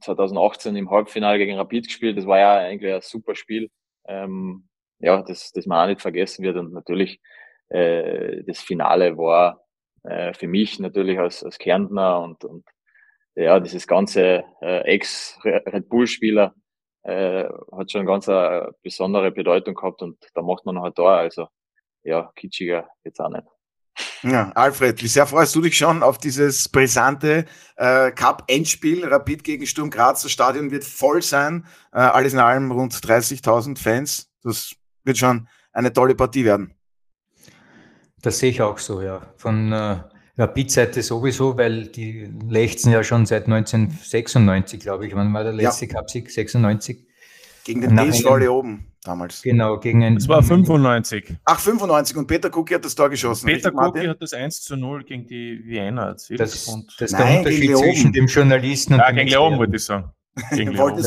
2018 0.00 0.76
im 0.76 0.90
Halbfinale 0.90 1.38
gegen 1.38 1.56
Rapid 1.56 1.86
gespielt. 1.86 2.18
Das 2.18 2.26
war 2.26 2.38
ja 2.38 2.58
eigentlich 2.58 2.92
ein 2.92 3.00
super 3.00 3.34
Spiel. 3.34 3.70
Ähm, 4.06 4.68
ja, 4.98 5.22
das, 5.22 5.52
das 5.52 5.66
man 5.66 5.84
auch 5.84 5.88
nicht 5.88 6.02
vergessen 6.02 6.42
wird. 6.44 6.56
Und 6.56 6.72
natürlich 6.72 7.20
äh, 7.70 8.42
das 8.44 8.60
Finale 8.60 9.16
war 9.16 9.64
äh, 10.02 10.34
für 10.34 10.48
mich 10.48 10.78
natürlich 10.78 11.18
als, 11.18 11.42
als 11.42 11.58
Kärntner 11.58 12.20
und, 12.20 12.44
und 12.44 12.64
ja, 13.34 13.60
dieses 13.60 13.86
ganze 13.86 14.44
äh, 14.60 14.80
Ex-Red 14.80 15.88
Bull-Spieler 15.88 16.54
äh, 17.08 17.48
hat 17.72 17.90
schon 17.90 18.04
ganz 18.04 18.28
eine 18.28 18.74
besondere 18.82 19.30
Bedeutung 19.30 19.74
gehabt 19.74 20.02
und 20.02 20.18
da 20.34 20.42
macht 20.42 20.66
man 20.66 20.74
noch 20.74 20.84
ein 20.84 20.94
Tor. 20.94 21.12
Also 21.12 21.48
ja, 22.02 22.30
kitschiger 22.34 22.88
jetzt 23.02 23.20
auch 23.20 23.30
nicht. 23.30 23.46
Ja, 24.22 24.52
Alfred, 24.54 25.02
wie 25.02 25.08
sehr 25.08 25.26
freust 25.26 25.54
du 25.54 25.60
dich 25.60 25.76
schon 25.76 26.02
auf 26.02 26.18
dieses 26.18 26.68
brisante 26.68 27.46
äh, 27.76 28.12
Cup-Endspiel 28.12 29.06
Rapid 29.06 29.42
gegen 29.42 29.66
Sturm 29.66 29.90
Graz? 29.90 30.22
Das 30.22 30.32
Stadion 30.32 30.70
wird 30.70 30.84
voll 30.84 31.22
sein. 31.22 31.66
Äh, 31.92 31.98
alles 32.00 32.34
in 32.34 32.38
allem 32.38 32.70
rund 32.70 32.92
30.000 32.92 33.78
Fans. 33.78 34.30
Das 34.42 34.74
wird 35.04 35.18
schon 35.18 35.48
eine 35.72 35.92
tolle 35.92 36.14
Partie 36.14 36.44
werden. 36.44 36.74
Das 38.20 38.38
sehe 38.38 38.50
ich 38.50 38.60
auch 38.60 38.78
so, 38.78 39.00
ja. 39.00 39.32
Von 39.36 39.72
äh, 39.72 40.00
Rapid-Seite 40.38 41.02
sowieso, 41.02 41.56
weil 41.58 41.88
die 41.88 42.30
lechzen 42.48 42.92
ja 42.92 43.02
schon 43.02 43.26
seit 43.26 43.44
1996, 43.46 44.80
glaube 44.80 45.06
ich. 45.06 45.14
Wann 45.14 45.32
war 45.34 45.42
der 45.42 45.52
letzte 45.52 45.86
ja. 45.86 45.94
Cup-Sieg? 45.94 46.30
96? 46.30 47.06
Gegen 47.64 47.80
den 47.80 48.12
TSV 48.12 48.26
oben 48.48 48.88
damals. 49.02 49.42
Genau, 49.42 49.78
gegen 49.78 50.04
ein. 50.04 50.16
Es 50.16 50.28
war 50.28 50.42
95. 50.42 51.34
Ach, 51.44 51.58
95 51.58 52.16
und 52.16 52.26
Peter 52.26 52.50
Kuki 52.50 52.74
hat 52.74 52.84
das 52.84 52.94
Tor 52.94 53.10
geschossen. 53.10 53.46
Peter 53.46 53.72
Kuki 53.72 54.06
hat 54.06 54.22
das 54.22 54.32
1 54.32 54.62
zu 54.62 54.76
0 54.76 55.04
gegen 55.04 55.26
die 55.26 55.60
Vienna 55.64 56.08
erzielt. 56.08 56.40
Das, 56.40 56.52
das 56.98 57.12
ist 57.12 57.18
der 57.18 57.38
Unterschied 57.38 57.76
zwischen 57.76 58.12
dem 58.12 58.26
Journalisten 58.26 58.94
und 58.94 59.00
ja, 59.00 59.08
dem 59.08 59.16
gegen 59.16 59.30
Leon 59.30 59.58
wollte 59.58 59.76
ich 59.76 59.84
sagen. 59.84 60.10
Gegen 60.52 60.70
Leon. 60.70 61.02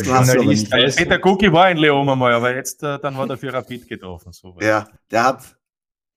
Peter 0.93 1.17
Kuki 1.19 1.53
war 1.53 1.71
in 1.71 1.77
Leon 1.77 2.09
einmal, 2.09 2.33
aber 2.33 2.53
jetzt 2.53 2.83
äh, 2.83 2.99
dann 2.99 3.15
war 3.17 3.29
er 3.29 3.37
für 3.37 3.53
Rapid 3.53 3.87
getroffen. 3.87 4.33
So 4.33 4.57
ja, 4.59 4.89
der 5.09 5.23
hat 5.23 5.57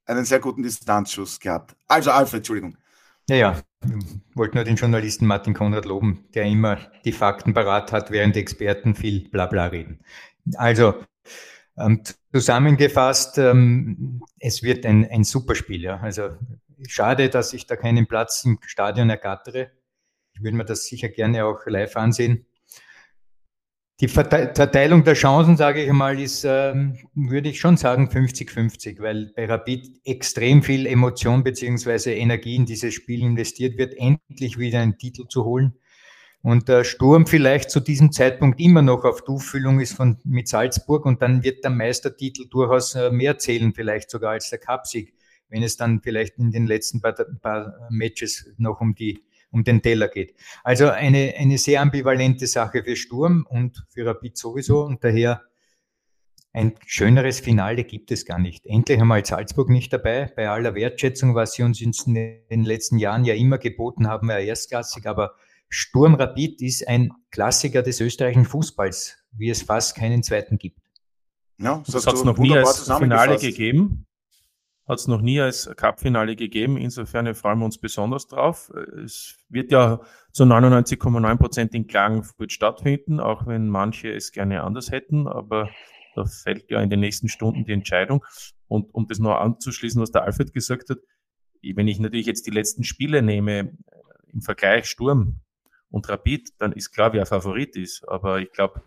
einen 0.04 0.24
sehr 0.24 0.40
guten 0.40 0.64
Distanzschuss 0.64 1.38
gehabt. 1.38 1.76
Also 1.86 2.10
Alfred, 2.10 2.38
Entschuldigung. 2.38 2.76
Ja, 3.28 3.36
ja, 3.36 3.62
ich 3.82 4.36
wollte 4.36 4.56
nur 4.56 4.64
den 4.64 4.76
Journalisten 4.76 5.26
Martin 5.26 5.54
Konrad 5.54 5.86
loben, 5.86 6.26
der 6.34 6.44
immer 6.44 6.78
die 7.06 7.12
Fakten 7.12 7.54
parat 7.54 7.90
hat, 7.90 8.10
während 8.10 8.36
Experten 8.36 8.94
viel 8.94 9.28
Blabla 9.30 9.66
reden. 9.66 10.00
Also, 10.56 10.94
ähm, 11.78 12.02
zusammengefasst, 12.32 13.38
ähm, 13.38 14.22
es 14.38 14.62
wird 14.62 14.84
ein, 14.84 15.08
ein 15.10 15.24
super 15.24 15.54
Spiel. 15.54 15.82
Ja. 15.82 16.00
Also, 16.00 16.36
schade, 16.86 17.30
dass 17.30 17.54
ich 17.54 17.66
da 17.66 17.76
keinen 17.76 18.06
Platz 18.06 18.44
im 18.44 18.58
Stadion 18.66 19.08
ergattere. 19.08 19.70
Ich 20.34 20.42
würde 20.42 20.56
mir 20.56 20.64
das 20.66 20.84
sicher 20.84 21.08
gerne 21.08 21.46
auch 21.46 21.64
live 21.66 21.96
ansehen. 21.96 22.44
Die 24.00 24.08
Verteilung 24.08 25.04
der 25.04 25.14
Chancen, 25.14 25.56
sage 25.56 25.84
ich 25.84 25.92
mal, 25.92 26.18
ist, 26.18 26.44
ähm, 26.44 26.98
würde 27.14 27.48
ich 27.48 27.60
schon 27.60 27.76
sagen, 27.76 28.08
50-50, 28.08 29.00
weil 29.00 29.32
bei 29.36 29.46
Rapid 29.46 30.00
extrem 30.04 30.64
viel 30.64 30.86
Emotion 30.86 31.44
beziehungsweise 31.44 32.12
Energie 32.12 32.56
in 32.56 32.66
dieses 32.66 32.92
Spiel 32.92 33.22
investiert 33.22 33.78
wird, 33.78 33.94
endlich 33.96 34.58
wieder 34.58 34.80
einen 34.80 34.98
Titel 34.98 35.28
zu 35.28 35.44
holen. 35.44 35.74
Und 36.42 36.68
der 36.68 36.82
Sturm 36.82 37.28
vielleicht 37.28 37.70
zu 37.70 37.78
diesem 37.78 38.10
Zeitpunkt 38.10 38.60
immer 38.60 38.82
noch 38.82 39.04
auf 39.04 39.22
Tuchfühlung 39.22 39.78
ist 39.78 39.94
von, 39.94 40.18
mit 40.24 40.48
Salzburg 40.48 41.06
und 41.06 41.22
dann 41.22 41.44
wird 41.44 41.62
der 41.62 41.70
Meistertitel 41.70 42.48
durchaus 42.50 42.96
äh, 42.96 43.12
mehr 43.12 43.38
zählen, 43.38 43.72
vielleicht 43.72 44.10
sogar 44.10 44.32
als 44.32 44.50
der 44.50 44.58
Cupsieg, 44.58 45.14
wenn 45.48 45.62
es 45.62 45.76
dann 45.76 46.00
vielleicht 46.02 46.36
in 46.38 46.50
den 46.50 46.66
letzten 46.66 47.00
paar, 47.00 47.14
paar 47.40 47.86
Matches 47.90 48.50
noch 48.58 48.80
um 48.80 48.96
die 48.96 49.22
um 49.54 49.64
den 49.64 49.80
Teller 49.80 50.08
geht. 50.08 50.34
Also 50.64 50.90
eine, 50.90 51.34
eine 51.38 51.56
sehr 51.56 51.80
ambivalente 51.80 52.46
Sache 52.46 52.82
für 52.84 52.96
Sturm 52.96 53.46
und 53.48 53.86
für 53.88 54.04
Rapid 54.04 54.36
sowieso 54.36 54.82
und 54.82 55.02
daher 55.04 55.42
ein 56.52 56.74
schöneres 56.86 57.40
Finale 57.40 57.84
gibt 57.84 58.12
es 58.12 58.24
gar 58.24 58.38
nicht. 58.38 58.66
Endlich 58.66 59.00
einmal 59.00 59.24
Salzburg 59.24 59.70
nicht 59.70 59.92
dabei, 59.92 60.32
bei 60.36 60.48
aller 60.48 60.74
Wertschätzung, 60.74 61.34
was 61.34 61.54
sie 61.54 61.62
uns 61.62 61.80
in 61.80 62.14
den 62.14 62.64
letzten 62.64 62.98
Jahren 62.98 63.24
ja 63.24 63.34
immer 63.34 63.58
geboten 63.58 64.06
haben, 64.08 64.28
ja 64.30 64.38
erstklassig, 64.38 65.06
aber 65.06 65.34
Sturm 65.68 66.14
Rapid 66.14 66.62
ist 66.62 66.86
ein 66.86 67.10
Klassiker 67.30 67.82
des 67.82 68.00
österreichischen 68.00 68.44
Fußballs, 68.44 69.16
wie 69.32 69.50
es 69.50 69.62
fast 69.62 69.96
keinen 69.96 70.22
zweiten 70.22 70.58
gibt. 70.58 70.78
Ja, 71.58 71.82
das 71.86 72.06
hat 72.06 72.14
es 72.14 72.24
noch 72.24 72.38
nie 72.38 72.56
als 72.56 72.88
Finale 72.90 73.38
gegeben. 73.38 74.06
Hat 74.86 74.98
es 74.98 75.08
noch 75.08 75.22
nie 75.22 75.40
als 75.40 75.70
Cup-Finale 75.76 76.36
gegeben. 76.36 76.76
Insofern 76.76 77.34
freuen 77.34 77.58
wir 77.58 77.64
uns 77.64 77.78
besonders 77.78 78.26
drauf. 78.26 78.70
Es 79.02 79.38
wird 79.48 79.72
ja 79.72 80.00
zu 80.30 80.44
99,9 80.44 81.38
Prozent 81.38 81.74
in 81.74 81.86
Klagenfurt 81.86 82.52
stattfinden, 82.52 83.18
auch 83.18 83.46
wenn 83.46 83.68
manche 83.68 84.12
es 84.12 84.30
gerne 84.30 84.62
anders 84.62 84.90
hätten. 84.90 85.26
Aber 85.26 85.70
da 86.14 86.26
fällt 86.26 86.70
ja 86.70 86.82
in 86.82 86.90
den 86.90 87.00
nächsten 87.00 87.28
Stunden 87.28 87.64
die 87.64 87.72
Entscheidung. 87.72 88.24
Und 88.68 88.94
um 88.94 89.06
das 89.06 89.18
noch 89.18 89.36
anzuschließen, 89.36 90.02
was 90.02 90.10
der 90.10 90.24
Alfred 90.24 90.52
gesagt 90.52 90.90
hat, 90.90 90.98
wenn 91.62 91.88
ich 91.88 91.98
natürlich 91.98 92.26
jetzt 92.26 92.46
die 92.46 92.50
letzten 92.50 92.84
Spiele 92.84 93.22
nehme, 93.22 93.72
im 94.32 94.42
Vergleich 94.42 94.86
Sturm 94.86 95.40
und 95.88 96.08
Rapid, 96.10 96.50
dann 96.58 96.72
ist 96.72 96.92
klar, 96.92 97.14
wer 97.14 97.24
Favorit 97.24 97.76
ist. 97.76 98.06
Aber 98.06 98.40
ich 98.40 98.50
glaube, 98.50 98.82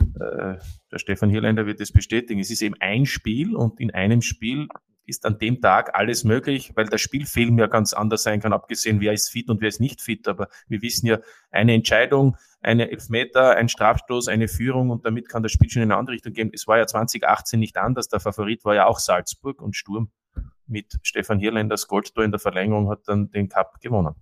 äh, 0.00 0.58
der 0.92 0.98
Stefan 0.98 1.30
Hirländer 1.30 1.66
wird 1.66 1.80
das 1.80 1.90
bestätigen. 1.90 2.40
Es 2.40 2.50
ist 2.50 2.62
eben 2.62 2.76
ein 2.80 3.06
Spiel 3.06 3.56
und 3.56 3.80
in 3.80 3.90
einem 3.90 4.22
Spiel 4.22 4.68
ist 5.06 5.26
an 5.26 5.38
dem 5.38 5.60
Tag 5.60 5.94
alles 5.94 6.24
möglich, 6.24 6.72
weil 6.76 6.86
der 6.86 6.98
Spielfilm 6.98 7.58
ja 7.58 7.66
ganz 7.66 7.92
anders 7.92 8.22
sein 8.22 8.40
kann, 8.40 8.52
abgesehen, 8.52 9.00
wer 9.00 9.12
ist 9.12 9.30
fit 9.30 9.48
und 9.48 9.60
wer 9.60 9.68
ist 9.68 9.80
nicht 9.80 10.00
fit. 10.00 10.28
Aber 10.28 10.48
wir 10.68 10.82
wissen 10.82 11.06
ja, 11.06 11.18
eine 11.50 11.74
Entscheidung, 11.74 12.36
eine 12.60 12.90
Elfmeter, 12.90 13.56
ein 13.56 13.68
Strafstoß, 13.68 14.28
eine 14.28 14.48
Führung 14.48 14.90
und 14.90 15.04
damit 15.04 15.28
kann 15.28 15.42
das 15.42 15.52
Spiel 15.52 15.70
schon 15.70 15.82
in 15.82 15.90
eine 15.90 15.98
andere 15.98 16.14
Richtung 16.14 16.32
gehen. 16.32 16.50
Es 16.52 16.66
war 16.66 16.78
ja 16.78 16.86
2018 16.86 17.58
nicht 17.58 17.76
anders. 17.76 18.08
Der 18.08 18.20
Favorit 18.20 18.64
war 18.64 18.74
ja 18.74 18.86
auch 18.86 18.98
Salzburg 18.98 19.60
und 19.60 19.76
Sturm 19.76 20.10
mit 20.66 20.98
Stefan 21.02 21.38
Hirländers 21.38 21.88
Goldtor 21.88 22.24
in 22.24 22.30
der 22.30 22.40
Verlängerung 22.40 22.88
hat 22.88 23.00
dann 23.06 23.30
den 23.30 23.48
Cup 23.48 23.80
gewonnen. 23.80 24.14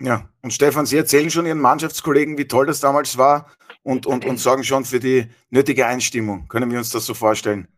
Ja, 0.00 0.30
und 0.40 0.52
Stefan, 0.52 0.86
Sie 0.86 0.96
erzählen 0.96 1.30
schon 1.30 1.44
Ihren 1.44 1.60
Mannschaftskollegen, 1.60 2.38
wie 2.38 2.46
toll 2.46 2.66
das 2.66 2.80
damals 2.80 3.18
war 3.18 3.50
und, 3.82 4.06
und, 4.06 4.24
und 4.24 4.38
sorgen 4.38 4.64
schon 4.64 4.86
für 4.86 4.98
die 4.98 5.26
nötige 5.50 5.86
Einstimmung. 5.86 6.48
Können 6.48 6.70
wir 6.70 6.78
uns 6.78 6.90
das 6.90 7.04
so 7.04 7.12
vorstellen? 7.12 7.68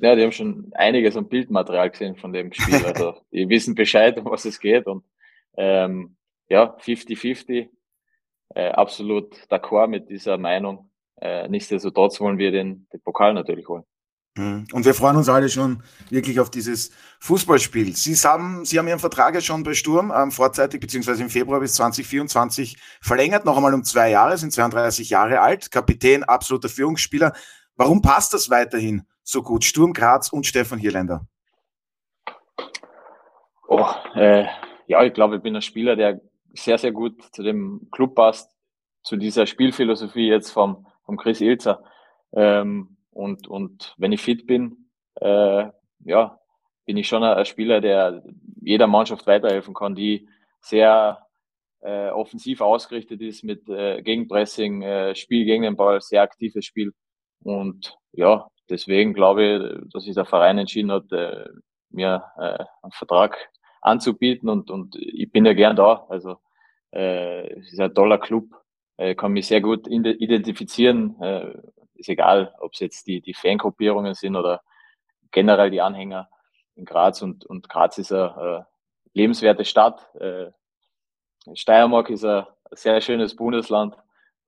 Ja, 0.00 0.14
die 0.14 0.22
haben 0.22 0.32
schon 0.32 0.70
einiges 0.74 1.16
an 1.16 1.28
Bildmaterial 1.28 1.90
gesehen 1.90 2.16
von 2.16 2.32
dem 2.32 2.52
Spiel. 2.52 2.84
Also 2.84 3.14
die 3.32 3.48
wissen 3.48 3.74
Bescheid, 3.74 4.18
um 4.18 4.24
was 4.26 4.44
es 4.44 4.58
geht. 4.58 4.86
Und 4.86 5.04
ähm, 5.56 6.16
ja, 6.48 6.76
50-50, 6.78 7.68
äh, 8.54 8.68
absolut 8.70 9.34
d'accord 9.50 9.88
mit 9.88 10.08
dieser 10.08 10.38
Meinung. 10.38 10.90
Äh, 11.20 11.48
nichtsdestotrotz 11.48 12.20
wollen 12.20 12.38
wir 12.38 12.50
den, 12.50 12.86
den 12.92 13.00
Pokal 13.02 13.34
natürlich 13.34 13.68
holen. 13.68 13.84
Mhm. 14.36 14.66
Und 14.72 14.84
wir 14.84 14.94
freuen 14.94 15.16
uns 15.16 15.28
alle 15.28 15.48
schon 15.48 15.82
wirklich 16.08 16.40
auf 16.40 16.50
dieses 16.50 16.90
Fußballspiel. 17.20 17.94
Sie 17.94 18.14
haben, 18.14 18.64
Sie 18.64 18.78
haben 18.78 18.88
Ihren 18.88 18.98
Vertrag 18.98 19.34
ja 19.34 19.40
schon 19.40 19.62
bei 19.64 19.74
Sturm 19.74 20.12
ähm, 20.16 20.30
vorzeitig, 20.30 20.80
beziehungsweise 20.80 21.22
im 21.22 21.30
Februar 21.30 21.60
bis 21.60 21.74
2024 21.74 22.76
verlängert, 23.02 23.44
noch 23.44 23.56
einmal 23.56 23.74
um 23.74 23.84
zwei 23.84 24.10
Jahre, 24.10 24.38
sind 24.38 24.52
32 24.52 25.10
Jahre 25.10 25.40
alt, 25.40 25.70
Kapitän, 25.70 26.24
absoluter 26.24 26.68
Führungsspieler. 26.68 27.32
Warum 27.76 28.02
passt 28.02 28.32
das 28.32 28.50
weiterhin 28.50 29.02
so 29.30 29.42
gut? 29.42 29.64
Sturm 29.64 29.92
Graz 29.92 30.32
und 30.32 30.46
Stefan 30.46 30.78
Hierländer. 30.78 31.26
Oh, 33.68 33.86
äh, 34.14 34.46
ja, 34.86 35.04
ich 35.04 35.14
glaube, 35.14 35.36
ich 35.36 35.42
bin 35.42 35.54
ein 35.54 35.62
Spieler, 35.62 35.94
der 35.94 36.20
sehr, 36.52 36.78
sehr 36.78 36.92
gut 36.92 37.22
zu 37.32 37.42
dem 37.42 37.88
Club 37.92 38.16
passt, 38.16 38.50
zu 39.02 39.16
dieser 39.16 39.46
Spielphilosophie 39.46 40.26
jetzt 40.26 40.50
vom, 40.50 40.86
vom 41.04 41.16
Chris 41.16 41.40
Ilzer. 41.40 41.84
Ähm, 42.32 42.96
und, 43.10 43.46
und 43.46 43.94
wenn 43.98 44.12
ich 44.12 44.20
fit 44.20 44.46
bin, 44.46 44.90
äh, 45.20 45.68
ja, 46.00 46.38
bin 46.84 46.96
ich 46.96 47.06
schon 47.06 47.22
ein, 47.22 47.44
Spieler, 47.44 47.80
der 47.80 48.24
jeder 48.60 48.88
Mannschaft 48.88 49.26
weiterhelfen 49.26 49.74
kann, 49.74 49.94
die 49.94 50.28
sehr 50.60 51.24
äh, 51.80 52.08
offensiv 52.08 52.60
ausgerichtet 52.60 53.20
ist 53.20 53.44
mit 53.44 53.68
äh, 53.68 54.02
Gegenpressing, 54.02 54.82
äh, 54.82 55.14
Spiel 55.14 55.44
gegen 55.44 55.62
den 55.62 55.76
Ball, 55.76 56.00
sehr 56.00 56.22
aktives 56.22 56.64
Spiel. 56.64 56.92
Und 57.42 57.96
ja, 58.12 58.48
deswegen 58.70 59.14
glaube 59.14 59.44
ich, 59.44 59.92
dass 59.92 60.04
sich 60.04 60.14
der 60.14 60.24
Verein 60.24 60.58
entschieden 60.58 60.92
hat, 60.92 61.10
äh, 61.12 61.46
mir 61.90 62.24
äh, 62.38 62.64
einen 62.82 62.92
Vertrag 62.92 63.36
anzubieten 63.82 64.48
und, 64.48 64.70
und 64.70 64.96
ich 64.96 65.30
bin 65.30 65.44
ja 65.44 65.54
gern 65.54 65.76
da. 65.76 66.06
Also 66.08 66.36
äh, 66.92 67.52
es 67.58 67.72
ist 67.72 67.80
ein 67.80 67.94
toller 67.94 68.18
Club, 68.18 68.44
äh, 68.96 69.14
kann 69.14 69.32
mich 69.32 69.46
sehr 69.46 69.60
gut 69.60 69.86
identifizieren. 69.88 71.20
Äh, 71.20 71.54
ist 71.94 72.08
egal, 72.08 72.54
ob 72.60 72.72
es 72.72 72.80
jetzt 72.80 73.06
die, 73.06 73.20
die 73.20 73.34
Fangruppierungen 73.34 74.14
sind 74.14 74.36
oder 74.36 74.62
generell 75.30 75.70
die 75.70 75.80
Anhänger 75.80 76.28
in 76.76 76.84
Graz 76.84 77.22
und, 77.22 77.44
und 77.46 77.68
Graz 77.68 77.98
ist 77.98 78.12
eine 78.12 78.66
äh, 78.66 79.18
lebenswerte 79.18 79.64
Stadt. 79.64 80.08
Äh, 80.14 80.50
Steiermark 81.54 82.10
ist 82.10 82.24
ein 82.24 82.46
sehr 82.70 83.00
schönes 83.00 83.36
Bundesland. 83.36 83.96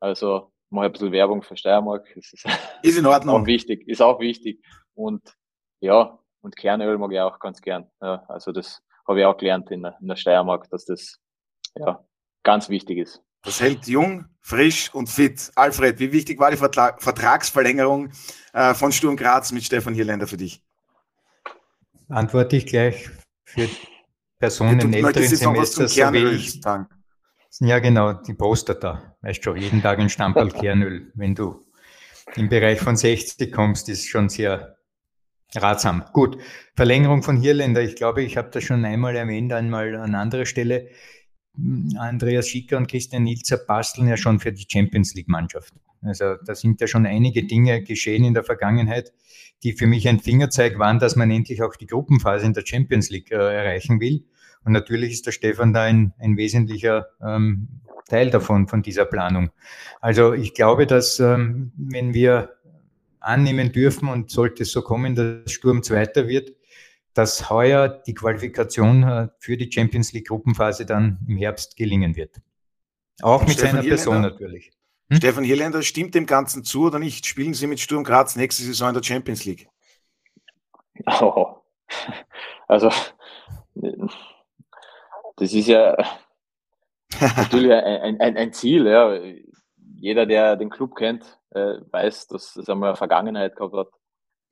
Also 0.00 0.52
mache 0.72 0.87
ein 0.87 0.92
bisschen 0.92 1.12
Werbung 1.12 1.42
für 1.42 1.56
Steiermark. 1.56 2.06
Das 2.14 2.32
ist, 2.32 2.46
ist 2.82 2.98
in 2.98 3.06
Ordnung. 3.06 3.42
Auch 3.42 3.46
wichtig, 3.46 3.87
ist 3.87 4.02
auch 4.02 4.20
wichtig. 4.20 4.64
Und 4.94 5.37
ja, 5.80 6.18
und 6.40 6.56
Kernöl 6.56 6.98
mag 6.98 7.12
ich 7.12 7.20
auch 7.20 7.38
ganz 7.38 7.61
gern. 7.61 7.90
Ja, 8.00 8.24
also 8.28 8.52
das 8.52 8.82
habe 9.06 9.20
ich 9.20 9.26
auch 9.26 9.37
gelernt 9.37 9.70
in 9.70 9.82
der, 9.82 9.96
in 10.00 10.08
der 10.08 10.16
Steiermark, 10.16 10.68
dass 10.70 10.85
das 10.85 11.18
ja 11.76 12.04
ganz 12.42 12.68
wichtig 12.68 12.98
ist. 12.98 13.22
Das 13.42 13.61
hält 13.61 13.87
jung, 13.87 14.26
frisch 14.40 14.94
und 14.94 15.08
fit. 15.08 15.50
Alfred, 15.56 15.98
wie 15.98 16.12
wichtig 16.12 16.38
war 16.38 16.50
die 16.50 16.56
Vertra 16.56 16.96
Vertragsverlängerung 16.98 18.11
äh, 18.52 18.74
von 18.74 18.92
Sturm 18.92 19.16
Graz 19.16 19.50
mit 19.52 19.64
Stefan 19.64 19.94
Hierländer 19.94 20.26
für 20.26 20.37
dich? 20.37 20.62
Antworte 22.08 22.56
ich 22.56 22.66
gleich 22.66 23.11
für 23.44 23.68
Personen 24.38 24.80
im 24.80 24.92
älteren 24.92 25.26
Semester, 25.26 25.88
so 25.88 26.12
wie 26.12 26.37
ich. 26.37 26.61
Sagen. 26.61 26.87
Ja, 27.60 27.78
genau, 27.78 28.12
die 28.14 28.34
Poster 28.34 28.74
da. 28.74 29.16
Weißt 29.20 29.44
schon, 29.44 29.56
jeden 29.56 29.82
Tag 29.82 29.98
ein 29.98 30.08
Stammball 30.08 30.48
Kernöl. 30.60 31.12
Wenn 31.14 31.34
du 31.34 31.64
im 32.36 32.48
Bereich 32.48 32.80
von 32.80 32.96
60 32.96 33.52
kommst, 33.52 33.88
ist 33.88 34.08
schon 34.08 34.28
sehr 34.28 34.78
ratsam. 35.54 36.04
Gut, 36.12 36.38
Verlängerung 36.74 37.22
von 37.22 37.36
Hirländer. 37.36 37.82
Ich 37.82 37.96
glaube, 37.96 38.22
ich 38.22 38.36
habe 38.36 38.50
das 38.50 38.64
schon 38.64 38.84
einmal 38.84 39.16
erwähnt, 39.16 39.52
einmal 39.52 39.94
an 39.96 40.14
anderer 40.14 40.46
Stelle. 40.46 40.88
Andreas 41.98 42.48
Schicker 42.48 42.78
und 42.78 42.90
Christian 42.90 43.24
Nilzer 43.24 43.58
basteln 43.58 44.08
ja 44.08 44.16
schon 44.16 44.40
für 44.40 44.52
die 44.52 44.66
Champions 44.66 45.14
League-Mannschaft. 45.14 45.74
Also 46.00 46.36
da 46.44 46.54
sind 46.54 46.80
ja 46.80 46.86
schon 46.86 47.06
einige 47.06 47.44
Dinge 47.44 47.82
geschehen 47.82 48.24
in 48.24 48.34
der 48.34 48.42
Vergangenheit, 48.42 49.12
die 49.62 49.74
für 49.74 49.86
mich 49.86 50.08
ein 50.08 50.18
Fingerzeig 50.18 50.78
waren, 50.78 50.98
dass 50.98 51.14
man 51.14 51.30
endlich 51.30 51.62
auch 51.62 51.76
die 51.76 51.86
Gruppenphase 51.86 52.46
in 52.46 52.54
der 52.54 52.64
Champions 52.66 53.10
League 53.10 53.30
äh, 53.30 53.36
erreichen 53.36 54.00
will. 54.00 54.24
Und 54.64 54.72
natürlich 54.72 55.12
ist 55.12 55.27
der 55.27 55.33
Stefan 55.33 55.72
da 55.72 55.83
ein, 55.83 56.12
ein 56.18 56.37
wesentlicher 56.37 57.09
ähm, 57.22 57.68
Teil 58.09 58.31
davon, 58.31 58.68
von 58.68 58.83
dieser 58.83 59.05
Planung. 59.05 59.51
Also 60.01 60.33
ich 60.33 60.55
glaube, 60.55 60.87
dass 60.87 61.18
ähm, 61.20 61.72
wenn 61.77 62.14
wir 62.14 62.57
annehmen 63.20 63.72
dürfen 63.72 64.09
und 64.09 64.31
sollte 64.31 64.64
es 64.64 64.72
so 64.72 64.83
kommen, 64.83 65.14
dass 65.14 65.52
Sturm 65.52 65.83
Zweiter 65.83 66.29
wird, 66.29 66.52
dass 67.15 67.50
heuer 67.50 67.88
die 67.88 68.15
Qualifikation 68.15 69.02
äh, 69.02 69.29
für 69.38 69.56
die 69.56 69.71
Champions 69.71 70.13
League 70.13 70.29
Gruppenphase 70.29 70.87
dann 70.87 71.19
im 71.29 71.37
Herbst 71.37 71.77
gelingen 71.77 72.17
wird. 72.17 72.40
Auch 73.21 73.42
mit 73.42 73.52
Stefan 73.52 73.77
seiner 73.77 73.88
Person 73.88 74.23
natürlich. 74.23 74.73
Hm? 75.10 75.19
Stefan 75.19 75.44
Hirländer, 75.44 75.83
stimmt 75.83 76.15
dem 76.15 76.27
Ganzen 76.27 76.65
zu 76.65 76.87
oder 76.87 76.98
nicht? 76.98 77.27
Spielen 77.27 77.54
Sie 77.54 77.67
mit 77.67 77.81
Sturm 77.81 78.04
Graz 78.04 78.35
nächste 78.37 78.63
Saison 78.63 78.88
in 78.88 78.94
der 78.94 79.02
Champions 79.02 79.44
League? 79.44 79.69
Oh. 81.21 81.56
Also, 82.69 82.90
das 85.42 85.52
ist 85.52 85.66
ja 85.66 85.96
natürlich 87.36 87.72
ein, 87.72 88.20
ein, 88.20 88.36
ein 88.36 88.52
Ziel. 88.52 88.86
Ja. 88.86 89.18
Jeder, 89.96 90.24
der 90.24 90.54
den 90.56 90.70
Club 90.70 90.94
kennt, 90.94 91.40
äh, 91.50 91.78
weiß, 91.90 92.28
dass 92.28 92.54
es 92.54 92.68
einmal 92.68 92.90
eine 92.90 92.96
Vergangenheit 92.96 93.56
gehabt 93.56 93.74
hat, 93.74 93.88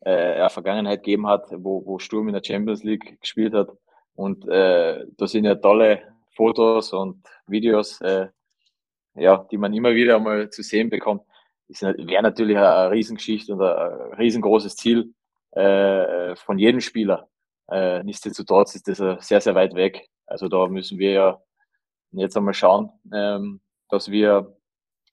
äh, 0.05 0.39
ja, 0.39 0.49
Vergangenheit 0.49 1.05
gegeben 1.05 1.29
hat, 1.29 1.47
wo, 1.53 1.87
wo 1.87 2.01
Sturm 2.01 2.27
in 2.27 2.35
der 2.35 2.43
Champions 2.45 2.83
League 2.83 3.21
gespielt 3.21 3.55
hat. 3.55 3.69
Und 4.15 4.49
äh, 4.49 5.07
da 5.17 5.27
sind 5.29 5.45
ja 5.45 5.55
tolle 5.55 6.03
Fotos 6.35 6.93
und 6.93 7.23
Videos, 7.47 8.01
äh, 8.01 8.27
ja, 9.15 9.47
die 9.49 9.59
man 9.59 9.73
immer 9.73 9.95
wieder 9.95 10.19
mal 10.19 10.51
zu 10.51 10.63
sehen 10.63 10.91
bekommt. 10.91 11.23
wäre 11.69 12.23
natürlich 12.23 12.57
eine, 12.57 12.91
Riesengeschichte 12.91 13.55
und 13.55 13.63
ein, 13.63 14.15
riesengroßes 14.15 14.75
Ziel 14.75 15.15
äh, 15.53 16.35
von 16.35 16.59
jedem 16.59 16.81
Spieler. 16.81 17.29
Äh, 17.71 18.03
nichtsdestotrotz 18.03 18.75
ist 18.75 18.89
das 18.89 18.99
sehr, 19.27 19.41
sehr 19.41 19.55
weit 19.55 19.75
weg. 19.75 20.09
Also 20.27 20.49
da 20.49 20.67
müssen 20.67 20.99
wir 20.99 21.13
ja 21.13 21.43
jetzt 22.13 22.37
einmal 22.37 22.55
schauen, 22.55 22.91
ähm, 23.13 23.61
dass 23.89 24.11
wir 24.11 24.57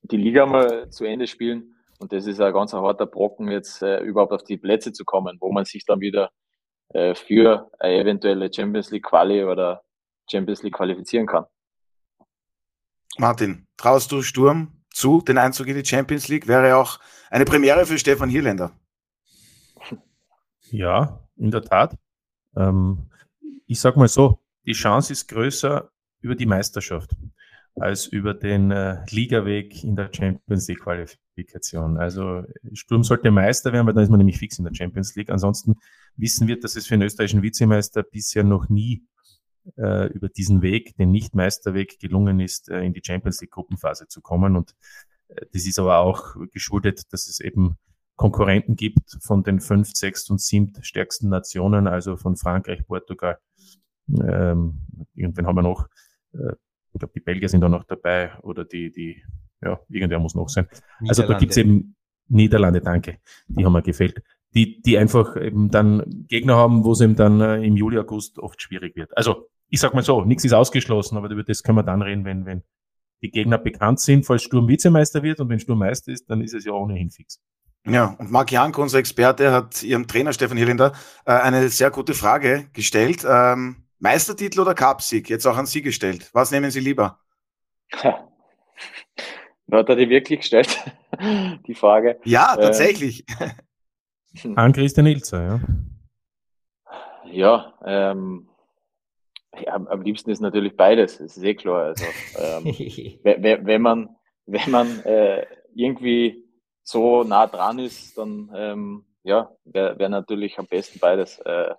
die 0.01 0.17
Liga 0.17 0.45
mal 0.45 0.89
zu 0.89 1.05
Ende 1.05 1.27
spielen. 1.27 1.75
Und 1.99 2.13
das 2.13 2.27
ist 2.27 2.39
ein 2.39 2.53
ganz 2.53 2.73
harter 2.73 3.05
Brocken, 3.05 3.49
jetzt 3.49 3.81
äh, 3.81 3.99
überhaupt 3.99 4.31
auf 4.31 4.43
die 4.43 4.57
Plätze 4.57 4.93
zu 4.93 5.03
kommen, 5.03 5.37
wo 5.39 5.51
man 5.51 5.65
sich 5.65 5.85
dann 5.85 5.99
wieder 5.99 6.31
äh, 6.89 7.15
für 7.15 7.71
eine 7.79 7.99
eventuelle 7.99 8.53
Champions 8.53 8.91
League 8.91 9.05
Quali 9.05 9.43
oder 9.43 9.83
Champions 10.29 10.61
League 10.63 10.75
qualifizieren 10.75 11.25
kann. 11.25 11.45
Martin, 13.17 13.67
traust 13.77 14.11
du 14.11 14.21
Sturm 14.21 14.83
zu, 14.91 15.21
den 15.21 15.39
Einzug 15.39 15.67
in 15.67 15.75
die 15.75 15.85
Champions 15.85 16.27
League? 16.27 16.47
Wäre 16.47 16.77
auch 16.77 16.99
eine 17.31 17.45
Premiere 17.45 17.85
für 17.85 17.97
Stefan 17.97 18.29
Hierländer. 18.29 18.71
Ja, 20.69 21.27
in 21.35 21.49
der 21.49 21.63
Tat. 21.63 21.97
Ähm, 22.57 23.09
ich 23.65 23.79
sag 23.79 23.97
mal 23.97 24.07
so, 24.07 24.39
die 24.65 24.73
Chance 24.73 25.13
ist 25.13 25.27
größer 25.27 25.89
über 26.21 26.35
die 26.35 26.45
Meisterschaft 26.45 27.15
als 27.79 28.07
über 28.07 28.33
den 28.33 28.71
äh, 28.71 29.05
Ligaweg 29.09 29.83
in 29.83 29.95
der 29.95 30.09
Champions 30.11 30.67
League 30.67 30.81
Qualifikation. 30.81 31.97
Also 31.97 32.43
Sturm 32.73 33.03
sollte 33.03 33.29
Meister 33.31 33.71
werden, 33.71 33.85
weil 33.85 33.93
dann 33.93 34.03
ist 34.03 34.09
man 34.09 34.17
nämlich 34.17 34.39
fix 34.39 34.57
in 34.57 34.65
der 34.65 34.73
Champions 34.73 35.15
League. 35.15 35.29
Ansonsten 35.29 35.75
wissen 36.15 36.47
wir, 36.47 36.59
dass 36.59 36.75
es 36.75 36.87
für 36.87 36.95
den 36.95 37.03
österreichischen 37.03 37.43
Vizemeister 37.43 38.03
bisher 38.03 38.43
noch 38.43 38.69
nie 38.69 39.03
äh, 39.77 40.07
über 40.07 40.29
diesen 40.29 40.61
Weg, 40.61 40.95
den 40.97 41.11
Nicht-Meisterweg, 41.11 41.99
gelungen 41.99 42.39
ist, 42.39 42.69
äh, 42.69 42.81
in 42.81 42.93
die 42.93 43.01
Champions 43.05 43.41
League 43.41 43.51
Gruppenphase 43.51 44.07
zu 44.07 44.21
kommen. 44.21 44.55
Und 44.55 44.73
äh, 45.27 45.45
das 45.53 45.65
ist 45.65 45.77
aber 45.77 45.99
auch 45.99 46.35
geschuldet, 46.51 47.13
dass 47.13 47.27
es 47.27 47.39
eben 47.39 47.77
Konkurrenten 48.17 48.75
gibt 48.75 49.17
von 49.21 49.43
den 49.43 49.61
fünf, 49.61 49.91
sechs 49.93 50.29
und 50.29 50.41
sieben 50.41 50.73
stärksten 50.81 51.29
Nationen, 51.29 51.87
also 51.87 52.17
von 52.17 52.35
Frankreich, 52.35 52.85
Portugal. 52.85 53.37
Ähm, 54.09 54.81
irgendwann 55.15 55.47
haben 55.47 55.55
wir 55.55 55.61
noch, 55.61 55.87
äh, 56.33 56.53
ich 56.93 56.99
glaube, 56.99 57.13
die 57.15 57.21
Belgier 57.21 57.47
sind 57.47 57.61
da 57.61 57.69
noch 57.69 57.85
dabei 57.85 58.37
oder 58.41 58.65
die, 58.65 58.91
die, 58.91 59.23
ja, 59.61 59.79
irgendwer 59.87 60.19
muss 60.19 60.35
noch 60.35 60.49
sein. 60.49 60.67
Also 61.07 61.23
da 61.23 61.37
gibt's 61.37 61.57
eben 61.57 61.95
Niederlande, 62.27 62.81
danke, 62.81 63.19
die 63.47 63.63
haben 63.63 63.71
mir 63.71 63.81
gefällt 63.81 64.21
die, 64.53 64.81
die 64.81 64.97
einfach 64.97 65.35
eben 65.39 65.69
dann 65.69 66.25
Gegner 66.27 66.55
haben, 66.55 66.83
wo 66.83 66.93
es 66.93 67.01
eben 67.01 67.15
dann 67.15 67.41
äh, 67.41 67.63
im 67.63 67.75
Juli, 67.75 67.99
August 67.99 68.39
oft 68.39 68.61
schwierig 68.61 68.95
wird. 68.95 69.15
Also 69.15 69.49
ich 69.69 69.79
sag 69.79 69.93
mal 69.93 70.03
so, 70.03 70.23
nichts 70.23 70.45
ist 70.45 70.53
ausgeschlossen, 70.53 71.17
aber 71.17 71.29
über 71.29 71.43
das 71.43 71.61
können 71.61 71.77
wir 71.77 71.83
dann 71.83 72.01
reden, 72.01 72.25
wenn, 72.25 72.45
wenn 72.45 72.63
die 73.21 73.29
Gegner 73.29 73.57
bekannt 73.57 73.99
sind, 73.99 74.25
falls 74.25 74.43
Sturm 74.43 74.67
Vizemeister 74.67 75.23
wird 75.23 75.39
und 75.39 75.49
wenn 75.49 75.59
Sturm 75.59 75.79
Meister 75.79 76.11
ist, 76.11 76.29
dann 76.29 76.41
ist 76.41 76.53
es 76.53 76.65
ja 76.65 76.71
ohnehin 76.71 77.09
fix. 77.09 77.41
Ja, 77.89 78.15
und 78.19 78.31
Marc 78.31 78.51
Jank, 78.51 78.77
unser 78.77 78.99
Experte, 78.99 79.51
hat 79.51 79.81
ihrem 79.81 80.07
Trainer 80.07 80.33
Stefan 80.33 80.57
Hirlinder 80.57 80.91
äh, 81.25 81.31
eine 81.31 81.69
sehr 81.69 81.89
gute 81.89 82.13
Frage 82.13 82.67
gestellt. 82.73 83.25
Ähm, 83.27 83.87
Meistertitel 83.99 84.59
oder 84.59 84.75
Cupsieg? 84.75 85.29
Jetzt 85.29 85.45
auch 85.45 85.57
an 85.57 85.65
Sie 85.65 85.81
gestellt. 85.81 86.29
Was 86.33 86.51
nehmen 86.51 86.69
Sie 86.69 86.81
lieber? 86.81 87.19
Ja. 88.03 88.27
Hat 89.71 89.89
er 89.89 89.95
die 89.95 90.09
wirklich 90.09 90.41
gestellt, 90.41 90.77
die 91.67 91.75
Frage? 91.75 92.19
Ja, 92.23 92.55
ähm, 92.55 92.61
tatsächlich. 92.61 93.25
Ähm, 94.43 94.55
an 94.55 94.71
Christian 94.71 95.07
Ilzer, 95.07 95.43
ja. 95.43 95.59
Ja, 97.31 97.73
ähm, 97.83 98.47
ja, 99.59 99.73
am 99.73 100.01
liebsten 100.03 100.29
ist 100.29 100.41
natürlich 100.41 100.77
beides, 100.77 101.17
das 101.17 101.37
ist 101.37 101.43
eh 101.43 101.55
klar. 101.55 101.85
Also, 101.85 102.05
ähm, 102.37 102.65
wenn 103.23 103.81
man, 103.81 104.15
wenn 104.45 104.69
man 104.69 104.99
äh, 105.05 105.43
irgendwie 105.73 106.46
so 106.87 107.23
nah 107.23 107.47
dran 107.47 107.79
ist, 107.79 108.17
dann 108.17 108.49
ähm, 108.55 109.05
ja, 109.23 109.51
wäre 109.65 109.99
wär 109.99 110.07
natürlich 110.07 110.57
am 110.57 110.67
besten 110.67 110.99
beides. 110.99 111.37
Äh, 111.39 111.75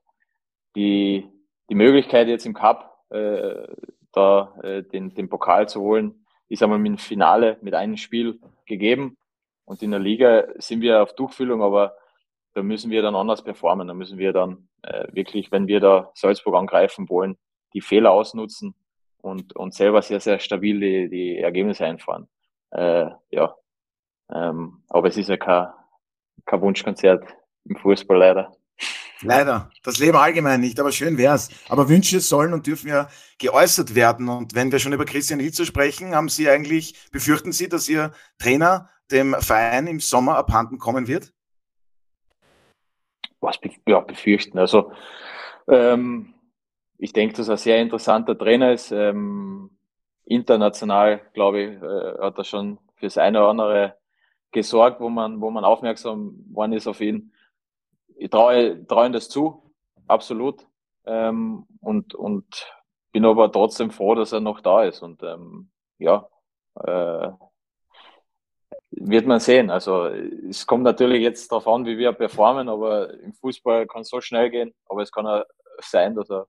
die, 0.77 1.27
die 1.71 1.75
Möglichkeit 1.75 2.29
jetzt 2.29 2.45
im 2.45 2.53
Cup 2.53 3.05
äh, 3.09 3.67
da 4.13 4.55
äh, 4.63 4.83
den, 4.83 5.15
den 5.15 5.31
Pokal 5.31 5.67
zu 5.67 5.81
holen, 5.81 6.27
ist 6.51 6.63
einmal 6.63 6.79
mit 6.79 6.91
dem 6.91 6.99
Finale 6.99 7.57
mit 7.63 7.75
einem 7.75 7.97
Spiel 7.97 8.39
gegeben. 8.67 9.17
Und 9.65 9.83
in 9.83 9.93
der 9.93 10.01
Liga 10.01 10.45
sind 10.59 10.83
wir 10.83 11.03
auf 11.03 11.15
Durchfüllung, 11.15 11.63
aber 11.63 11.97
da 12.53 12.63
müssen 12.63 12.91
wir 12.91 13.01
dann 13.01 13.17
anders 13.17 13.43
performen. 13.43 13.89
Da 13.89 13.95
müssen 13.95 14.19
wir 14.19 14.35
dann 14.35 14.69
äh, 14.83 15.07
wirklich, 15.13 15.51
wenn 15.51 15.69
wir 15.69 15.81
da 15.81 16.11
Salzburg 16.15 16.55
angreifen 16.55 17.09
wollen, 17.09 17.39
die 17.73 17.81
Fehler 17.81 18.13
ausnutzen 18.13 18.75
und, 19.23 19.57
und 19.57 19.73
selber 19.73 20.03
sehr, 20.03 20.21
sehr 20.21 20.39
stabil 20.39 20.81
die, 20.81 21.09
die 21.09 21.39
Ergebnisse 21.39 21.87
einfahren. 21.87 22.29
Äh, 22.71 23.11
ja, 23.31 23.55
ähm, 24.33 24.83
aber 24.89 25.09
es 25.09 25.17
ist 25.17 25.29
ja 25.29 25.37
kein, 25.37 25.69
kein 26.45 26.61
Wunschkonzert 26.61 27.25
im 27.65 27.77
Fußball 27.77 28.19
leider. 28.19 28.53
Leider. 29.23 29.71
Das 29.83 29.99
Leben 29.99 30.17
allgemein 30.17 30.61
nicht, 30.61 30.79
aber 30.79 30.93
schön 30.93 31.19
wär's. 31.19 31.51
Aber 31.69 31.89
Wünsche 31.89 32.21
sollen 32.21 32.53
und 32.53 32.67
dürfen 32.67 32.89
ja 32.89 33.09
geäußert 33.39 33.95
werden. 33.95 34.29
Und 34.29 34.55
wenn 34.55 34.71
wir 34.71 34.79
schon 34.79 34.93
über 34.93 35.05
Christian 35.05 35.41
Ilzer 35.41 35.65
sprechen, 35.65 36.15
haben 36.15 36.29
Sie 36.29 36.49
eigentlich, 36.49 37.11
befürchten 37.11 37.53
Sie, 37.53 37.69
dass 37.69 37.89
Ihr 37.89 38.13
Trainer 38.39 38.91
dem 39.11 39.35
Verein 39.41 39.87
im 39.87 40.01
Sommer 40.01 40.37
abhanden 40.37 40.79
kommen 40.79 41.09
wird? 41.09 41.33
Was 43.41 43.59
ja, 43.87 44.01
befürchten. 44.01 44.59
Also 44.59 44.93
ähm, 45.69 46.35
ich 46.99 47.13
denke, 47.13 47.37
dass 47.37 47.49
er 47.49 47.55
ein 47.55 47.59
sehr 47.59 47.81
interessanter 47.81 48.39
Trainer 48.39 48.73
ist. 48.73 48.93
Ähm, 48.93 49.71
international, 50.25 51.23
glaube 51.33 51.61
ich, 51.61 51.83
äh, 51.83 52.19
hat 52.21 52.39
er 52.39 52.45
schon 52.45 52.79
fürs 52.97 53.19
eine 53.19 53.41
oder 53.41 53.49
andere 53.49 53.99
gesorgt, 54.53 55.01
wo 55.01 55.09
man, 55.09 55.41
wo 55.41 55.51
man 55.51 55.65
aufmerksam 55.65 56.45
worden 56.51 56.73
ist 56.73 56.87
auf 56.87 57.01
ihn. 57.01 57.33
Ich 58.17 58.31
traue, 58.31 58.87
traue 58.87 59.07
ihm 59.07 59.13
das 59.13 59.29
zu, 59.29 59.73
absolut. 60.07 60.67
Ähm, 61.05 61.67
und, 61.81 62.15
und 62.15 62.67
bin 63.13 63.25
aber 63.25 63.51
trotzdem 63.53 63.91
froh, 63.91 64.15
dass 64.15 64.33
er 64.33 64.41
noch 64.41 64.61
da 64.61 64.85
ist. 64.85 65.03
Und 65.03 65.23
ähm, 65.23 65.71
ja, 65.99 66.29
äh, 66.75 67.31
wird 68.91 69.27
man 69.27 69.41
sehen. 69.41 69.71
Also 69.71 70.07
es 70.07 70.67
kommt 70.67 70.85
natürlich 70.85 71.23
jetzt 71.23 71.51
darauf 71.53 71.69
an, 71.69 71.85
wie 71.87 71.99
wir 71.99 72.13
performen, 72.13 72.69
aber 72.69 73.13
im 73.21 73.35
Fußball 73.35 73.87
kann 73.87 74.03
es 74.03 74.09
so 74.09 74.21
schnell 74.21 74.51
gehen, 74.51 74.75
aber 74.89 75.03
es 75.03 75.13
kann 75.13 75.27
auch 75.27 75.45
sein, 75.81 76.15
dass 76.15 76.31
er 76.31 76.47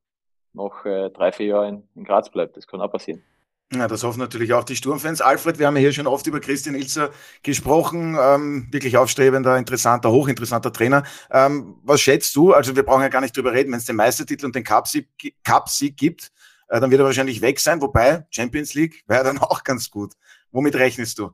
noch 0.54 0.86
äh, 0.86 1.10
drei, 1.10 1.32
vier 1.32 1.48
Jahre 1.48 1.70
in, 1.70 1.88
in 1.96 2.04
Graz 2.04 2.30
bleibt. 2.30 2.58
Das 2.58 2.66
kann 2.66 2.82
auch 2.82 2.92
passieren. 2.92 3.24
Ja, 3.72 3.88
das 3.88 4.04
hoffen 4.04 4.18
natürlich 4.20 4.54
auch 4.54 4.64
die 4.64 4.76
Sturmfans. 4.76 5.22
Alfred, 5.22 5.60
wir 5.60 5.68
haben 5.68 5.76
ja 5.76 5.82
hier 5.82 5.94
schon 5.94 6.08
oft 6.08 6.26
über 6.26 6.40
Christian 6.40 6.74
Ilzer 6.74 7.12
gesprochen. 7.44 8.18
Ähm, 8.20 8.68
wirklich 8.72 8.98
aufstrebender, 8.98 9.58
interessanter, 9.58 10.10
hochinteressanter 10.12 10.74
Trainer. 10.74 11.04
Ähm, 11.30 11.76
was 11.84 12.02
schätzt 12.02 12.36
du? 12.36 12.54
Also 12.54 12.76
wir 12.76 12.82
brauchen 12.82 13.04
ja 13.04 13.10
gar 13.10 13.22
nicht 13.22 13.38
drüber 13.38 13.54
reden, 13.54 13.72
wenn 13.72 13.78
es 13.78 13.86
den 13.86 13.96
Meistertitel 13.96 14.48
und 14.48 14.56
den 14.56 14.64
Cup-Sieg 14.64 15.08
Cup 15.44 15.70
gibt, 15.96 16.32
äh, 16.68 16.80
dann 16.80 16.90
wird 16.90 17.00
er 17.00 17.06
wahrscheinlich 17.06 17.42
weg 17.42 17.60
sein. 17.60 17.80
Wobei 17.80 18.26
Champions 18.32 18.74
League 18.74 19.04
wäre 19.08 19.24
dann 19.24 19.38
auch 19.40 19.64
ganz 19.64 19.92
gut. 19.92 20.14
Womit 20.52 20.76
rechnest 20.76 21.20
du? 21.20 21.32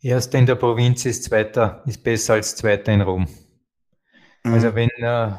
Erster 0.00 0.38
in 0.38 0.46
der 0.46 0.56
Provinz 0.56 1.04
ist 1.06 1.24
Zweiter, 1.24 1.82
ist 1.86 2.04
besser 2.04 2.34
als 2.34 2.54
Zweiter 2.54 2.92
in 2.92 3.00
Rom. 3.00 3.26
Mhm. 4.44 4.54
Also 4.54 4.74
wenn 4.76 4.90
äh, 4.90 5.32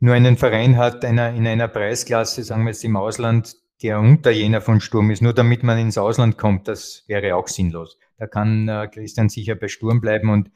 nur 0.00 0.14
einen 0.14 0.36
Verein 0.36 0.76
hat 0.76 1.04
einer, 1.04 1.30
in 1.30 1.46
einer 1.46 1.68
Preisklasse, 1.68 2.42
sagen 2.42 2.64
wir 2.64 2.70
jetzt 2.70 2.84
im 2.84 2.96
Ausland, 2.96 3.56
der 3.82 4.00
unter 4.00 4.30
jener 4.30 4.60
von 4.60 4.80
Sturm 4.80 5.10
ist, 5.10 5.22
nur 5.22 5.34
damit 5.34 5.62
man 5.62 5.78
ins 5.78 5.98
Ausland 5.98 6.38
kommt, 6.38 6.66
das 6.68 7.04
wäre 7.06 7.36
auch 7.36 7.48
sinnlos. 7.48 7.98
Da 8.18 8.26
kann 8.26 8.68
äh, 8.68 8.88
Christian 8.92 9.28
sicher 9.28 9.54
bei 9.54 9.68
Sturm 9.68 10.00
bleiben 10.00 10.30
und 10.30 10.50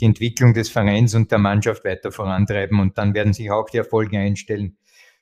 die 0.00 0.04
Entwicklung 0.04 0.52
des 0.52 0.68
Vereins 0.68 1.14
und 1.14 1.30
der 1.30 1.38
Mannschaft 1.38 1.84
weiter 1.84 2.12
vorantreiben 2.12 2.80
und 2.80 2.98
dann 2.98 3.14
werden 3.14 3.32
sich 3.32 3.50
auch 3.50 3.70
die 3.70 3.78
Erfolge 3.78 4.18
einstellen, 4.18 4.76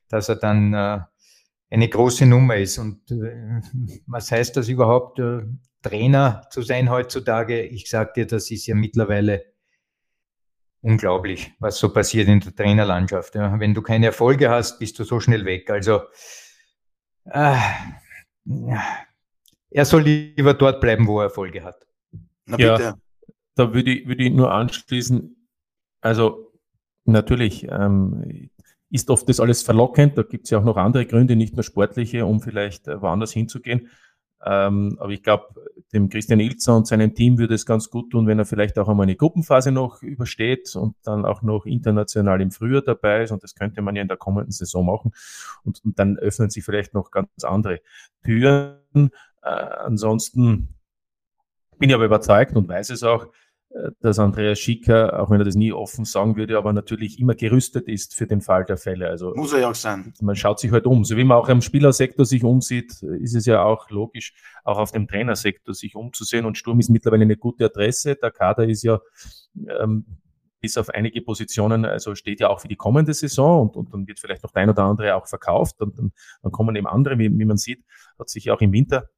dass 0.08 0.28
er 0.28 0.36
dann 0.36 0.74
äh, 0.74 1.00
eine 1.70 1.88
große 1.88 2.26
Nummer 2.26 2.56
ist. 2.56 2.78
Und 2.78 3.10
äh, 3.10 3.60
was 4.06 4.32
heißt 4.32 4.56
das 4.56 4.68
überhaupt, 4.68 5.18
äh, 5.20 5.42
Trainer 5.82 6.46
zu 6.50 6.62
sein 6.62 6.90
heutzutage? 6.90 7.62
Ich 7.62 7.88
sag 7.88 8.14
dir, 8.14 8.26
das 8.26 8.50
ist 8.50 8.66
ja 8.66 8.74
mittlerweile 8.74 9.44
unglaublich, 10.80 11.52
was 11.60 11.78
so 11.78 11.92
passiert 11.92 12.28
in 12.28 12.40
der 12.40 12.54
Trainerlandschaft. 12.54 13.34
Ja. 13.34 13.58
Wenn 13.58 13.74
du 13.74 13.82
keine 13.82 14.06
Erfolge 14.06 14.50
hast, 14.50 14.78
bist 14.78 14.98
du 14.98 15.04
so 15.04 15.20
schnell 15.20 15.44
weg. 15.44 15.70
Also 15.70 16.02
äh, 17.24 17.56
er 19.70 19.84
soll 19.84 20.02
lieber 20.02 20.54
dort 20.54 20.80
bleiben, 20.80 21.06
wo 21.06 21.20
er 21.20 21.24
Erfolge 21.24 21.64
hat. 21.64 21.86
Na 22.46 22.56
bitte. 22.56 22.82
Ja, 22.82 22.94
da 23.54 23.72
würde 23.74 23.92
ich, 23.92 24.06
würde 24.06 24.24
ich 24.24 24.32
nur 24.32 24.52
anschließen, 24.52 25.48
also 26.00 26.52
natürlich 27.04 27.66
ähm, 27.70 28.50
ist 28.90 29.10
oft 29.10 29.28
das 29.28 29.40
alles 29.40 29.62
verlockend, 29.62 30.18
da 30.18 30.22
gibt 30.22 30.44
es 30.44 30.50
ja 30.50 30.58
auch 30.58 30.64
noch 30.64 30.76
andere 30.76 31.06
Gründe, 31.06 31.36
nicht 31.36 31.54
nur 31.54 31.62
sportliche, 31.62 32.26
um 32.26 32.40
vielleicht 32.40 32.88
äh, 32.88 33.00
woanders 33.00 33.32
hinzugehen. 33.32 33.88
Ähm, 34.46 34.96
aber 35.00 35.10
ich 35.10 35.22
glaube, 35.22 35.46
dem 35.92 36.08
Christian 36.08 36.40
Ilzer 36.40 36.76
und 36.76 36.86
seinem 36.86 37.14
Team 37.14 37.38
würde 37.38 37.54
es 37.54 37.64
ganz 37.64 37.88
gut 37.88 38.10
tun, 38.10 38.26
wenn 38.26 38.38
er 38.38 38.44
vielleicht 38.44 38.78
auch 38.78 38.88
einmal 38.88 39.04
eine 39.04 39.16
Gruppenphase 39.16 39.70
noch 39.72 40.02
übersteht 40.02 40.74
und 40.76 40.96
dann 41.04 41.24
auch 41.24 41.42
noch 41.42 41.66
international 41.66 42.40
im 42.40 42.50
Frühjahr 42.50 42.82
dabei 42.82 43.22
ist. 43.22 43.30
Und 43.30 43.42
das 43.42 43.54
könnte 43.54 43.80
man 43.80 43.96
ja 43.96 44.02
in 44.02 44.08
der 44.08 44.16
kommenden 44.16 44.52
Saison 44.52 44.84
machen. 44.84 45.12
Und, 45.64 45.84
und 45.84 45.98
dann 45.98 46.18
öffnen 46.18 46.50
sich 46.50 46.64
vielleicht 46.64 46.94
noch 46.94 47.10
ganz 47.10 47.28
andere 47.42 47.80
Türen. 48.22 48.80
Äh, 49.42 49.48
ansonsten 49.48 50.74
Bin 51.78 51.88
ich 51.88 51.94
aber 51.94 52.04
überzeugt 52.04 52.54
und 52.56 52.68
weiß 52.68 52.90
es 52.90 53.02
auch, 53.02 53.26
dass 54.00 54.20
Andreas 54.20 54.60
Schicker, 54.60 55.20
auch 55.20 55.30
wenn 55.30 55.40
er 55.40 55.44
das 55.44 55.56
nie 55.56 55.72
offen 55.72 56.04
sagen 56.04 56.36
würde, 56.36 56.56
aber 56.56 56.72
natürlich 56.72 57.18
immer 57.18 57.34
gerüstet 57.34 57.88
ist 57.88 58.14
für 58.14 58.26
den 58.26 58.40
Fall 58.40 58.64
der 58.64 58.76
Fälle. 58.76 59.08
Also 59.08 59.32
muss 59.34 59.52
er 59.52 59.60
ja 59.60 59.70
auch 59.70 59.74
sein. 59.74 60.12
Man 60.20 60.36
schaut 60.36 60.60
sich 60.60 60.70
halt 60.70 60.86
um. 60.86 61.04
So 61.04 61.16
wie 61.16 61.24
man 61.24 61.38
auch 61.38 61.48
im 61.48 61.60
Spielersektor 61.60 62.24
sich 62.24 62.44
umsieht, 62.44 63.02
ist 63.02 63.34
es 63.34 63.46
ja 63.46 63.64
auch 63.64 63.90
logisch, 63.90 64.32
auch 64.62 64.78
auf 64.78 64.92
dem 64.92 65.08
Trainersektor 65.08 65.74
sich 65.74 65.96
umzusehen. 65.96 66.46
Und 66.46 66.56
Sturm 66.56 66.78
ist 66.78 66.88
mittlerweile 66.88 67.22
eine 67.22 67.36
gute 67.36 67.64
Adresse. 67.64 68.14
Der 68.14 68.30
Kader 68.30 68.68
ist 68.68 68.84
ja 68.84 69.00
ähm, 69.80 70.06
bis 70.60 70.78
auf 70.78 70.88
einige 70.90 71.20
Positionen, 71.20 71.84
also 71.84 72.14
steht 72.14 72.40
ja 72.40 72.48
auch 72.48 72.60
für 72.60 72.68
die 72.68 72.76
kommende 72.76 73.12
Saison 73.12 73.68
und, 73.68 73.76
und 73.76 73.92
dann 73.92 74.06
wird 74.06 74.20
vielleicht 74.20 74.44
noch 74.44 74.52
der 74.52 74.62
ein 74.62 74.70
oder 74.70 74.84
andere 74.84 75.14
auch 75.16 75.26
verkauft 75.26 75.80
und 75.82 75.98
dann, 75.98 76.12
dann 76.42 76.52
kommen 76.52 76.74
eben 76.76 76.86
andere, 76.86 77.18
wie, 77.18 77.30
wie 77.38 77.44
man 77.44 77.58
sieht, 77.58 77.84
hat 78.18 78.30
sich 78.30 78.46
ja 78.46 78.54
auch 78.54 78.62
im 78.62 78.72
Winter 78.72 79.10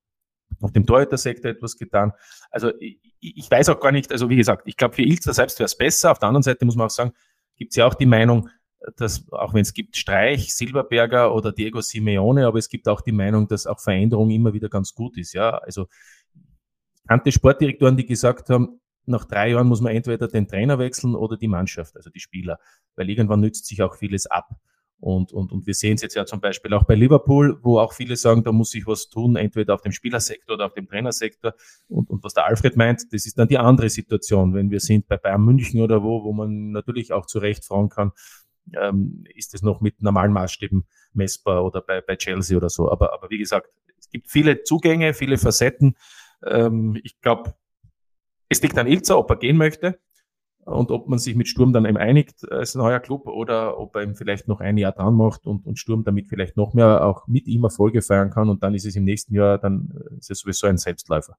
auf 0.60 0.72
dem 0.72 0.86
Torhüter-Sektor 0.86 1.50
etwas 1.50 1.76
getan. 1.76 2.12
Also 2.50 2.72
ich, 2.80 2.98
ich, 3.20 3.50
weiß 3.50 3.68
auch 3.68 3.80
gar 3.80 3.92
nicht, 3.92 4.10
also 4.12 4.28
wie 4.28 4.36
gesagt, 4.36 4.62
ich 4.66 4.76
glaube 4.76 4.94
für 4.94 5.02
Ilzer 5.02 5.34
selbst 5.34 5.58
wäre 5.58 5.66
es 5.66 5.76
besser. 5.76 6.12
Auf 6.12 6.18
der 6.18 6.28
anderen 6.28 6.42
Seite 6.42 6.64
muss 6.64 6.76
man 6.76 6.86
auch 6.86 6.90
sagen, 6.90 7.12
gibt 7.56 7.72
es 7.72 7.76
ja 7.76 7.86
auch 7.86 7.94
die 7.94 8.06
Meinung, 8.06 8.48
dass 8.96 9.30
auch 9.32 9.54
wenn 9.54 9.62
es 9.62 9.74
gibt 9.74 9.96
Streich, 9.96 10.54
Silberberger 10.54 11.34
oder 11.34 11.52
Diego 11.52 11.80
Simeone, 11.80 12.46
aber 12.46 12.58
es 12.58 12.68
gibt 12.68 12.88
auch 12.88 13.00
die 13.00 13.12
Meinung, 13.12 13.48
dass 13.48 13.66
auch 13.66 13.80
Veränderung 13.80 14.30
immer 14.30 14.52
wieder 14.52 14.68
ganz 14.68 14.94
gut 14.94 15.18
ist. 15.18 15.32
Ja, 15.32 15.58
also 15.58 15.88
kannte 17.08 17.32
Sportdirektoren, 17.32 17.96
die 17.96 18.06
gesagt 18.06 18.48
haben, 18.50 18.80
nach 19.06 19.24
drei 19.24 19.50
Jahren 19.50 19.68
muss 19.68 19.80
man 19.80 19.94
entweder 19.94 20.28
den 20.28 20.48
Trainer 20.48 20.78
wechseln 20.78 21.14
oder 21.14 21.36
die 21.36 21.48
Mannschaft, 21.48 21.96
also 21.96 22.10
die 22.10 22.20
Spieler, 22.20 22.58
weil 22.96 23.08
irgendwann 23.08 23.40
nützt 23.40 23.66
sich 23.66 23.82
auch 23.82 23.94
vieles 23.94 24.26
ab. 24.26 24.48
Und, 24.98 25.32
und, 25.32 25.52
und 25.52 25.66
wir 25.66 25.74
sehen 25.74 25.94
es 25.94 26.02
jetzt 26.02 26.14
ja 26.14 26.24
zum 26.24 26.40
Beispiel 26.40 26.72
auch 26.72 26.84
bei 26.84 26.94
Liverpool, 26.94 27.58
wo 27.62 27.78
auch 27.78 27.92
viele 27.92 28.16
sagen, 28.16 28.42
da 28.42 28.52
muss 28.52 28.70
sich 28.70 28.86
was 28.86 29.08
tun, 29.08 29.36
entweder 29.36 29.74
auf 29.74 29.82
dem 29.82 29.92
Spielersektor 29.92 30.54
oder 30.54 30.66
auf 30.66 30.74
dem 30.74 30.88
Trainersektor. 30.88 31.54
Und, 31.88 32.08
und 32.08 32.24
was 32.24 32.32
der 32.32 32.46
Alfred 32.46 32.76
meint, 32.76 33.12
das 33.12 33.26
ist 33.26 33.38
dann 33.38 33.48
die 33.48 33.58
andere 33.58 33.90
Situation, 33.90 34.54
wenn 34.54 34.70
wir 34.70 34.80
sind 34.80 35.06
bei 35.06 35.18
Bayern 35.18 35.44
München 35.44 35.82
oder 35.82 36.02
wo, 36.02 36.24
wo 36.24 36.32
man 36.32 36.70
natürlich 36.70 37.12
auch 37.12 37.26
zu 37.26 37.38
Recht 37.38 37.64
fragen 37.64 37.90
kann, 37.90 38.12
ähm, 38.74 39.24
ist 39.34 39.54
es 39.54 39.62
noch 39.62 39.80
mit 39.80 40.02
normalen 40.02 40.32
Maßstäben 40.32 40.86
messbar 41.12 41.64
oder 41.64 41.82
bei, 41.82 42.00
bei 42.00 42.16
Chelsea 42.16 42.56
oder 42.56 42.70
so. 42.70 42.90
Aber, 42.90 43.12
aber 43.12 43.28
wie 43.30 43.38
gesagt, 43.38 43.68
es 43.98 44.08
gibt 44.08 44.30
viele 44.30 44.62
Zugänge, 44.62 45.12
viele 45.12 45.36
Facetten. 45.36 45.96
Ähm, 46.44 46.98
ich 47.04 47.20
glaube, 47.20 47.54
es 48.48 48.62
liegt 48.62 48.78
an 48.78 48.86
Ilzer, 48.86 49.18
ob 49.18 49.30
er 49.30 49.36
gehen 49.36 49.56
möchte 49.56 49.98
und 50.66 50.90
ob 50.90 51.08
man 51.08 51.18
sich 51.18 51.36
mit 51.36 51.48
Sturm 51.48 51.72
dann 51.72 51.86
eben 51.86 51.96
einigt 51.96 52.50
als 52.50 52.74
neuer 52.74 53.00
Club 53.00 53.28
oder 53.28 53.78
ob 53.78 53.94
er 53.94 54.02
ihm 54.02 54.16
vielleicht 54.16 54.48
noch 54.48 54.60
ein 54.60 54.76
Jahr 54.76 54.92
dran 54.92 55.14
macht 55.14 55.46
und, 55.46 55.64
und 55.64 55.78
Sturm 55.78 56.04
damit 56.04 56.28
vielleicht 56.28 56.56
noch 56.56 56.74
mehr 56.74 57.04
auch 57.04 57.26
mit 57.28 57.46
ihm 57.46 57.64
Erfolge 57.64 58.02
feiern 58.02 58.30
kann 58.30 58.48
und 58.48 58.62
dann 58.62 58.74
ist 58.74 58.84
es 58.84 58.96
im 58.96 59.04
nächsten 59.04 59.34
Jahr, 59.34 59.58
dann 59.58 59.94
ist 60.18 60.30
es 60.30 60.40
sowieso 60.40 60.66
ein 60.66 60.76
Selbstläufer. 60.76 61.36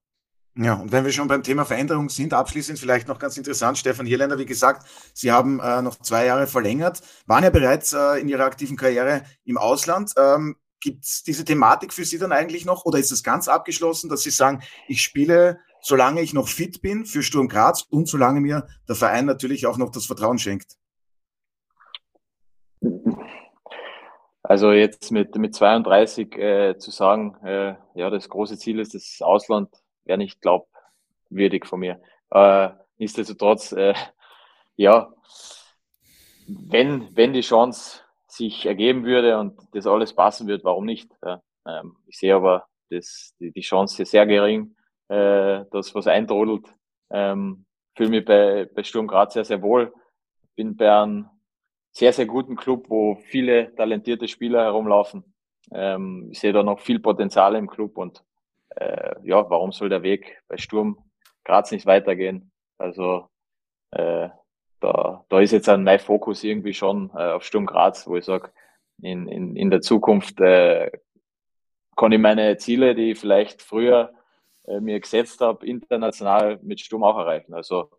Ja, 0.60 0.74
und 0.74 0.92
wenn 0.92 1.06
wir 1.06 1.12
schon 1.12 1.28
beim 1.28 1.44
Thema 1.44 1.66
Veränderung 1.66 2.10
sind, 2.10 2.34
abschließend 2.34 2.80
vielleicht 2.80 3.08
noch 3.08 3.20
ganz 3.20 3.38
interessant, 3.38 3.78
Stefan 3.78 4.08
Hierländer, 4.08 4.40
wie 4.40 4.46
gesagt, 4.46 4.88
Sie 5.14 5.32
haben 5.32 5.60
äh, 5.60 5.84
noch 5.84 6.00
zwei 6.00 6.26
Jahre 6.26 6.48
verlängert, 6.48 7.02
waren 7.28 7.44
ja 7.44 7.52
bereits 7.52 7.94
äh, 7.94 8.20
in 8.20 8.28
Ihrer 8.28 8.46
aktiven 8.46 8.76
Karriere 8.76 9.22
im 9.44 9.58
Ausland. 9.58 10.14
Ähm, 10.18 10.56
Gibt 10.80 11.06
es 11.06 11.24
diese 11.24 11.46
Thematik 11.46 11.94
für 11.94 12.06
Sie 12.06 12.18
dann 12.18 12.32
eigentlich 12.32 12.66
noch 12.66 12.86
oder 12.86 12.98
ist 12.98 13.12
es 13.12 13.24
ganz 13.24 13.48
abgeschlossen, 13.48 14.10
dass 14.10 14.24
Sie 14.24 14.32
sagen, 14.32 14.64
ich 14.88 15.04
spiele 15.04 15.60
solange 15.88 16.22
ich 16.22 16.34
noch 16.34 16.50
fit 16.50 16.82
bin 16.82 17.06
für 17.06 17.24
Sturm 17.24 17.48
Graz 17.48 17.84
und 17.90 18.10
solange 18.10 18.42
mir 18.42 18.68
der 18.90 18.96
Verein 18.96 19.26
natürlich 19.26 19.68
auch 19.68 19.78
noch 19.78 19.90
das 19.90 20.06
Vertrauen 20.06 20.38
schenkt. 20.38 20.76
Also 24.44 24.74
jetzt 24.74 25.12
mit, 25.12 25.34
mit 25.36 25.56
32 25.56 26.38
äh, 26.38 26.78
zu 26.78 26.92
sagen, 26.92 27.36
äh, 27.44 27.76
ja, 27.96 28.10
das 28.10 28.28
große 28.28 28.58
Ziel 28.58 28.80
ist 28.80 28.96
das 28.96 29.22
Ausland, 29.22 29.70
wäre 30.04 30.18
nicht 30.18 30.42
glaubwürdig 30.42 31.66
von 31.66 31.80
mir. 31.80 32.02
Äh, 32.32 32.70
nichtsdestotrotz, 32.98 33.72
äh, 33.72 33.94
ja, 34.76 35.14
wenn, 36.48 37.16
wenn 37.16 37.32
die 37.32 37.42
Chance 37.42 38.02
sich 38.28 38.66
ergeben 38.66 39.06
würde 39.06 39.40
und 39.40 39.58
das 39.72 39.88
alles 39.88 40.14
passen 40.14 40.48
wird, 40.48 40.66
warum 40.66 40.86
nicht? 40.86 41.10
Ähm, 41.66 41.96
ich 42.08 42.18
sehe 42.18 42.36
aber 42.36 42.68
das, 42.90 43.34
die, 43.40 43.52
die 43.52 43.62
Chance 43.62 44.06
sehr 44.06 44.26
gering 44.26 44.77
äh, 45.10 45.66
dass 45.72 45.96
was 45.96 46.08
eintrodelt. 46.08 46.66
Ähm, 47.10 47.66
fühle 47.96 48.10
mich 48.10 48.26
bei, 48.26 48.70
bei 48.74 48.84
Sturm 48.84 49.08
Graz 49.08 49.34
sehr, 49.34 49.46
sehr 49.46 49.62
wohl. 49.62 49.94
Bin 50.56 50.76
bei 50.76 50.92
einem 50.92 51.30
sehr, 51.92 52.14
sehr 52.14 52.26
guten 52.26 52.56
Club, 52.56 52.90
wo 52.90 53.16
viele 53.16 53.74
talentierte 53.76 54.28
Spieler 54.28 54.64
herumlaufen. 54.64 55.34
Ähm, 55.72 56.30
ich 56.32 56.40
sehe 56.40 56.54
da 56.54 56.64
noch 56.64 56.80
viel 56.80 57.00
Potenzial 57.00 57.56
im 57.56 57.68
Club 57.68 57.98
und 57.98 58.24
äh, 58.76 59.16
ja, 59.24 59.50
warum 59.50 59.72
soll 59.72 59.90
der 59.90 60.04
Weg 60.04 60.42
bei 60.48 60.58
Sturm 60.58 60.98
Graz 61.44 61.72
nicht 61.72 61.86
weitergehen? 61.86 62.52
Also 62.78 63.28
äh, 63.92 64.30
da, 64.80 65.26
da 65.28 65.40
ist 65.40 65.52
jetzt 65.52 65.70
ein 65.70 65.84
mein 65.84 66.00
Fokus 66.00 66.44
irgendwie 66.44 66.74
schon 66.74 67.10
äh, 67.16 67.32
auf 67.32 67.44
Sturm 67.44 67.66
Graz, 67.66 68.08
wo 68.08 68.16
ich 68.16 68.26
sage, 68.26 68.52
in, 69.02 69.28
in, 69.28 69.56
in 69.56 69.70
der 69.70 69.82
Zukunft 69.82 70.40
äh, 70.40 70.92
kann 71.96 72.12
ich 72.12 72.20
meine 72.20 72.58
Ziele, 72.58 72.96
die 72.96 73.12
ich 73.12 73.20
vielleicht 73.20 73.62
früher 73.62 74.14
äh, 74.68 74.80
mir 74.80 75.00
gesetzt 75.00 75.42
habe, 75.42 75.66
international 75.66 76.60
mit 76.62 76.80
Sturm 76.80 77.04
auch 77.04 77.18
erreichen. 77.18 77.54
Also 77.54 77.90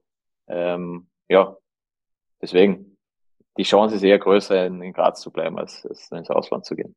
ähm, 0.46 1.08
ja, 1.28 1.56
deswegen, 2.40 2.96
die 3.56 3.64
Chance 3.64 3.96
ist 3.96 4.02
eher 4.02 4.18
größer, 4.18 4.66
in, 4.66 4.80
in 4.82 4.92
Graz 4.92 5.20
zu 5.20 5.30
bleiben, 5.30 5.58
als, 5.58 5.84
als 5.86 6.10
ins 6.10 6.30
Ausland 6.30 6.64
zu 6.64 6.76
gehen. 6.76 6.94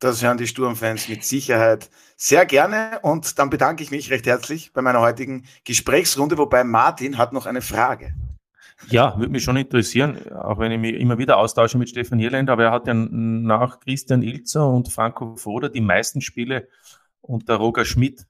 Das 0.00 0.22
hören 0.22 0.38
die 0.38 0.46
Sturmfans 0.46 1.08
mit 1.10 1.24
Sicherheit 1.24 1.90
sehr 2.16 2.46
gerne. 2.46 3.00
Und 3.02 3.38
dann 3.38 3.50
bedanke 3.50 3.82
ich 3.82 3.90
mich 3.90 4.10
recht 4.10 4.26
herzlich 4.26 4.72
bei 4.72 4.80
meiner 4.80 5.02
heutigen 5.02 5.44
Gesprächsrunde, 5.64 6.38
wobei 6.38 6.64
Martin 6.64 7.18
hat 7.18 7.34
noch 7.34 7.44
eine 7.44 7.60
Frage. 7.60 8.14
Ja, 8.88 9.18
würde 9.18 9.30
mich 9.30 9.44
schon 9.44 9.58
interessieren, 9.58 10.32
auch 10.32 10.58
wenn 10.58 10.72
ich 10.72 10.78
mich 10.78 10.94
immer 10.94 11.18
wieder 11.18 11.36
austausche 11.36 11.76
mit 11.76 11.90
Stefan 11.90 12.18
Irländer, 12.18 12.54
aber 12.54 12.64
er 12.64 12.70
hat 12.70 12.86
ja 12.86 12.94
nach 12.94 13.78
Christian 13.80 14.22
Ilzer 14.22 14.66
und 14.66 14.90
Franco 14.90 15.36
Foda 15.36 15.68
die 15.68 15.82
meisten 15.82 16.22
Spiele 16.22 16.66
unter 17.20 17.56
Roger 17.56 17.84
Schmidt 17.84 18.26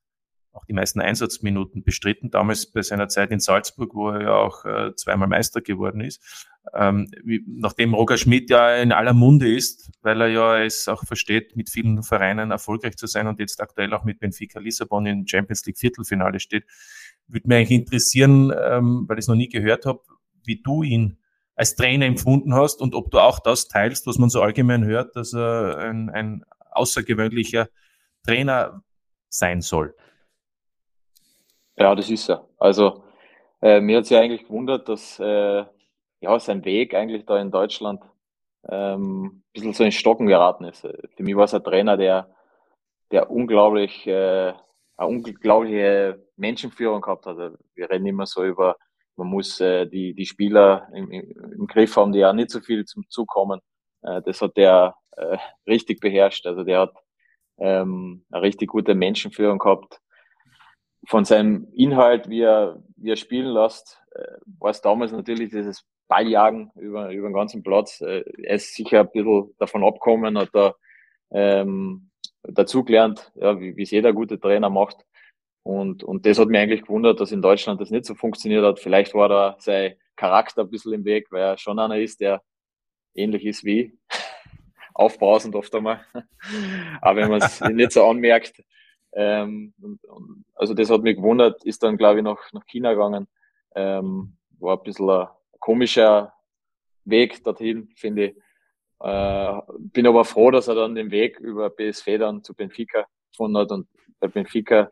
auch 0.53 0.65
die 0.65 0.73
meisten 0.73 1.01
Einsatzminuten 1.01 1.85
bestritten, 1.85 2.31
damals 2.31 2.71
bei 2.71 2.83
seiner 2.83 3.09
Zeit 3.09 3.31
in 3.31 3.41
Salzburg, 3.41 3.95
wo 3.95 4.11
er 4.11 4.23
ja 4.23 4.35
auch 4.35 4.65
äh, 4.65 4.95
zweimal 4.97 5.29
Meister 5.29 5.61
geworden 5.61 6.01
ist. 6.01 6.49
Ähm, 6.75 7.11
wie, 7.25 7.43
nachdem 7.47 7.95
Roger 7.95 8.19
Schmidt 8.19 8.51
ja 8.51 8.77
in 8.77 8.93
aller 8.93 9.15
Munde 9.15 9.53
ist, 9.53 9.91
weil 10.03 10.21
er 10.21 10.29
ja 10.29 10.63
es 10.63 10.89
auch 10.89 11.05
versteht, 11.05 11.57
mit 11.57 11.71
vielen 11.71 12.03
Vereinen 12.03 12.51
erfolgreich 12.51 12.97
zu 12.97 13.07
sein 13.07 13.27
und 13.27 13.39
jetzt 13.39 13.61
aktuell 13.61 13.95
auch 13.95 14.05
mit 14.05 14.19
Benfica 14.19 14.61
Lissabon 14.61 15.07
im 15.07 15.27
Champions 15.27 15.65
League 15.67 15.79
Viertelfinale 15.79 16.41
steht, 16.41 16.65
würde 17.29 17.49
mich 17.49 17.57
eigentlich 17.57 17.81
interessieren, 17.81 18.53
ähm, 18.57 19.05
weil 19.09 19.19
ich 19.19 19.25
es 19.25 19.29
noch 19.29 19.37
nie 19.37 19.49
gehört 19.49 19.87
habe, 19.87 20.01
wie 20.45 20.61
du 20.61 20.83
ihn 20.83 21.19
als 21.55 21.77
Trainer 21.77 22.07
empfunden 22.07 22.55
hast 22.55 22.81
und 22.81 22.95
ob 22.95 23.11
du 23.11 23.19
auch 23.19 23.39
das 23.39 23.69
teilst, 23.69 24.07
was 24.07 24.19
man 24.19 24.31
so 24.31 24.43
allgemein 24.43 24.85
hört, 24.85 25.15
dass 25.15 25.35
er 25.35 25.79
ein, 25.79 26.11
ein 26.11 26.45
außergewöhnlicher 26.71 27.69
Trainer 28.25 28.83
sein 29.29 29.61
soll. 29.61 29.95
Ja, 31.81 31.95
das 31.95 32.11
ist 32.11 32.29
er. 32.29 32.47
Also 32.59 33.05
äh, 33.63 33.81
mir 33.81 33.97
hat 33.97 34.05
es 34.05 34.11
ja 34.11 34.21
eigentlich 34.21 34.45
gewundert, 34.45 34.87
dass 34.91 35.19
äh, 35.19 35.65
ja, 36.21 36.39
sein 36.39 36.63
Weg 36.67 36.95
eigentlich 36.95 37.25
da 37.25 37.41
in 37.41 37.51
Deutschland 37.51 38.03
ähm, 38.69 39.25
ein 39.25 39.43
bisschen 39.55 39.73
so 39.73 39.85
in 39.85 39.93
Stocken 39.93 40.27
geraten 40.27 40.65
ist. 40.65 40.83
Für 40.83 41.23
mich 41.23 41.35
war 41.35 41.45
es 41.45 41.55
ein 41.55 41.65
Trainer, 41.65 41.97
der, 41.97 42.35
der 43.11 43.31
unglaublich, 43.31 44.07
äh, 44.07 44.53
eine 44.99 45.09
unglaubliche 45.09 46.23
Menschenführung 46.37 47.01
gehabt 47.01 47.25
hat. 47.25 47.39
Also, 47.39 47.57
wir 47.75 47.89
reden 47.89 48.05
immer 48.05 48.27
so 48.27 48.45
über, 48.45 48.77
man 49.17 49.29
muss 49.29 49.59
äh, 49.61 49.87
die, 49.87 50.13
die 50.13 50.27
Spieler 50.27 50.87
im, 50.95 51.11
im, 51.11 51.67
Griff 51.67 51.97
haben, 51.97 52.13
die 52.13 52.19
ja 52.19 52.35
nicht 52.35 52.51
so 52.51 52.61
viel 52.61 52.85
zum 52.85 53.09
Zug 53.09 53.29
kommen. 53.29 53.61
Äh, 54.03 54.21
das 54.21 54.43
hat 54.43 54.55
der 54.59 54.97
äh, 55.13 55.39
richtig 55.67 56.01
beherrscht. 56.01 56.47
Also 56.47 56.63
der 56.63 56.81
hat 56.81 56.95
ähm, 57.57 58.27
eine 58.31 58.43
richtig 58.43 58.69
gute 58.69 58.95
Menschenführung 58.95 59.59
gehabt 59.59 59.99
von 61.07 61.25
seinem 61.25 61.69
Inhalt, 61.73 62.29
wie 62.29 62.43
er, 62.43 62.83
wie 62.97 63.11
er 63.11 63.17
spielen 63.17 63.53
lässt, 63.53 64.01
äh, 64.15 64.39
war 64.59 64.71
es 64.71 64.81
damals 64.81 65.13
natürlich 65.13 65.51
dieses 65.51 65.87
Balljagen 66.09 66.71
über, 66.77 67.11
über 67.11 67.29
den 67.29 67.35
ganzen 67.35 67.63
Platz. 67.63 68.01
Äh, 68.01 68.25
er 68.43 68.57
ist 68.57 68.75
sicher 68.75 69.01
ein 69.01 69.11
bisschen 69.11 69.55
davon 69.59 69.85
abgekommen, 69.85 70.39
hat 70.39 70.51
da 70.53 70.75
ähm, 71.31 72.11
dazugelernt, 72.43 73.33
ja, 73.37 73.59
wie 73.61 73.83
es 73.83 73.91
jeder 73.91 74.13
gute 74.13 74.39
Trainer 74.39 74.71
macht. 74.71 75.07
Und, 75.63 76.03
und 76.03 76.27
das 76.27 76.39
hat 76.39 76.49
mich 76.49 76.59
eigentlich 76.59 76.83
gewundert, 76.83 77.21
dass 77.21 77.33
in 77.33 77.43
Deutschland 77.43 77.81
das 77.81 77.91
nicht 77.91 78.07
so 78.07 78.15
funktioniert 78.15 78.65
hat. 78.65 78.81
Vielleicht 78.81 79.15
war 79.15 79.29
da 79.29 79.57
sein 79.59 79.95
Charakter 80.17 80.63
ein 80.63 80.71
bisschen 80.71 80.95
im 80.95 81.05
Weg, 81.05 81.31
weil 81.31 81.43
er 81.43 81.59
schon 81.59 81.79
einer 81.79 81.99
ist, 81.99 82.21
der 82.21 82.43
ähnlich 83.15 83.45
ist 83.45 83.65
wie 83.65 83.99
aufbrausend 84.95 85.55
oft 85.55 85.75
einmal. 85.75 86.05
Aber 87.01 87.21
wenn 87.21 87.31
man 87.31 87.43
es 87.43 87.61
nicht 87.61 87.93
so 87.93 88.07
anmerkt, 88.07 88.63
ähm, 89.13 89.75
und, 89.81 90.05
und, 90.05 90.45
also 90.55 90.75
das 90.75 90.91
hat 90.91 91.03
mich 91.03 91.17
gewundert, 91.17 91.65
ist 91.65 91.83
dann, 91.83 91.97
glaube 91.97 92.19
ich, 92.19 92.25
nach, 92.25 92.53
nach 92.53 92.67
China 92.67 92.93
gegangen. 92.93 93.27
Ähm, 93.75 94.37
war 94.59 94.77
ein 94.77 94.83
bisschen 94.83 95.11
ein 95.11 95.29
komischer 95.59 96.33
Weg 97.05 97.43
dorthin, 97.45 97.91
finde 97.97 98.27
ich. 98.27 98.37
Äh, 99.01 99.61
bin 99.79 100.07
aber 100.07 100.25
froh, 100.25 100.51
dass 100.51 100.69
er 100.69 100.75
dann 100.75 100.95
den 100.95 101.11
Weg 101.11 101.41
über 101.41 101.71
BSV 101.71 102.19
dann 102.19 102.45
zu 102.45 102.55
Benfica 102.55 103.07
gefunden 103.31 103.59
hat. 103.59 103.73
Und 103.73 103.89
bei 104.21 104.29
Benfica 104.29 104.91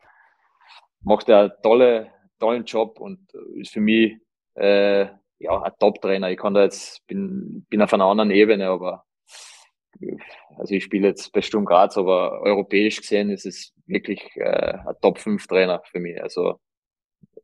macht 1.01 1.29
er 1.29 1.61
tolle, 1.61 2.11
tollen 2.39 2.65
Job 2.65 2.99
und 2.99 3.31
ist 3.55 3.73
für 3.73 3.81
mich 3.81 4.17
äh, 4.55 5.07
ja 5.39 5.61
ein 5.61 5.73
Top-Trainer. 5.79 6.31
Ich 6.31 6.37
kann 6.37 6.53
da 6.53 6.63
jetzt 6.63 7.05
bin 7.07 7.65
bin 7.69 7.81
auf 7.81 7.93
einer 7.93 8.05
anderen 8.05 8.31
Ebene, 8.31 8.67
aber 8.67 9.05
also 10.57 10.73
ich 10.73 10.83
spiele 10.83 11.07
jetzt 11.07 11.31
bei 11.33 11.41
Sturm 11.41 11.65
Graz, 11.65 11.97
aber 11.97 12.41
europäisch 12.41 13.01
gesehen 13.01 13.29
ist 13.29 13.45
es 13.45 13.73
wirklich 13.85 14.21
äh, 14.35 14.73
ein 14.85 14.95
Top-5-Trainer 15.01 15.81
für 15.85 15.99
mich. 15.99 16.21
Also 16.21 16.59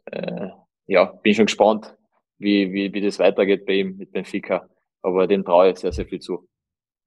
äh, 0.06 0.50
ja, 0.88 1.06
bin 1.06 1.34
schon 1.34 1.46
gespannt, 1.46 1.96
wie, 2.38 2.72
wie, 2.72 2.94
wie 2.94 3.02
das 3.02 3.20
weitergeht 3.20 3.66
bei 3.66 3.74
ihm 3.74 3.98
mit 3.98 4.12
Benfica. 4.12 4.68
Aber 5.02 5.28
dem 5.28 5.44
traue 5.44 5.72
ich 5.72 5.78
sehr, 5.78 5.92
sehr 5.92 6.06
viel 6.06 6.20
zu. 6.20 6.48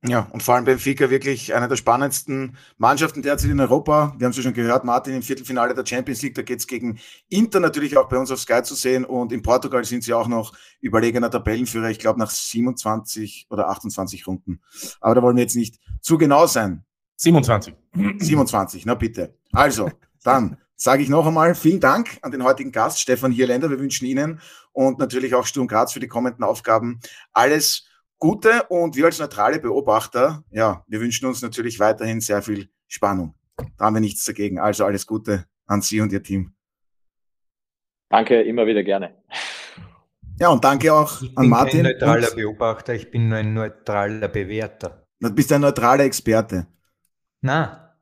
Ja, 0.04 0.28
und 0.30 0.44
vor 0.44 0.54
allem 0.54 0.64
Benfica 0.64 1.10
wirklich 1.10 1.54
eine 1.54 1.66
der 1.66 1.74
spannendsten 1.74 2.56
Mannschaften 2.76 3.20
derzeit 3.20 3.50
in 3.50 3.58
Europa. 3.58 4.14
Wir 4.16 4.26
haben 4.26 4.30
es 4.30 4.36
ja 4.36 4.44
schon 4.44 4.54
gehört, 4.54 4.84
Martin 4.84 5.14
im 5.14 5.22
Viertelfinale 5.22 5.74
der 5.74 5.84
Champions 5.84 6.22
League, 6.22 6.36
da 6.36 6.42
geht 6.42 6.60
es 6.60 6.68
gegen 6.68 7.00
Inter 7.28 7.58
natürlich 7.58 7.96
auch 7.96 8.08
bei 8.08 8.16
uns 8.16 8.30
auf 8.30 8.38
Sky 8.38 8.62
zu 8.62 8.76
sehen. 8.76 9.04
Und 9.04 9.32
in 9.32 9.42
Portugal 9.42 9.84
sind 9.84 10.04
sie 10.04 10.14
auch 10.14 10.28
noch 10.28 10.52
überlegener 10.80 11.30
Tabellenführer, 11.30 11.90
ich 11.90 11.98
glaube 11.98 12.20
nach 12.20 12.30
27 12.30 13.48
oder 13.50 13.70
28 13.70 14.24
Runden. 14.28 14.60
Aber 15.00 15.16
da 15.16 15.22
wollen 15.22 15.36
wir 15.36 15.42
jetzt 15.42 15.56
nicht 15.56 15.80
zu 16.00 16.16
genau 16.16 16.46
sein. 16.46 16.84
27. 17.16 17.74
27, 18.18 18.86
na 18.86 18.94
bitte. 18.94 19.34
Also, 19.50 19.90
dann 20.22 20.58
sage 20.76 21.02
ich 21.02 21.08
noch 21.08 21.26
einmal 21.26 21.56
vielen 21.56 21.80
Dank 21.80 22.18
an 22.22 22.30
den 22.30 22.44
heutigen 22.44 22.70
Gast, 22.70 23.00
Stefan 23.00 23.32
Hierländer. 23.32 23.68
Wir 23.68 23.80
wünschen 23.80 24.06
Ihnen 24.06 24.40
und 24.70 25.00
natürlich 25.00 25.34
auch 25.34 25.44
Sturm 25.44 25.66
Graz 25.66 25.92
für 25.92 25.98
die 25.98 26.06
kommenden 26.06 26.44
Aufgaben 26.44 27.00
alles 27.32 27.87
Gute 28.18 28.64
und 28.64 28.96
wir 28.96 29.06
als 29.06 29.18
neutrale 29.18 29.60
Beobachter, 29.60 30.44
ja, 30.50 30.84
wir 30.88 31.00
wünschen 31.00 31.26
uns 31.26 31.40
natürlich 31.40 31.78
weiterhin 31.78 32.20
sehr 32.20 32.42
viel 32.42 32.68
Spannung. 32.88 33.34
Da 33.76 33.86
haben 33.86 33.94
wir 33.94 34.00
nichts 34.00 34.24
dagegen. 34.24 34.58
Also 34.58 34.84
alles 34.84 35.06
Gute 35.06 35.44
an 35.66 35.82
Sie 35.82 36.00
und 36.00 36.12
Ihr 36.12 36.22
Team. 36.22 36.54
Danke, 38.08 38.42
immer 38.42 38.66
wieder 38.66 38.82
gerne. 38.82 39.14
Ja, 40.40 40.48
und 40.48 40.64
danke 40.64 40.92
auch 40.92 41.22
ich 41.22 41.36
an 41.36 41.48
Martin. 41.48 41.84
Ich 41.84 41.98
bin 41.98 42.08
ein 42.08 42.08
neutraler 42.08 42.34
Beobachter, 42.34 42.94
ich 42.94 43.10
bin 43.10 43.28
nur 43.28 43.38
ein 43.38 43.54
neutraler 43.54 44.28
Bewerter. 44.28 45.06
Du 45.20 45.30
bist 45.30 45.52
ein 45.52 45.60
neutraler 45.60 46.04
Experte. 46.04 46.66
Na, 47.40 47.96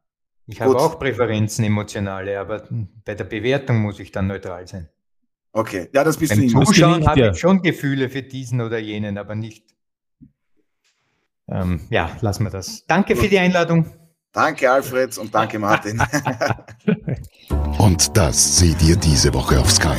ich 0.47 0.61
habe 0.61 0.77
auch 0.77 0.99
Präferenzen 0.99 1.65
emotionale, 1.65 2.39
aber 2.39 2.69
bei 3.05 3.15
der 3.15 3.25
Bewertung 3.25 3.79
muss 3.79 3.99
ich 3.99 4.13
dann 4.13 4.29
neutral 4.29 4.67
sein. 4.67 4.89
Okay, 5.53 5.89
ja, 5.93 6.05
das 6.05 6.19
bist 6.19 6.33
Beim 6.33 6.41
du 6.41 6.53
immer. 6.53 6.65
Zuschauen 6.65 7.07
habe 7.07 7.29
ich 7.29 7.39
schon 7.39 7.63
Gefühle 7.63 8.09
für 8.11 8.23
diesen 8.23 8.61
oder 8.61 8.79
jenen, 8.79 9.19
aber 9.19 9.35
nicht 9.35 9.76
ähm, 11.49 11.81
ja, 11.91 12.11
lassen 12.21 12.45
wir 12.45 12.51
das. 12.51 12.85
Danke 12.87 13.17
für 13.17 13.29
die 13.29 13.39
Einladung. 13.39 13.87
Danke, 14.33 14.71
Alfred, 14.71 15.17
und 15.17 15.35
danke, 15.35 15.59
Martin. 15.59 16.03
und 17.79 18.17
das 18.17 18.59
seht 18.59 18.83
ihr 18.83 18.97
diese 18.97 19.33
Woche 19.33 19.59
auf 19.59 19.71
Sky. 19.71 19.97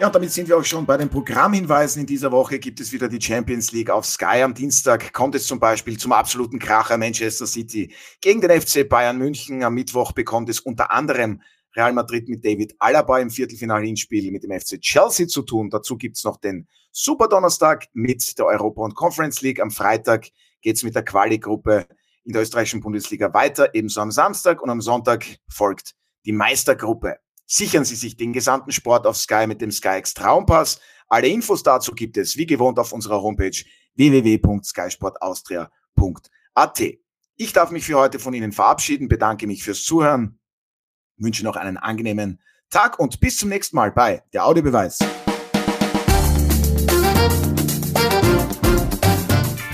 Ja, 0.00 0.08
und 0.08 0.14
damit 0.16 0.32
sind 0.32 0.48
wir 0.48 0.58
auch 0.58 0.64
schon 0.64 0.84
bei 0.84 0.96
den 0.96 1.08
Programmhinweisen. 1.08 2.00
In 2.00 2.06
dieser 2.06 2.32
Woche 2.32 2.58
gibt 2.58 2.80
es 2.80 2.92
wieder 2.92 3.08
die 3.08 3.22
Champions 3.22 3.70
League 3.70 3.90
auf 3.90 4.04
Sky. 4.04 4.42
Am 4.42 4.52
Dienstag 4.52 5.12
kommt 5.12 5.34
es 5.36 5.46
zum 5.46 5.60
Beispiel 5.60 5.96
zum 5.96 6.12
absoluten 6.12 6.58
Kracher 6.58 6.98
Manchester 6.98 7.46
City 7.46 7.94
gegen 8.20 8.40
den 8.40 8.60
FC 8.60 8.88
Bayern 8.88 9.16
München. 9.16 9.62
Am 9.62 9.74
Mittwoch 9.74 10.12
bekommt 10.12 10.48
es 10.48 10.58
unter 10.60 10.90
anderem 10.90 11.40
Real 11.76 11.92
Madrid 11.92 12.28
mit 12.28 12.44
David 12.44 12.74
Alaba 12.80 13.20
im 13.20 13.30
Viertelfinal-Hinspiel 13.30 14.30
mit 14.32 14.42
dem 14.42 14.50
FC 14.50 14.80
Chelsea 14.80 15.28
zu 15.28 15.42
tun. 15.42 15.70
Dazu 15.70 15.96
gibt's 15.96 16.24
noch 16.24 16.38
den 16.38 16.66
Super 16.96 17.26
Donnerstag 17.26 17.88
mit 17.92 18.38
der 18.38 18.46
Europa 18.46 18.80
und 18.82 18.94
Conference 18.94 19.42
League. 19.42 19.60
Am 19.60 19.72
Freitag 19.72 20.28
geht's 20.62 20.84
mit 20.84 20.94
der 20.94 21.04
Quali-Gruppe 21.04 21.88
in 22.22 22.32
der 22.32 22.42
österreichischen 22.42 22.80
Bundesliga 22.80 23.34
weiter, 23.34 23.74
ebenso 23.74 24.00
am 24.00 24.12
Samstag 24.12 24.62
und 24.62 24.70
am 24.70 24.80
Sonntag 24.80 25.26
folgt 25.48 25.96
die 26.24 26.30
Meistergruppe. 26.32 27.18
Sichern 27.46 27.84
Sie 27.84 27.96
sich 27.96 28.16
den 28.16 28.32
gesamten 28.32 28.70
Sport 28.70 29.06
auf 29.06 29.16
Sky 29.16 29.48
mit 29.48 29.60
dem 29.60 29.72
SkyX 29.72 30.14
Traumpass. 30.14 30.80
Alle 31.08 31.26
Infos 31.28 31.64
dazu 31.64 31.92
gibt 31.92 32.16
es 32.16 32.36
wie 32.36 32.46
gewohnt 32.46 32.78
auf 32.78 32.92
unserer 32.92 33.20
Homepage 33.20 33.64
www.skysportaustria.at. 33.96 36.82
Ich 37.36 37.52
darf 37.52 37.72
mich 37.72 37.84
für 37.84 37.98
heute 37.98 38.20
von 38.20 38.34
Ihnen 38.34 38.52
verabschieden, 38.52 39.08
bedanke 39.08 39.48
mich 39.48 39.64
fürs 39.64 39.82
Zuhören 39.82 40.38
wünsche 41.16 41.44
noch 41.44 41.56
einen 41.56 41.76
angenehmen 41.76 42.40
Tag 42.70 42.98
und 42.98 43.20
bis 43.20 43.36
zum 43.36 43.48
nächsten 43.48 43.76
Mal 43.76 43.92
bei 43.92 44.22
der 44.32 44.46
Audiobeweis. 44.46 44.98